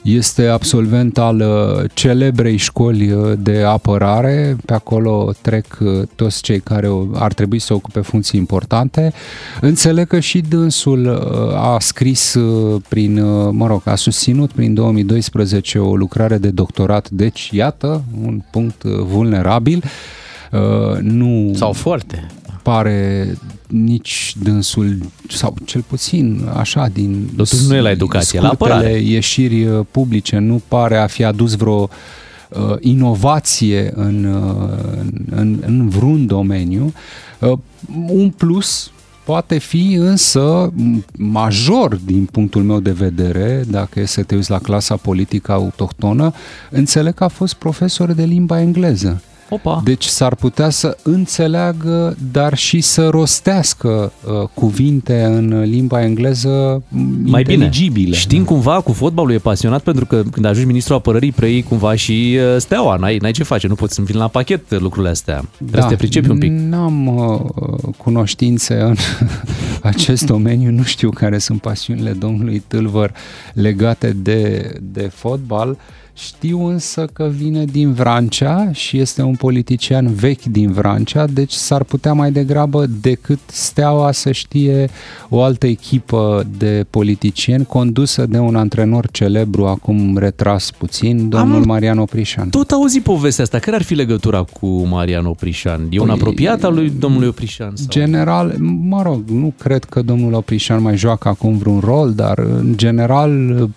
[0.03, 4.57] este absolvent al uh, celebrei școli uh, de apărare.
[4.65, 9.13] Pe acolo trec uh, toți cei care o- ar trebui să ocupe funcții importante.
[9.61, 14.75] Înțeleg că și dânsul uh, a scris uh, prin, uh, mă rog, a susținut prin
[14.75, 17.11] 2012 o lucrare de doctorat.
[17.11, 19.83] Deci, iată, un punct uh, vulnerabil.
[20.53, 22.27] Uh, Nu Sau foarte.
[22.63, 23.29] pare
[23.67, 28.99] nici dânsul, sau cel puțin așa din Totuși nu e la educație, la scurtele apărare.
[28.99, 31.89] ieșiri uh, publice, nu pare a fi adus vreo uh,
[32.81, 34.69] inovație în, uh,
[35.31, 36.93] în, în vreun domeniu.
[37.39, 37.59] Uh,
[38.09, 38.91] un plus
[39.25, 44.51] poate fi însă m- major din punctul meu de vedere, dacă e să te uiți
[44.51, 46.33] la clasa politică autohtonă,
[46.71, 49.23] înțeleg că a fost profesor de limba engleză.
[49.51, 49.81] Opa.
[49.85, 56.83] Deci s-ar putea să înțeleagă, dar și să rostească uh, cuvinte în limba engleză
[57.25, 58.17] Mai bine, inteligibile.
[58.17, 62.39] știm cumva cu fotbalul e pasionat pentru că când ajungi ministrul apărării preiei cumva și
[62.39, 65.45] uh, steaua, n-ai, n-ai ce face, nu poți să-mi vin la pachet lucrurile astea.
[65.57, 66.51] Trebuie să te pricepi un pic.
[66.51, 67.41] N-am uh,
[67.97, 68.97] cunoștințe în
[69.83, 73.13] acest domeniu, nu știu care sunt pasiunile domnului Tâlvăr
[73.55, 75.77] legate de, de fotbal.
[76.15, 81.83] Știu însă că vine din Vrancea și este un politician vechi din Vrancea, deci s-ar
[81.85, 84.89] putea mai degrabă decât Steaua să știe
[85.29, 91.67] o altă echipă de politicieni condusă de un antrenor celebru, acum retras puțin, domnul Am-
[91.67, 92.49] Marian Oprișan.
[92.49, 93.59] Tot auzi povestea asta.
[93.59, 95.87] Care ar fi legătura cu Marian Oprișan?
[95.91, 97.73] E un Păi, apropiat al lui domnului Oprișan?
[97.75, 97.87] Sau?
[97.89, 98.55] General,
[98.89, 103.51] mă rog, nu cred că domnul Oprișan mai joacă acum vreun rol, dar în general
[103.63, 103.69] uh,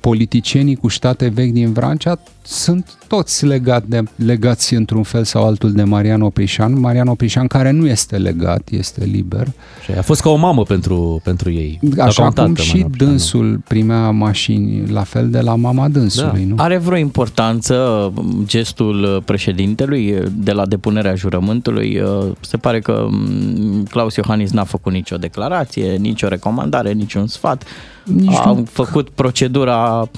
[0.00, 2.18] politicienii cu state vechi din Vrancea
[2.50, 6.80] sunt toți legat de, legați într-un fel sau altul de Marian Oprișan.
[6.80, 9.46] Marian Oprișan care nu este legat, este liber.
[9.84, 11.78] Și a fost ca o mamă pentru, pentru ei.
[11.82, 15.40] Sau ca Așa un cum tată, și Marian Oprișan, dânsul primea mașini, la fel de
[15.40, 16.54] la mama dânsului, nu?
[16.58, 22.02] Are vreo importanță m, gestul președintelui de la depunerea jurământului?
[22.40, 27.64] Se pare că m, Claus Iohannis n-a făcut nicio declarație, nicio recomandare, niciun sfat.
[28.04, 30.08] Nici a nu- făcut procedura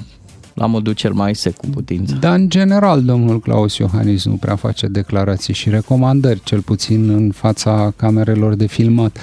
[0.55, 2.17] la modul cel mai sec cu putință.
[2.21, 7.31] Dar în general domnul Claus Iohannis nu prea face declarații și recomandări, cel puțin în
[7.31, 9.19] fața camerelor de filmat.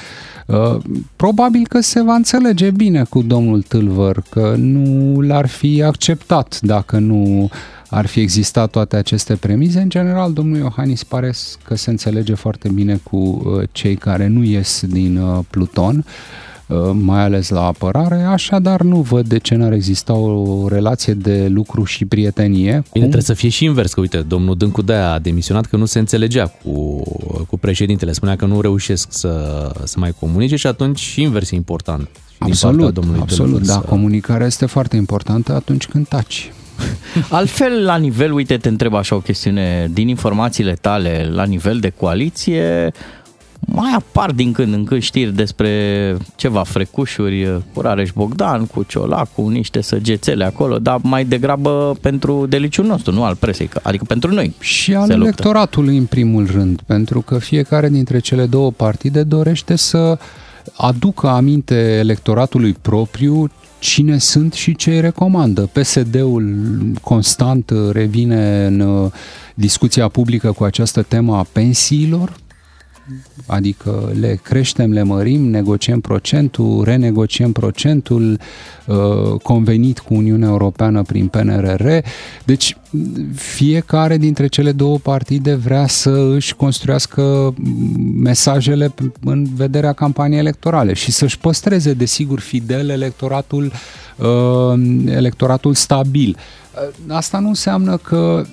[0.45, 0.77] Uh,
[1.15, 6.97] Probabil că se va înțelege bine cu domnul Tâlvăr, că nu l-ar fi acceptat dacă
[6.97, 7.49] nu
[7.89, 9.79] ar fi existat toate aceste premize.
[9.79, 14.43] În general, domnul Iohannis pare că se înțelege foarte bine cu uh, cei care nu
[14.43, 16.03] ies din uh, Pluton uh,
[16.93, 21.83] mai ales la apărare, așadar nu văd de ce n-ar exista o relație de lucru
[21.83, 22.71] și prietenie.
[22.71, 25.85] Bine, trebuie să fie și invers, că uite, domnul Dâncu de a demisionat că nu
[25.85, 27.03] se înțelegea cu,
[27.47, 31.55] cu președintele, spunea că nu reușesc să, să mai comunice și atunci și invers e
[31.55, 32.03] important.
[32.03, 32.09] din
[32.39, 36.51] partea Absolut, domnului absolut, Tâlvăr da, să- comunicarea este foarte importantă atunci când taci.
[37.29, 41.89] Altfel, la nivel, uite, te întreb așa o chestiune, din informațiile tale, la nivel de
[41.89, 42.91] coaliție,
[43.69, 49.33] mai apar din când în când știri despre ceva frecușuri cu Rareș Bogdan, cu Ciolac,
[49.33, 54.03] cu niște săgețele acolo, dar mai degrabă pentru deliciul nostru, nu al presei, că- adică
[54.07, 54.53] pentru noi.
[54.59, 55.23] Și al se luptă.
[55.25, 60.17] electoratului în primul rând, pentru că fiecare dintre cele două partide dorește să
[60.77, 63.49] aducă aminte electoratului propriu
[63.79, 65.69] cine sunt și ce îi recomandă.
[65.71, 66.55] PSD-ul
[67.01, 69.11] constant revine în uh,
[69.53, 72.33] discuția publică cu această temă a pensiilor,
[73.45, 78.39] adică le creștem, le mărim, negociem procentul, renegociem procentul
[78.85, 81.87] uh, convenit cu Uniunea Europeană prin PNRR.
[82.45, 82.77] Deci
[83.33, 87.53] fiecare dintre cele două partide vrea să își construiască
[88.15, 88.93] mesajele
[89.23, 93.71] în vederea campaniei electorale și să-și păstreze, desigur, fidel electoratul,
[94.17, 94.25] uh,
[95.05, 96.37] electoratul stabil.
[96.37, 98.45] Uh, Asta nu înseamnă că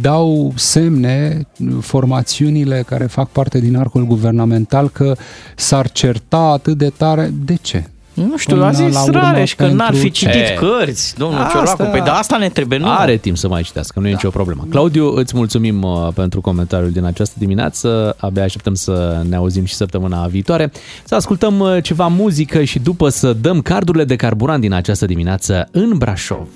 [0.00, 1.46] dau semne
[1.80, 5.16] formațiunile care fac parte din arcul guvernamental că
[5.56, 7.32] s-ar certa atât de tare.
[7.44, 7.84] De ce?
[8.14, 10.54] Nu știu, Până a zis la urmă Rareș că n-ar pentru fi citit ce?
[10.54, 11.82] cărți, domnul Asta- Ciolacu.
[11.82, 12.86] Păi da, asta ne trebuie, nu?
[12.88, 14.66] Are timp să mai citească, nu e nicio problemă.
[14.70, 18.16] Claudiu, îți mulțumim uh, pentru comentariul din această dimineață.
[18.18, 20.72] Abia așteptăm să ne auzim și săptămâna viitoare.
[21.04, 25.68] Să ascultăm uh, ceva muzică și după să dăm cardurile de carburant din această dimineață
[25.70, 26.46] în Brașov.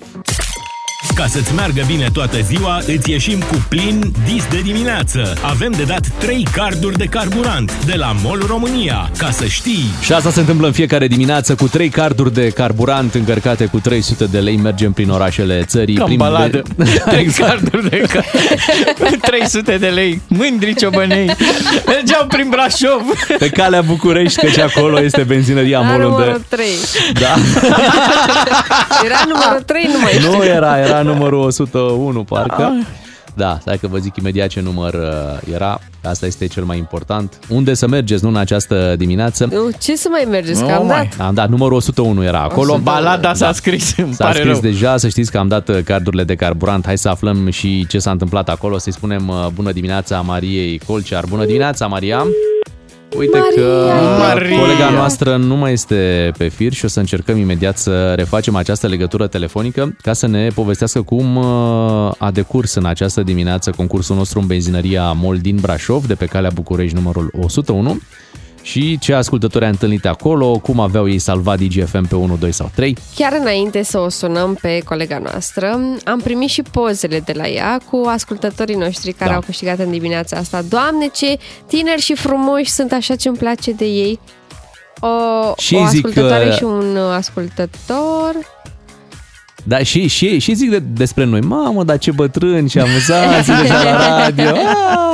[1.15, 5.33] Ca să-ți meargă bine toată ziua, îți ieșim cu plin dis de dimineață.
[5.43, 9.11] Avem de dat 3 carduri de carburant de la MOL România.
[9.19, 9.85] Ca să știi...
[10.01, 14.25] Și asta se întâmplă în fiecare dimineață cu trei carduri de carburant încărcate cu 300
[14.25, 14.57] de lei.
[14.57, 15.95] Mergem prin orașele țării.
[15.95, 16.63] Ca în prin baladă.
[17.11, 17.51] Trei exact.
[17.51, 18.21] carduri de ca...
[19.31, 20.21] 300 de lei.
[20.27, 21.31] Mândri ciobănei.
[21.87, 23.03] Mergeau prin Brașov.
[23.39, 26.45] Pe calea București, căci acolo este benzinăria La MOL numărul unde...
[26.49, 26.67] 3.
[27.21, 27.35] Da.
[29.05, 30.37] Era numărul 3, nu mai știu.
[30.37, 32.71] Nu era, era numărul 101, parcă.
[33.35, 35.81] Da, stai că vă zic imediat ce număr uh, era.
[36.05, 37.39] Asta este cel mai important.
[37.49, 39.49] Unde să mergeți, nu în această dimineață?
[39.53, 41.09] Nu, ce să mai mergeți, că Nu am mai.
[41.17, 41.27] dat.
[41.27, 42.79] Am dat numărul 101 era acolo.
[42.83, 44.61] Balada s-a scris, îmi S-a pare scris rău.
[44.61, 46.85] deja, să știți că am dat uh, cardurile de carburant.
[46.87, 48.79] Hai să aflăm și ce s-a întâmplat acolo.
[48.79, 51.25] Să-i spunem uh, bună dimineața Mariei Colcear.
[51.29, 52.25] Bună dimineața, Maria!
[53.17, 54.59] Uite că Maria!
[54.59, 58.87] colega noastră nu mai este pe fir și o să încercăm imediat să refacem această
[58.87, 64.39] legătură telefonică ca să ne povestească cum uh, a decurs în această dimineață concursul nostru
[64.39, 68.01] în benzinăria MOL din Brașov, de pe calea București numărul 101
[68.63, 72.71] și ce ascultători a întâlnit acolo, cum aveau ei salvat DGFM pe 1, 2 sau
[72.75, 72.97] 3.
[73.15, 77.81] Chiar înainte să o sunăm pe colega noastră, am primit și pozele de la ea
[77.91, 79.37] cu ascultătorii noștri care Da.
[79.37, 80.63] au câștigat în dimineața asta.
[80.69, 84.19] Doamne, ce tineri și frumoși sunt așa ce îmi place de ei.
[85.01, 85.09] O,
[85.57, 88.33] Și o zic ascultătoare că- și un ascultător.
[89.65, 93.61] Da, și, și, și zic de, despre noi, mamă, dar ce bătrâni și amuzanți sunt
[93.61, 94.45] ăștia la radio.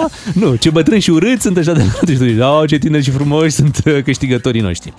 [0.01, 0.11] Ah!
[0.35, 2.13] Nu, ce bătrâni și urâți sunt ăștia de la radio.
[2.15, 4.93] Și tu zici, "Au, ce tineri și frumoși sunt uh, câștigătorii noștri.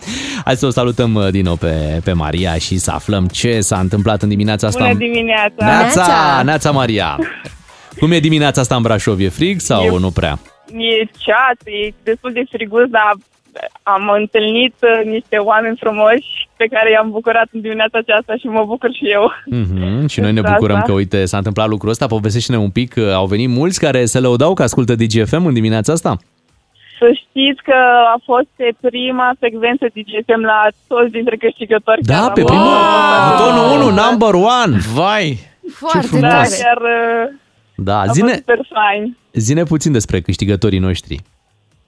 [0.46, 3.80] Hai să o salutăm uh, din nou pe, pe Maria și să aflăm ce s-a
[3.80, 4.84] întâmplat în dimineața asta.
[4.84, 5.66] Bună dimineața!
[5.66, 7.18] Neața, Neața Maria!
[8.00, 9.20] Cum e dimineața asta în Brașov?
[9.20, 10.40] E frig sau Eu- nu prea?
[10.68, 13.14] E ceață, e destul de friguț, dar
[13.84, 18.64] am întâlnit uh, niște oameni frumoși pe care i-am bucurat în dimineața aceasta și mă
[18.66, 19.32] bucur și eu.
[19.32, 20.06] Mm-hmm.
[20.08, 20.52] Și noi ne Asta.
[20.52, 22.08] bucurăm că, uite, s-a întâmplat lucrul ăsta.
[22.08, 25.94] Povestește-ne un pic, uh, au venit mulți care se lăudau că ascultă DGFM în dimineața
[25.94, 26.18] asta?
[27.00, 27.76] Să știți că
[28.16, 32.02] a fost pe prima secvență DGFM la toți dintre câștigători.
[32.02, 33.36] Da, care pe am- primul, Ah!
[33.38, 34.78] tonul 1, number one!
[34.94, 35.40] Vai!
[35.74, 36.22] Foarte frumos!
[36.30, 36.50] Da, tare.
[36.62, 37.36] chiar uh,
[37.76, 39.18] Da, a fost zine, super fain.
[39.34, 41.20] zine puțin despre câștigătorii noștri.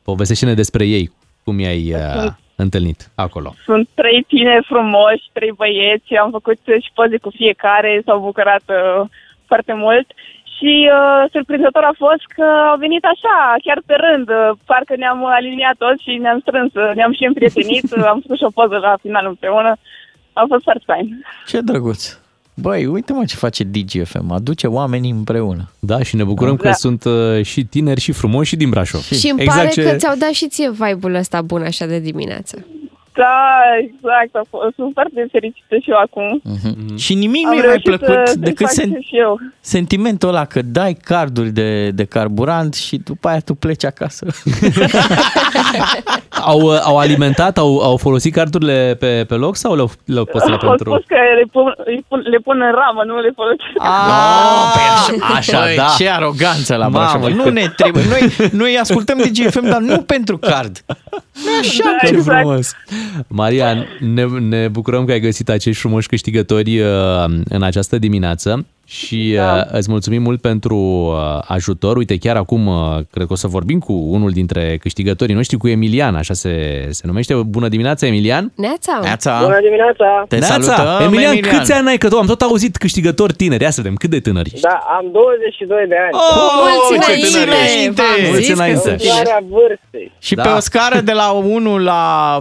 [0.03, 1.11] Povestește-ne despre ei,
[1.43, 3.53] cum i-ai uh, întâlnit acolo.
[3.63, 9.09] Sunt trei tineri frumoși, trei băieți, am făcut și poze cu fiecare, s-au bucurat uh,
[9.45, 10.07] foarte mult.
[10.57, 15.25] Și uh, surprinzător a fost că au venit așa, chiar pe rând, uh, parcă ne-am
[15.25, 18.77] aliniat toți și ne-am strâns, uh, ne-am și împrietenit, uh, am făcut și o poză
[18.77, 19.71] la final împreună.
[20.33, 21.25] A fost foarte fain.
[21.47, 22.20] Ce drăguț.
[22.61, 25.69] Băi, uite mă ce face DGFM, aduce oamenii împreună.
[25.79, 26.69] Da, și ne bucurăm Da.
[26.69, 29.01] că sunt uh, și tineri și frumoși și din Brașov.
[29.01, 29.83] Și îmi exact pare ce...
[29.83, 32.65] că ți-au dat și ție vibe-ul ăsta bun așa de dimineață.
[33.13, 36.41] Da, exact, a fost, sunt foarte fericită și eu acum.
[36.41, 36.95] Mm-hmm.
[36.97, 39.39] Și nimic Am nu e mai reușit plăcut să- să-i decât fac sen- și eu.
[39.59, 44.25] sentimentul ăla că dai carduri de, de carburant și după aia tu pleci acasă.
[46.39, 50.63] Au, uh, au alimentat, au, au folosit cardurile pe, pe loc sau le-au, le-au păstrat
[50.63, 50.91] Au pentru...
[50.91, 53.61] spus că le pun, îi pun, le pun în ramă, nu le folosesc.
[53.77, 54.79] Ah, pe
[55.23, 55.81] așa, așa Băi, da.
[55.81, 55.93] da.
[55.97, 57.35] Ce aroganță la Mamă, Brașov.
[57.37, 58.03] Nu că- ne trebuie.
[58.09, 60.77] Noi, noi ascultăm de GFM, dar nu pentru card.
[61.61, 62.39] Așa Da, Ce exact.
[62.39, 62.71] frumos!
[63.27, 66.87] Maria, ne, ne bucurăm că ai găsit acești frumoși câștigători uh,
[67.49, 69.55] în această dimineață și Da.
[69.55, 71.97] uh, îți mulțumim mult pentru uh, ajutor.
[71.97, 75.67] Uite, chiar acum uh, cred că o să vorbim cu unul dintre câștigătorii noștri, cu
[75.67, 77.33] Emilian, așa se, se numește.
[77.33, 78.51] Bună dimineața, Emilian!
[78.55, 78.99] Neața!
[79.01, 79.39] Neața.
[79.43, 80.25] Bună dimineața!
[80.27, 80.61] Te Neața!
[80.61, 81.57] salutăm, Emilian, Emilian.
[81.57, 81.97] câți ani ai?
[81.97, 83.63] Că tu am tot auzit câștigători tineri.
[83.63, 84.65] Ia să vedem, cât de tânări ești?
[84.67, 86.13] Da, am 22 de ani.
[86.13, 87.37] Oh, Mulți ce înainte!
[87.37, 87.89] tânăr ești!
[87.89, 88.79] V-am Mulți zis că înainte!
[88.81, 89.15] sunt tineri.
[89.17, 90.11] Valoarea vârstei.
[90.19, 90.41] Și Da.
[90.43, 92.39] pe o scară de la 1 la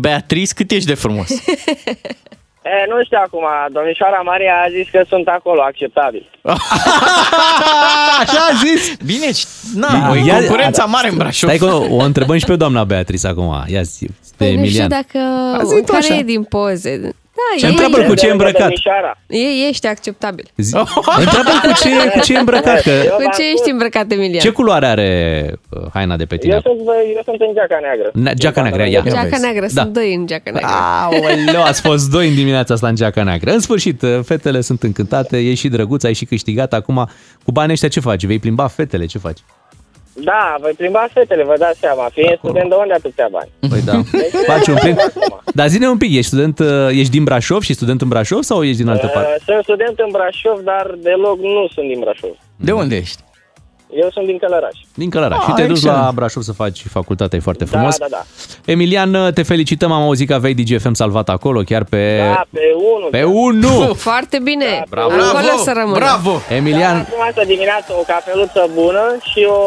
[0.00, 1.28] Beatrice, cât ești de frumos?
[2.62, 6.30] E, nu știu acum, domnișoara Maria a zis că sunt acolo, acceptabil.
[8.22, 8.96] Așa a zis!
[9.04, 10.16] Bine, și- na, Da.
[10.16, 11.50] e Ia- concurența mare în Brașov.
[11.50, 13.64] Stai că o, o întrebăm și pe doamna Beatrice acum.
[13.66, 14.88] Ia zi, pe Păi nu știu Emilian.
[14.88, 15.18] dacă...
[15.66, 16.14] zi tu Care așa.
[16.14, 17.10] e din poze?
[17.56, 18.60] Și Da, întreabă-l cu ce e De lângă îmbrăcat.
[18.60, 19.18] Domnișoara.
[19.26, 20.46] e, ești acceptabil.
[20.56, 20.74] Zi-
[21.18, 22.80] Întreabă-l cu ce, cu ce e îmbrăcat.
[22.82, 24.40] Că, Eu Cu v-am ce spus, ești îmbrăcat, Emilian?
[24.40, 25.10] ce culoare are
[25.68, 26.52] uh, haina de pe tine?
[26.54, 26.78] Eu sunt,
[27.16, 28.10] eu sunt în geaca neagră.
[28.12, 29.00] Ne- geaca neagră, ia.
[29.00, 29.40] Geaca vezi.
[29.40, 29.82] neagră, Da.
[29.82, 30.70] sunt doi în geaca neagră.
[31.02, 33.50] Aoleu, ați fost doi în dimineața asta în geaca neagră.
[33.52, 36.72] În sfârșit, uh, fetele sunt încântate, ești și drăguț, ai și câștigat.
[36.72, 37.08] Acum,
[37.44, 38.24] cu banii ăștia ce faci?
[38.24, 39.38] Vei plimba fetele, ce faci?
[40.24, 42.08] Da, voi plimba fetele, vă dați seama.
[42.12, 43.50] Fiind student de unde atâția bani?
[43.68, 43.92] Păi da.
[44.12, 44.96] Deci, Faci un plin.
[44.98, 45.40] acum.
[45.54, 48.64] Dar zine un pic, ești student, uh, ești din Brașov și student în Brașov sau
[48.64, 49.34] ești din altă parte?
[49.36, 52.30] Uh, Sunt student în Brașov, dar deloc nu sunt din Brașov.
[52.56, 53.22] De unde ești?
[53.96, 54.76] Eu sunt din Călăraș.
[54.94, 55.38] Din Călăraș.
[55.38, 56.02] Ah, și te-ai dus excelent.
[56.04, 57.96] la Brașov să faci facultatea, e foarte Da, frumos.
[57.98, 58.24] da, da.
[58.64, 62.18] Emilian, te felicităm, am auzit că aveai DGFM salvat acolo, chiar pe...
[62.34, 62.60] Da, pe
[62.96, 63.08] unul.
[63.10, 63.94] Pe 1!
[63.94, 64.82] Foarte bine.
[64.88, 65.10] Bravo.
[65.10, 66.06] Acolo să rămână.
[66.48, 69.58] Emilian, Acum asta dimineață o capeluță bună și o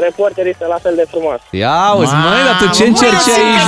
[0.00, 1.42] reporteristă la fel de frumoasă.
[1.50, 3.64] ia uzi, măi, dar tu ce încerci aici,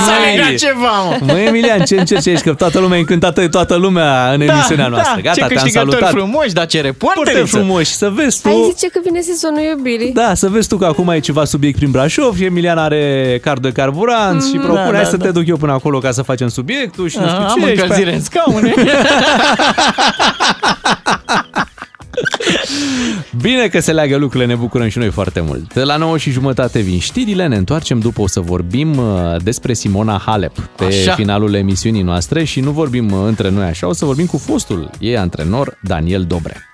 [0.47, 0.55] măi?
[0.57, 1.17] ceva, mă.
[1.33, 2.39] Măi, Emilian, ce încerci aici?
[2.39, 5.21] Că toată lumea e încântată de toată lumea în emisiunea noastră.
[5.21, 6.09] Gata, Da, ce te-am câștigători salutat.
[6.21, 7.91] frumoși, dar ce reporteri Foarte frumoși.
[7.91, 8.47] Să vezi tu...
[8.47, 10.11] Hai zice că vine sezonul iubirii.
[10.11, 13.61] Da, să vezi tu că acum e ceva subiect prin Brașov și Emilian are card
[13.61, 15.25] de carburant și propune da, hai da, să da.
[15.25, 17.51] te duc eu până acolo ca să facem subiectul și nu știu Ah, ce.
[17.51, 18.73] Am și pe încălzire aia- în scaune.
[23.41, 25.73] Bine că se leagă lucrurile, ne bucurăm și noi foarte mult.
[25.73, 29.73] De la 9 și jumătate vin știrile, ne întoarcem după o să vorbim uh, despre
[29.73, 31.13] Simona Halep pe Așa.
[31.13, 34.89] finalul emisiunii noastre și nu vorbim uh, între noi așa, o să vorbim cu fostul
[34.99, 36.69] ei antrenor Daniel Dobre.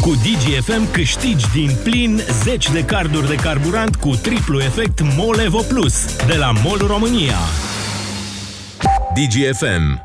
[0.00, 5.60] Cu DGFM câștigi din plin 10 de carduri de carburant cu triplu efect MOL Evo
[5.60, 7.36] Plus de la MOL România.
[9.14, 10.04] DGFM.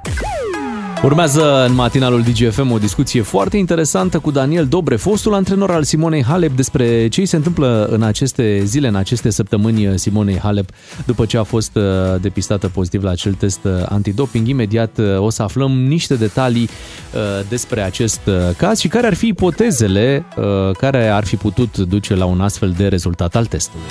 [1.04, 6.24] Urmează în matinalul DGFM o discuție foarte interesantă cu Daniel Dobre, fostul antrenor al Simonei
[6.24, 10.70] Halep, despre ce îi se întâmplă în aceste zile, în aceste săptămâni Simonei Halep,
[11.06, 11.84] după ce a fost uh,
[12.22, 14.48] depistată pozitiv la acel test uh, antidoping.
[14.48, 16.70] Imediat uh, o să aflăm niște detalii
[17.14, 17.20] uh,
[17.50, 22.16] despre acest uh, caz și care ar fi ipotezele uh, care ar fi putut duce
[22.16, 23.86] la un astfel de rezultat al testului.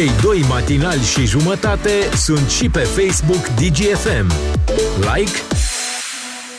[0.00, 4.32] Cei doi matinali și jumătate sunt și pe Facebook DGFM.
[5.14, 5.59] Like,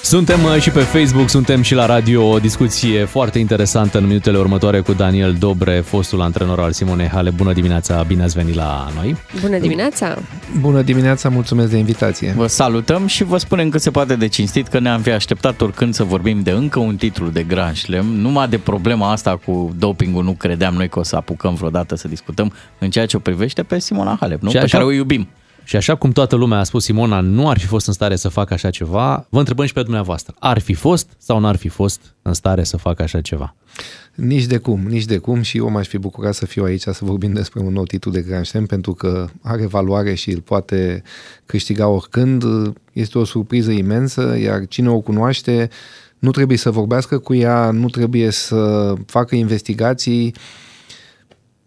[0.03, 4.37] Suntem uh, și pe Facebook, suntem și la radio, o discuție foarte interesantă în minutele
[4.37, 7.29] următoare cu Daniel Dobre, fostul antrenor al Simonei Hale.
[7.29, 9.15] Bună dimineața, bine ați venit la noi.
[9.41, 10.17] Bună dimineața!
[10.59, 12.33] Bună dimineața, mulțumesc de invitație.
[12.37, 15.93] Vă salutăm și vă spunem că se poate de cinstit că ne-am fi așteptat oricând
[15.93, 18.05] să vorbim de încă un titlu de Grand Slam.
[18.05, 22.07] Numai de problema asta cu dopingul nu credeam noi că o să apucăm vreodată să
[22.07, 24.49] discutăm în ceea ce o privește pe Simona Halep, nu?
[24.49, 25.27] Și pe așa- care o iubim.
[25.63, 28.29] Și așa cum toată lumea a spus, Simona nu ar fi fost în stare să
[28.29, 30.35] facă așa ceva, vă întrebăm și pe dumneavoastră.
[30.39, 33.55] Ar fi fost sau n-ar fi fost în stare să facă așa ceva?
[34.15, 36.99] Nici de cum, nici de cum și eu m-aș fi bucurat să fiu aici să
[37.01, 41.03] vorbim despre un nou titlu de Grand Slam pentru că are valoare și îl poate
[41.45, 42.43] câștiga oricând.
[42.93, 45.69] Este o surpriză imensă, iar cine o cunoaște
[46.19, 50.35] nu trebuie să vorbească cu ea, nu trebuie să facă investigații.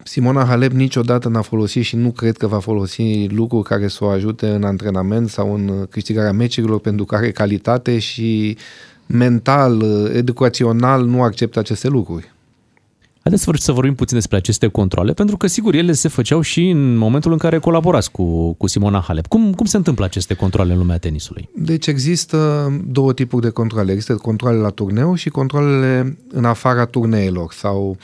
[0.07, 4.07] Simona Halep niciodată n-a folosit și nu cred că va folosi lucruri care să o
[4.07, 8.57] ajute în antrenament sau în câștigarea meciurilor pentru că are calitate și
[9.05, 9.83] mental,
[10.13, 12.33] educațional nu acceptă aceste lucruri.
[13.21, 16.41] Haideți să vor- să vorbim puțin despre aceste controle, pentru că sigur ele se făceau
[16.41, 19.27] și în momentul în care colaborați cu, cu Simona Halep.
[19.27, 21.49] Cum, cum se întâmplă aceste controle în lumea tenisului?
[21.55, 23.91] Deci există două tipuri de controle.
[23.91, 27.97] Există controle la turneu și controlele în afara turneelor sau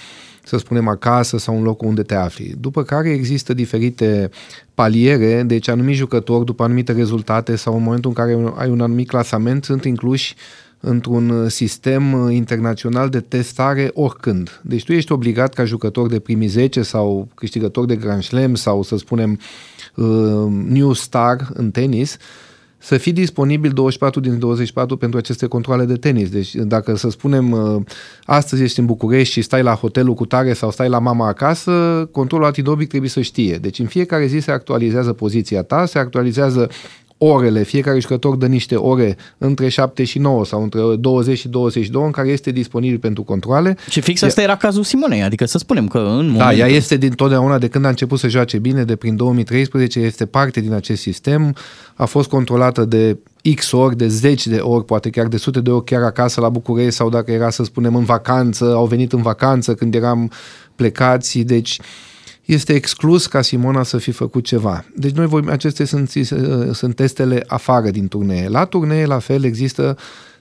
[0.44, 2.56] să spunem acasă sau în locul unde te afli.
[2.60, 4.30] După care există diferite
[4.74, 9.08] paliere, deci anumiți jucători după anumite rezultate sau în momentul în care ai un anumit
[9.08, 10.36] clasament sunt incluși
[10.80, 14.62] într-un sistem internațional de testare oricând.
[14.64, 18.84] Deci tu ești obligat ca jucător de primii 10 sau câștigător de Grand Slam sau
[18.84, 19.40] să spunem
[19.96, 20.06] uh,
[20.68, 22.18] new star în tenis
[22.82, 26.30] să fii disponibil 24 din 24 pentru aceste controle de tenis.
[26.30, 27.82] Deci dacă să spunem uh,
[28.24, 32.10] astăzi ești în București și stai la hotelul cu tare sau stai la mama acasă,
[32.12, 33.58] controlul antidoping trebuie să știe.
[33.58, 36.70] Deci în fiecare zi se actualizează poziția ta, se actualizează
[37.24, 42.04] orele, fiecare jucător dă niște ore între 7 și 9 sau între 20 și 22
[42.06, 43.78] în care este disponibil pentru controle.
[43.90, 46.58] Și fix asta era cazul Simonei, adică să spunem că în Da, momentul...
[46.58, 50.26] ea este din totdeauna, de când a început să joace bine, de prin 2013, este
[50.26, 51.56] parte din acest sistem,
[51.96, 53.18] a fost controlată de
[53.56, 56.50] X ori, de zeci de ori, poate chiar de sute de ori chiar acasă la
[56.50, 60.32] București sau dacă era să spunem în vacanță, au venit în vacanță când eram
[60.76, 61.80] plecați, deci
[62.46, 64.86] este exclus ca Simona să fi făcut ceva.
[64.96, 66.12] Deci noi vorbim, acestea sunt,
[66.72, 68.48] sunt testele afară din turnee.
[68.48, 69.98] La turnee, la fel, există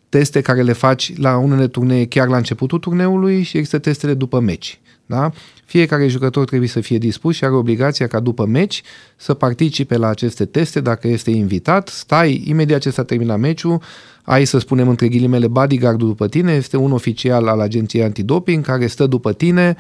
[0.09, 4.41] teste care le faci la unele turnee chiar la începutul turneului și există testele după
[4.41, 4.81] meci.
[5.07, 5.31] Da?
[5.65, 8.83] Fiecare jucător trebuie să fie dispus și are obligația ca după meci
[9.17, 11.89] să participe la aceste teste dacă este invitat.
[11.89, 13.81] Stai, imediat ce s-a terminat meciul,
[14.23, 18.87] ai să spunem între ghilimele bodyguard după tine, este un oficial al agenției antidoping care
[18.87, 19.77] stă după tine,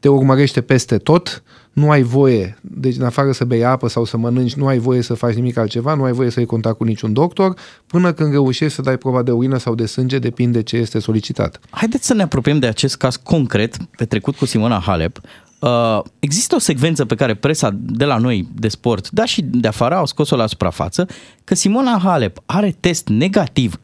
[0.00, 1.42] te urmărește peste tot,
[1.72, 5.02] nu ai voie, deci în afară să bei apă sau să mănânci, nu ai voie
[5.02, 7.54] să faci nimic altceva, nu ai voie să ai contact cu niciun doctor,
[7.86, 11.60] până când reușești să dai proba de urină sau de sânge, depinde ce este solicitat.
[11.70, 15.20] Haideți să ne apropiem de acest caz concret petrecut cu Simona Halep.
[15.58, 19.68] Uh, există o secvență pe care presa de la noi de sport, dar și de
[19.68, 21.06] afară, au scos-o la suprafață,
[21.44, 23.80] că Simona Halep are test negativ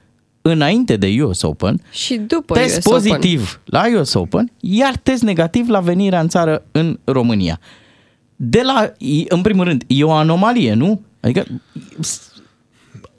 [0.46, 2.98] înainte de US Open, Și după test US Open.
[3.12, 7.60] pozitiv la US Open, iar test negativ la venirea în țară în România.
[8.36, 8.92] De la,
[9.28, 11.00] în primul rând, e o anomalie, nu?
[11.20, 11.44] Adică
[12.00, 12.32] s-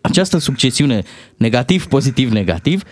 [0.01, 1.03] această succesiune
[1.37, 2.83] negativ, pozitiv, negativ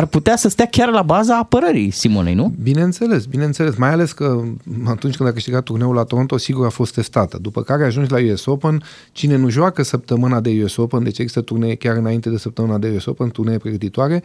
[0.00, 2.54] ar putea să stea chiar la baza apărării Simonei, nu?
[2.62, 4.42] Bineînțeles, bineînțeles, mai ales că
[4.86, 7.38] atunci când a câștigat turneul la Toronto, sigur a fost testată.
[7.40, 8.82] După care ajungi la US Open,
[9.12, 12.92] cine nu joacă săptămâna de US Open, deci există turnee chiar înainte de săptămâna de
[12.96, 14.22] US Open, turnee pregătitoare,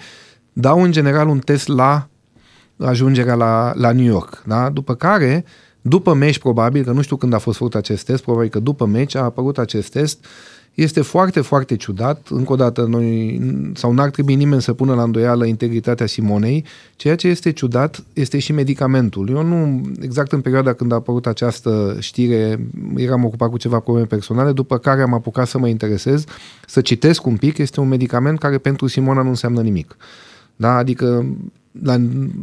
[0.53, 2.07] dau în general un test la
[2.77, 4.43] ajungerea la, la New York.
[4.45, 4.69] Da?
[4.69, 5.45] După care,
[5.81, 8.85] după meci probabil, că nu știu când a fost făcut acest test, probabil că după
[8.85, 10.25] meci a apărut acest test,
[10.75, 12.27] este foarte, foarte ciudat.
[12.29, 13.39] Încă o dată, noi,
[13.73, 16.65] sau n-ar trebui nimeni să pună la îndoială integritatea Simonei.
[16.95, 19.29] Ceea ce este ciudat este și medicamentul.
[19.29, 24.07] Eu nu, exact în perioada când a apărut această știre, eram ocupat cu ceva probleme
[24.07, 26.23] personale, după care am apucat să mă interesez,
[26.67, 27.57] să citesc un pic.
[27.57, 29.97] Este un medicament care pentru Simona nu înseamnă nimic.
[30.55, 30.75] Da?
[30.75, 31.25] Adică
[31.81, 31.95] la,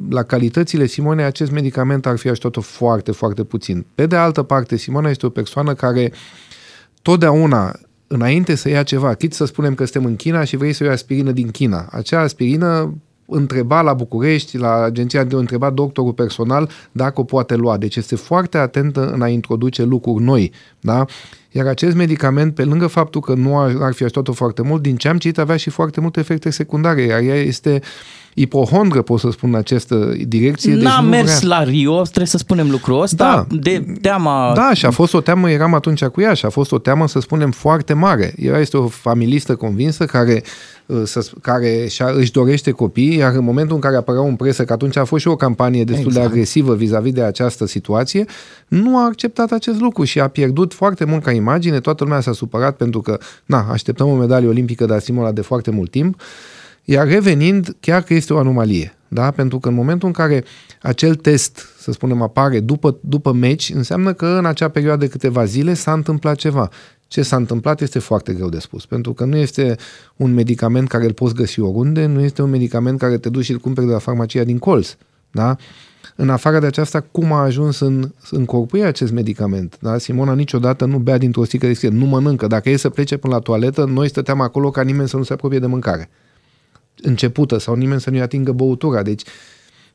[0.09, 3.87] la calitățile Simonei, acest medicament ar fi ajutat-o foarte, foarte puțin.
[3.95, 6.13] Pe de altă parte, Simona este o persoană care
[7.03, 7.79] totdeauna,
[8.13, 10.93] înainte să ia ceva, chit să spunem că suntem în China și vrei să iei
[10.93, 12.95] aspirină din China, acea aspirină
[13.27, 17.77] întreba la București, la agenția de întreba doctorul personal dacă o poate lua.
[17.77, 20.53] Deci este foarte atentă în a introduce lucruri noi.
[20.81, 21.05] Da?
[21.53, 24.97] Iar acest medicament, pe lângă faptul că nu ar, ar fi ajutat-o foarte mult, din
[24.97, 27.03] ce am citit, avea și foarte multe efecte secundare.
[27.03, 27.81] Iar ea este
[28.35, 30.75] ipohondră, pot să spun, în această direcție.
[30.75, 31.59] N-a deci nu mers vrea...
[31.59, 33.57] la Rio, trebuie să spunem lucrul ăsta, Da.
[33.57, 34.53] de teama...
[34.55, 37.09] Da, și a fost o teamă, eram atunci cu ea și a fost o teamă,
[37.09, 38.35] să spunem, foarte mare.
[38.37, 40.72] Ea este o familistă convinsă care, uh,
[41.05, 44.65] să, sp- care și-a, își dorește copii, iar în momentul în care apăreau în presă,
[44.65, 46.27] că atunci a fost și o campanie destul exact.
[46.27, 48.25] de agresivă vis-a-vis de această situație,
[48.69, 52.33] nu a acceptat acest lucru și a pierdut foarte mult ca imagine, toată lumea s-a
[52.33, 56.21] supărat pentru că, na, așteptăm o medalie olimpică de la Simola de foarte mult timp,
[56.85, 58.97] iar revenind, chiar că este o anomalie.
[59.13, 59.31] Da?
[59.31, 60.45] Pentru că în momentul în care
[60.83, 65.45] acel test, să spunem, apare după, după meci, înseamnă că în acea perioadă de câteva
[65.45, 66.69] zile s-a întâmplat ceva.
[67.09, 69.77] Ce s-a întâmplat este foarte greu de spus, pentru că nu este
[70.17, 73.53] un medicament care îl poți găsi oriunde, nu este un medicament care te duci și
[73.53, 74.95] îl cumperi de la farmacia din colț.
[75.31, 75.57] Da?
[76.17, 79.79] În afară de aceasta, cum a ajuns în, în corpul ei acest medicament?
[79.81, 79.99] Da?
[79.99, 82.47] Simona niciodată nu bea dintr-o sticlă de scrie, nu mănâncă.
[82.47, 85.33] Dacă e să plece până la toaletă, noi stăteam acolo ca nimeni să nu se
[85.33, 86.11] apropie de mâncare
[87.03, 89.03] începută sau nimeni să nu-i atingă băutura.
[89.03, 89.23] Deci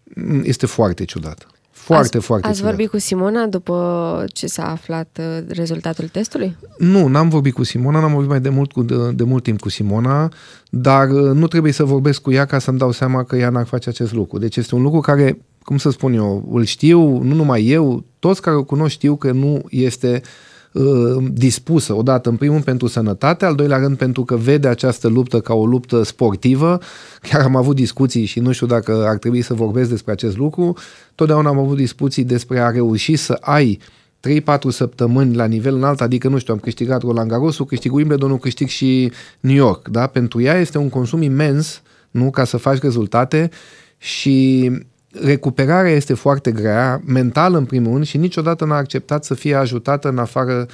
[0.04, 1.48] m, este foarte ciudat.
[1.72, 2.72] Foarte, ați, foarte Ați ciudat.
[2.72, 6.58] vorbit cu Simona după ce s-a aflat uh, rezultatul testului?
[6.78, 9.60] Nu, n-am vorbit cu Simona, n-am vorbit mai de mult, cu, de, de mult timp
[9.60, 10.32] cu Simona,
[10.70, 13.66] dar uh, nu trebuie să vorbesc cu ea ca să-mi dau seama că ea n-ar
[13.66, 14.38] face acest lucru.
[14.38, 18.42] Deci este un lucru care, cum să spun eu, îl știu, nu numai eu, toți
[18.42, 20.30] care o cunosc știu că nu este uh,
[21.32, 25.40] dispusă, odată, în primul rând pentru sănătate, al doilea rând pentru că vede această luptă
[25.40, 26.80] ca o luptă sportivă.
[27.22, 30.78] Chiar am avut discuții și nu știu dacă ar trebui să vorbesc despre acest lucru.
[31.16, 33.80] Totdeauna am avut discuții despre a reuși să ai
[34.20, 38.68] 3-4 săptămâni la nivel înalt, adică, nu știu, am câștigat Roland Garrosul, câștig Wimbledon, câștig
[38.68, 40.08] și New York, da?
[40.08, 41.82] Pentru ea este un consum imens,
[42.12, 43.50] nu, ca să faci rezultate
[43.98, 44.72] și
[45.22, 50.08] recuperarea este foarte grea, mental în primul rând și niciodată n-a acceptat să fie ajutată
[50.08, 50.66] în afară,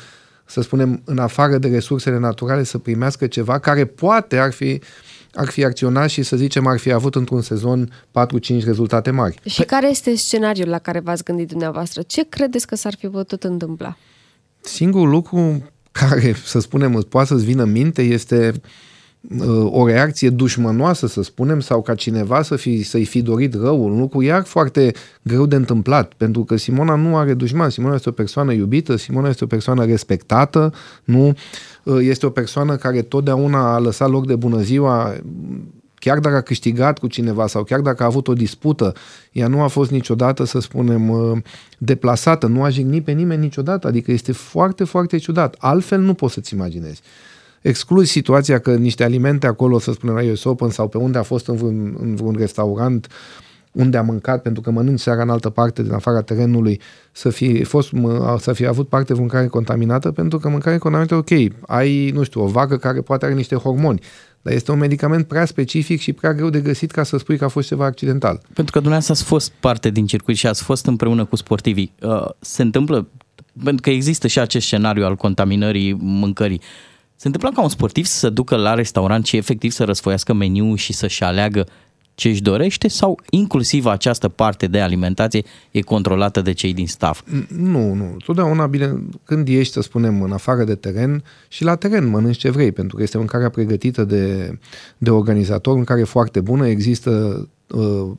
[0.45, 4.81] să spunem, în afară de resursele naturale să primească ceva care poate ar fi
[5.35, 7.89] ar fi acționat și să zicem ar fi avut într-un sezon
[8.61, 9.39] 4-5 rezultate mari.
[9.45, 12.01] Și care este scenariul la care v-ați gândit dumneavoastră?
[12.01, 13.97] Ce credeți că s-ar fi putut întâmpla?
[14.61, 18.61] Singurul lucru care, să spunem, îți poate să-ți vină în minte este uh,
[19.65, 23.99] o reacție dușmănoasă, să spunem, sau ca cineva să fi, să-i fi dorit rău, un
[23.99, 28.11] lucru iar foarte greu de întâmplat, pentru că Simona nu are dușman, Simona este o
[28.11, 30.73] persoană iubită, Simona este o persoană respectată,
[31.03, 31.33] nu?
[31.83, 35.13] Uh, este o persoană care totdeauna a lăsat loc de bună ziua,
[35.95, 38.93] chiar dacă a câștigat cu cineva sau chiar dacă a avut o dispută,
[39.31, 41.37] ea nu a fost niciodată, să spunem, uh,
[41.77, 45.55] deplasată, nu a jignit pe nimeni niciodată, adică este foarte, foarte ciudat.
[45.59, 47.01] Altfel nu poți să-ți imaginezi.
[47.63, 51.23] Excluzi situația că niște alimente acolo, să spunem la US Open sau pe unde a
[51.23, 53.07] fost în vreun, în vreun restaurant,
[53.71, 56.81] unde a mâncat, pentru că mănânci seara în altă parte, din afara terenului,
[57.11, 57.91] să fie, fost,
[58.39, 61.29] să fie avut parte de mâncare contaminată, pentru că mâncare contaminată, ok,
[61.67, 64.01] ai, nu știu, o vacă care poate are niște hormoni,
[64.41, 67.43] Dar este un medicament prea specific și prea greu de găsit ca să spui că
[67.43, 68.41] a fost ceva accidental.
[68.53, 71.93] Pentru că dumneavoastră ați fost parte din circuit și ați fost împreună cu sportivii.
[72.01, 73.07] Uh, Se întâmplă,
[73.63, 76.61] pentru că există și acest scenariu al contaminării mâncării,
[77.23, 80.77] se întâmplă ca un sportiv să se ducă la restaurant și efectiv să răsfoiască meniul
[80.77, 81.65] și să-și aleagă
[82.15, 87.21] ce își dorește sau inclusiv această parte de alimentație e controlată de cei din staff?
[87.47, 88.17] Nu, nu.
[88.25, 92.49] Totdeauna bine, când ești, să spunem, în afară de teren și la teren mănânci ce
[92.49, 94.57] vrei, pentru că este mâncarea pregătită de,
[94.97, 97.47] de organizator, mâncare e foarte bună, există uh,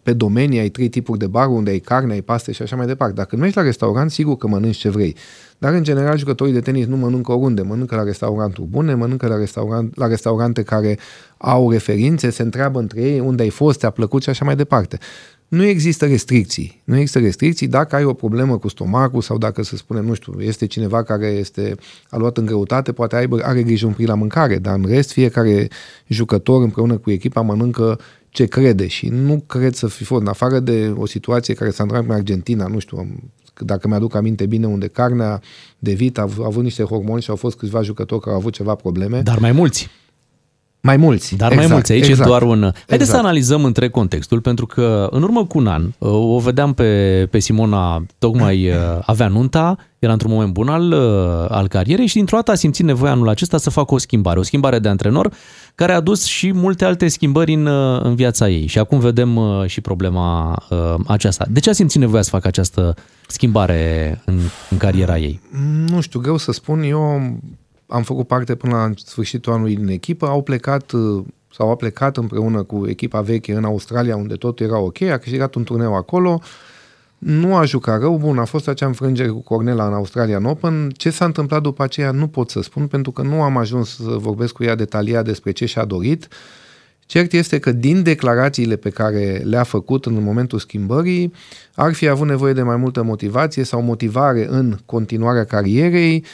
[0.02, 2.86] pe domenii, ai trei tipuri de bar unde ai carne, ai paste și așa mai
[2.86, 3.14] departe.
[3.14, 5.16] Dacă mergi la restaurant, sigur că mănânci ce vrei.
[5.58, 7.62] Dar, în general, jucătorii de tenis nu mănâncă oriunde.
[7.62, 10.98] Mănâncă la restauranturi bune, mănâncă la, restaurant, la restaurante care
[11.36, 14.98] au referințe, se întreabă între ei unde ai fost, ți-a plăcut și așa mai departe.
[15.48, 16.82] Nu există restricții.
[16.84, 20.40] Nu există restricții dacă ai o problemă cu stomacul sau dacă, să spunem, nu știu,
[20.40, 21.74] este cineva care este
[22.08, 25.12] a luat în greutate, poate aibă, are grijă un pic la mâncare, dar în rest
[25.12, 25.68] fiecare
[26.06, 27.98] jucător împreună cu echipa mănâncă
[28.34, 31.82] ce crede și nu cred să fi fost, în afară de o situație care s-a
[31.82, 33.08] întâmplat în Argentina, nu știu,
[33.58, 35.40] dacă mi-aduc aminte bine, unde carnea
[35.78, 38.74] de vit a avut niște hormoni și au fost câțiva jucători care au avut ceva
[38.74, 39.20] probleme.
[39.20, 39.90] Dar mai mulți.
[40.84, 41.36] Mai mulți.
[41.36, 41.92] Dar exact, mai mulți.
[41.92, 42.20] Aici exact.
[42.20, 42.60] e doar un...
[42.60, 43.10] Haideți exact.
[43.10, 47.38] să analizăm întreg contextul, pentru că în urmă cu un an o vedeam pe, pe
[47.38, 48.70] Simona, tocmai
[49.02, 50.92] avea nunta, era într-un moment bun al,
[51.48, 54.42] al carierei și dintr-o dată a simțit nevoia anul acesta să facă o schimbare, o
[54.42, 55.32] schimbare de antrenor
[55.74, 57.66] care a dus și multe alte schimbări în,
[58.02, 58.66] în viața ei.
[58.66, 60.58] Și acum vedem și problema
[61.06, 61.46] aceasta.
[61.50, 62.94] De ce a simțit nevoia să facă această
[63.26, 64.38] schimbare în,
[64.70, 65.40] în cariera ei?
[65.88, 66.82] Nu știu, greu să spun.
[66.82, 67.20] Eu
[67.94, 70.92] am făcut parte până la sfârșitul anului din echipă, au plecat
[71.52, 75.54] sau a plecat împreună cu echipa veche în Australia, unde tot era ok, a câștigat
[75.54, 76.40] un turneu acolo,
[77.18, 80.90] nu a jucat rău, bun, a fost acea înfrângere cu Cornela în Australian Open.
[80.96, 84.02] Ce s-a întâmplat după aceea nu pot să spun, pentru că nu am ajuns să
[84.02, 86.28] vorbesc cu ea detaliat despre ce și-a dorit.
[87.06, 91.32] Cert este că din declarațiile pe care le-a făcut în momentul schimbării,
[91.74, 96.24] ar fi avut nevoie de mai multă motivație sau motivare în continuarea carierei,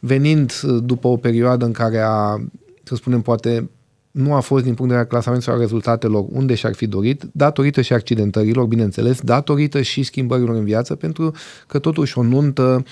[0.00, 2.44] venind după o perioadă în care a,
[2.82, 3.70] să spunem, poate
[4.10, 7.80] nu a fost din punct de vedere clasamentului sau rezultatelor unde și-ar fi dorit, datorită
[7.80, 11.34] și accidentărilor, bineînțeles, datorită și schimbărilor în viață, pentru
[11.66, 12.84] că totuși o nuntă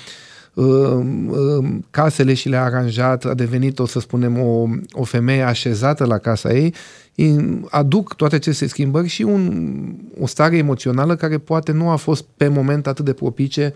[1.91, 6.53] casele și le-a aranjat, a devenit, o să spunem, o, o femeie așezată la casa
[6.53, 6.75] ei,
[7.71, 9.73] aduc toate aceste schimbări și un,
[10.21, 13.75] o stare emoțională care poate nu a fost pe moment atât de propice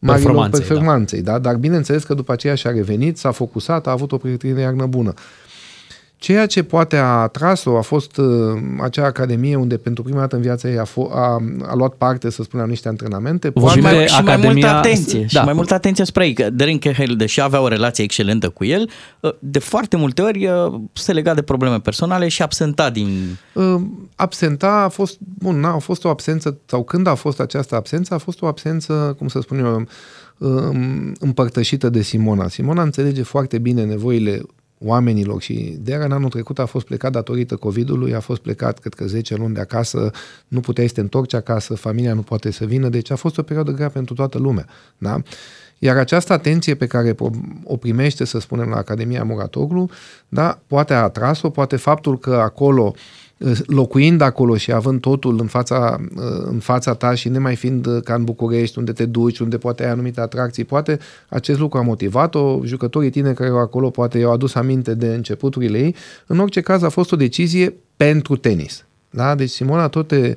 [0.00, 1.32] marilor performanței, da.
[1.32, 1.38] da?
[1.38, 4.86] Dar bineînțeles că după aceea și-a revenit, s-a focusat, a avut o pregătire de iarnă
[4.86, 5.14] bună.
[6.20, 8.26] Ceea ce poate a atras-o a fost uh,
[8.80, 12.30] acea academie unde pentru prima dată în viața ei a, fo- a, a luat parte,
[12.30, 13.50] să spunem, la niște antrenamente.
[13.50, 14.36] Poate mai, și academia...
[14.36, 15.20] mai multă atenție.
[15.20, 15.26] Da.
[15.26, 16.32] Și mai multă atenție spre ei.
[16.32, 18.90] Că Darren Cahill, deși avea o relație excelentă cu el,
[19.20, 23.38] uh, de foarte multe ori uh, se lega de probleme personale și absenta din...
[23.52, 23.80] Uh,
[24.16, 28.18] absenta a fost, bun, a fost o absență, sau când a fost această absență, a
[28.18, 29.86] fost o absență, cum să spun eu,
[30.38, 32.48] um, împărtășită de Simona.
[32.48, 34.40] Simona înțelege foarte bine nevoile
[34.84, 38.94] oamenilor și de în anul trecut a fost plecat datorită COVID-ului, a fost plecat, cred
[38.94, 40.10] că 10 luni de acasă,
[40.48, 43.42] nu puteai să te întorci acasă, familia nu poate să vină, deci a fost o
[43.42, 44.66] perioadă grea pentru toată lumea.
[44.98, 45.22] Da?
[45.78, 47.14] Iar această atenție pe care
[47.64, 49.90] o primește, să spunem, la Academia Muratoglu,
[50.28, 53.00] da, poate a atras-o, poate faptul că acolo uh,
[53.66, 56.00] locuind acolo și având totul în fața,
[56.44, 59.90] în fața ta și nemai fiind ca în București, unde te duci, unde poate ai
[59.90, 60.98] anumite atracții, poate
[61.28, 65.78] acest lucru a motivat-o, jucătorii tineri care erau acolo poate i-au adus aminte de începuturile
[65.78, 65.94] ei.
[66.26, 68.84] În orice caz a fost o decizie pentru tenis.
[69.10, 69.34] Da?
[69.34, 70.34] Deci Simona tot te,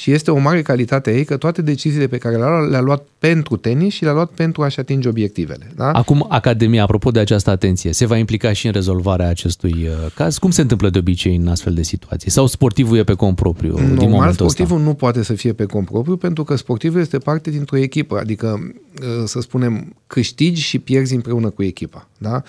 [0.00, 2.80] și este o mare calitate a ei că toate deciziile pe care le-a luat, le-a
[2.80, 5.70] luat pentru tenis și le-a luat pentru a-și atinge obiectivele.
[5.76, 5.90] Da?
[5.90, 10.38] Acum, Academia, apropo de această atenție, se va implica și în rezolvarea acestui uh, caz?
[10.38, 12.30] Cum se întâmplă de obicei în astfel de situații?
[12.30, 14.88] Sau sportivul e pe cont propriu Normal, din momentul sportivul ăsta?
[14.88, 18.72] nu poate să fie pe cont propriu pentru că sportivul este parte dintr-o echipă, adică,
[19.02, 22.08] uh, să spunem, câștigi și pierzi împreună cu echipa.
[22.18, 22.42] Da?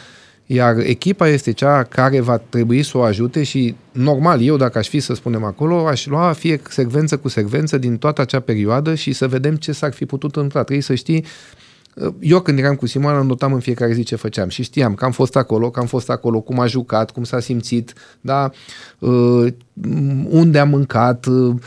[0.46, 4.88] Iar echipa este cea care va trebui să o ajute și normal, eu dacă aș
[4.88, 9.14] fi să spunem acolo, aș lua fie secvență cu secvență din toată acea perioadă și
[9.14, 10.62] să vedem ce s-ar fi putut întâmpla.
[10.64, 11.26] Trebuie să știi
[12.20, 15.12] eu când eram cu Simona notam în fiecare zi ce făceam și știam că am
[15.12, 18.52] fost acolo, că am fost acolo, cum a jucat, cum s-a simțit, da?
[19.00, 19.48] Uh,
[20.30, 21.60] unde a mâncat, uh, Um,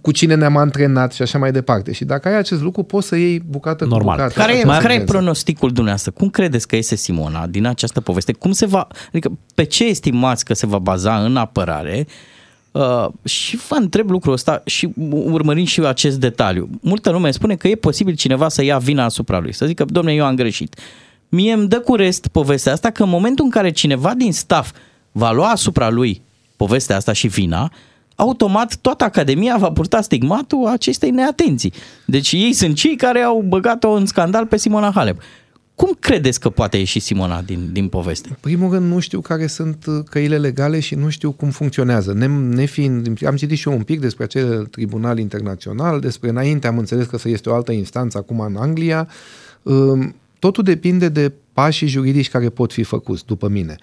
[0.00, 1.92] cu cine ne-am antrenat și așa mai departe.
[1.92, 4.16] Și dacă ai acest lucru, poți să iei bucată Normal.
[4.16, 4.40] cu bucată.
[4.40, 6.10] Care, e, care e pronosticul dumneavoastră?
[6.10, 8.32] Cum credeți că este Simona din această poveste?
[8.32, 12.06] Cum se va, adică pe ce estimați că se va baza în apărare?
[12.72, 16.68] Uh, și vă întreb lucrul ăsta și urmărind și acest detaliu.
[16.80, 20.12] Multă lume spune că e posibil cineva să ia vina asupra lui, să zică, domne,
[20.12, 20.78] eu am greșit.
[21.28, 24.72] Mie îmi dă cu rest povestea asta că în momentul în care cineva din staff
[25.12, 26.22] va lua asupra lui
[26.56, 27.72] povestea asta și vina,
[28.16, 31.72] automat toată Academia va purta stigmatul acestei neatenții.
[32.04, 35.20] Deci ei sunt cei care au băgat-o în scandal pe Simona Halep.
[35.74, 38.28] Cum credeți că poate ieși Simona din, din poveste?
[38.28, 42.12] În primul rând nu știu care sunt uh, căile legale și nu știu cum funcționează.
[42.12, 46.78] Ne, nefiind, am citit și eu un pic despre acel tribunal internațional, despre înainte am
[46.78, 49.08] înțeles că să este o altă instanță acum în Anglia.
[49.62, 53.76] Um, totul depinde de pașii juridici care pot fi făcuți, după mine.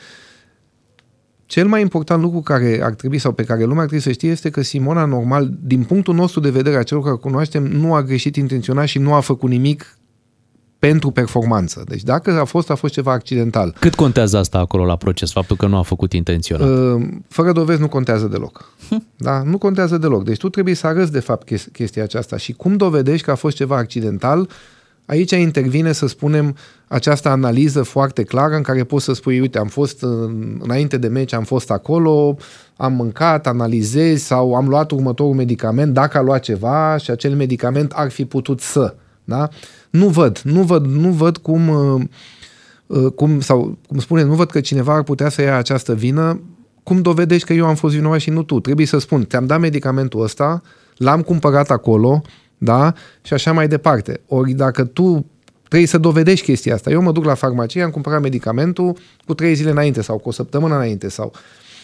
[1.54, 4.30] Cel mai important lucru care ar trebui sau pe care lumea ar trebui să știe
[4.30, 8.04] este că Simona, normal, din punctul nostru de vedere a celor care cunoaștem, nu a
[8.04, 9.98] greșit intenționat și nu a făcut nimic
[10.80, 11.84] pentru performanță.
[11.88, 13.76] Deci dacă a fost, a fost ceva accidental.
[13.80, 16.96] Cât contează asta acolo la proces, faptul că nu a făcut intenționat?
[16.96, 18.74] Uh, fără dovezi nu contează deloc.
[19.16, 19.44] Da?
[19.44, 20.24] Nu contează deloc.
[20.24, 23.56] Deci tu trebuie să arăți de fapt chestia aceasta și cum dovedești că a fost
[23.56, 24.50] ceva accidental,
[25.06, 26.56] Aici intervine, să spunem,
[26.88, 30.06] această analiză foarte clară în care poți să spui, uite, am fost
[30.60, 32.38] înainte de meci, am fost acolo,
[32.78, 37.92] am mâncat, analizezi sau am luat următorul medicament, dacă a luat ceva și acel medicament
[37.92, 38.96] ar fi putut să.
[39.24, 39.50] Da?
[39.90, 42.02] Nu văd, nu văd, nu văd cum, uh,
[42.88, 46.42] uh, cum, sau cum spune, nu văd că cineva ar putea să ia această vină.
[46.84, 48.60] Cum dovedești că eu am fost vinovat și nu tu?
[48.60, 50.62] Trebuie să spun, ți-am dat medicamentul ăsta,
[50.98, 52.22] l-am cumpărat acolo,
[52.64, 52.94] da?
[53.22, 54.20] Și așa mai departe.
[54.28, 55.26] Ori dacă tu
[55.68, 56.90] trebuie să dovedești chestia asta.
[56.90, 60.32] Eu mă duc la farmacie, am cumpărat medicamentul cu trei zile înainte sau cu o
[60.32, 61.34] săptămână înainte sau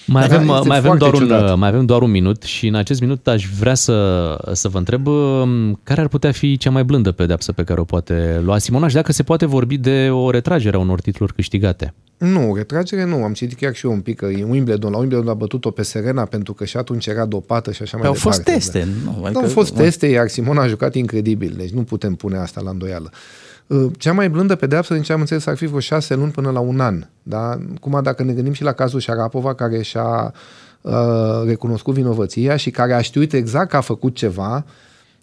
[0.10, 3.28] mai avem, mai, avem doar un, mai avem doar un minut și în acest minut
[3.28, 7.52] aș vrea să, să vă întreb um, care ar putea fi cea mai blândă pedeapsă
[7.52, 10.80] pe care o poate lua Simona și dacă se poate vorbi de o retragere a
[10.80, 11.94] unor titluri câștigate.
[12.18, 13.24] Nu, retragere nu.
[13.24, 15.84] Am citit chiar și eu un pic că în Wimbledon, la Wimbledon a bătut-o pe
[15.84, 18.40] Serena pentru că și atunci era dopată și așa mai au departe.
[18.40, 18.88] Au fost teste.
[19.04, 21.54] Nu, adică, au fost teste, iar Simona a jucat incredibil.
[21.58, 23.10] Deci nu putem pune asta la îndoială.
[23.12, 23.49] Uh,
[23.98, 26.60] cea mai blândă pedeapsă, din ce am înțeles, ar fi vreo șase luni până la
[26.60, 27.08] un an.
[27.24, 27.58] Da?
[27.82, 30.34] Cum dacă ne gândim și la cazul Șarapova, care și-a
[30.82, 30.94] uh,
[31.46, 34.66] recunoscut vinovăția și care a știut exact că a făcut ceva,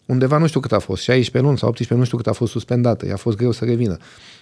[0.06, 2.52] undeva nu știu cât a fost, 16 luni sau 18 nu știu cât a fost
[2.52, 3.96] suspendată, i-a fost greu să revină.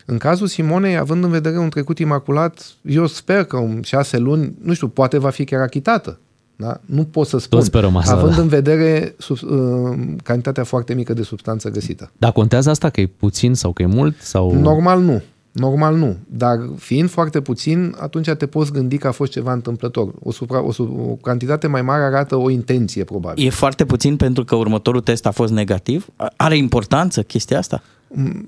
[0.06, 4.54] În cazul Simonei, având în vedere un trecut imaculat, eu sper că în șase luni,
[4.62, 6.18] nu știu, poate va fi chiar achitată.
[6.56, 6.80] Da?
[6.84, 8.40] Nu pot să spun, Tot sperăm asta, având da.
[8.40, 12.10] în vedere sub, uh, cantitatea foarte mică de substanță găsită.
[12.16, 14.14] Dar contează asta că e puțin sau că e mult?
[14.20, 14.52] sau?
[14.52, 15.22] Normal nu.
[15.52, 16.16] Normal nu.
[16.26, 20.12] Dar fiind foarte puțin, atunci te poți gândi că a fost ceva întâmplător.
[20.22, 23.46] O, supra, o, o cantitate mai mare arată o intenție, probabil.
[23.46, 26.06] E foarte puțin pentru că următorul test a fost negativ?
[26.36, 27.82] Are importanță chestia asta?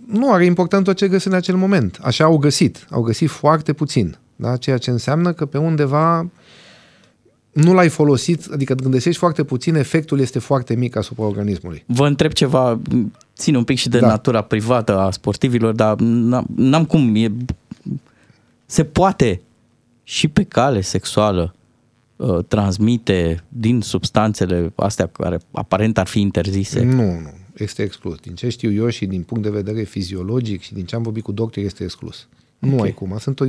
[0.07, 1.99] Nu, are important tot ce găsesc în acel moment.
[2.03, 2.87] Așa au găsit.
[2.91, 4.16] Au găsit foarte puțin.
[4.37, 4.57] Da?
[4.57, 6.28] Ceea ce înseamnă că pe undeva
[7.57, 11.85] nu l-ai folosit, adică când găsești foarte puțin, efectul este foarte mic asupra organismului.
[11.87, 12.81] Vă întreb ceva,
[13.37, 14.07] țin un pic și de da.
[14.07, 15.97] natura privată a sportivilor, dar
[16.55, 17.33] n-am cum, e,
[18.66, 19.41] se poate
[20.03, 21.55] și pe cale sexuală
[22.16, 26.83] uh, transmite din substanțele astea care aparent ar fi interzise?
[26.83, 28.19] Nu, nu, este exclus.
[28.19, 31.23] Din ce știu eu și din punct de vedere fiziologic și din ce am vorbit
[31.23, 32.27] cu doctori, este exclus.
[32.61, 32.74] Okay.
[32.77, 33.16] Nu ai cum.
[33.19, 33.45] Sunt o,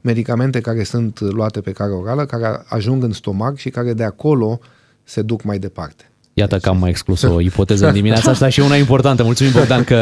[0.00, 4.60] medicamente care sunt luate pe care orală, care ajung în stomac și care de acolo
[5.04, 6.07] se duc mai departe.
[6.38, 9.22] Iată că am mai exclus o ipoteză în dimineața asta și una importantă.
[9.22, 9.94] Mulțumim, Bogdan, că,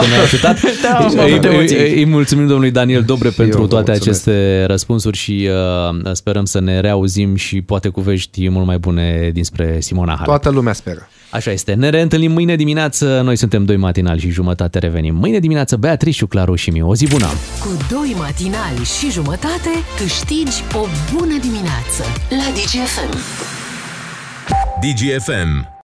[0.00, 0.58] că ne-ai ajutat.
[0.82, 5.48] Da, îi, îi, îi mulțumim domnului Daniel Dobre și pentru toate aceste răspunsuri și
[6.04, 10.24] uh, sperăm să ne reauzim și poate cu vești mult mai bune dinspre Simona Halep.
[10.24, 11.08] Toată lumea speră.
[11.30, 11.74] Așa este.
[11.74, 13.20] Ne reîntâlnim mâine dimineață.
[13.24, 15.14] Noi suntem doi matinali și jumătate revenim.
[15.14, 16.88] Mâine dimineață Beatrice, Claru și Miu.
[16.88, 17.26] O zi bună!
[17.60, 23.18] Cu doi matinali și jumătate câștigi o bună dimineață la DGFM.
[24.80, 25.74] DGFM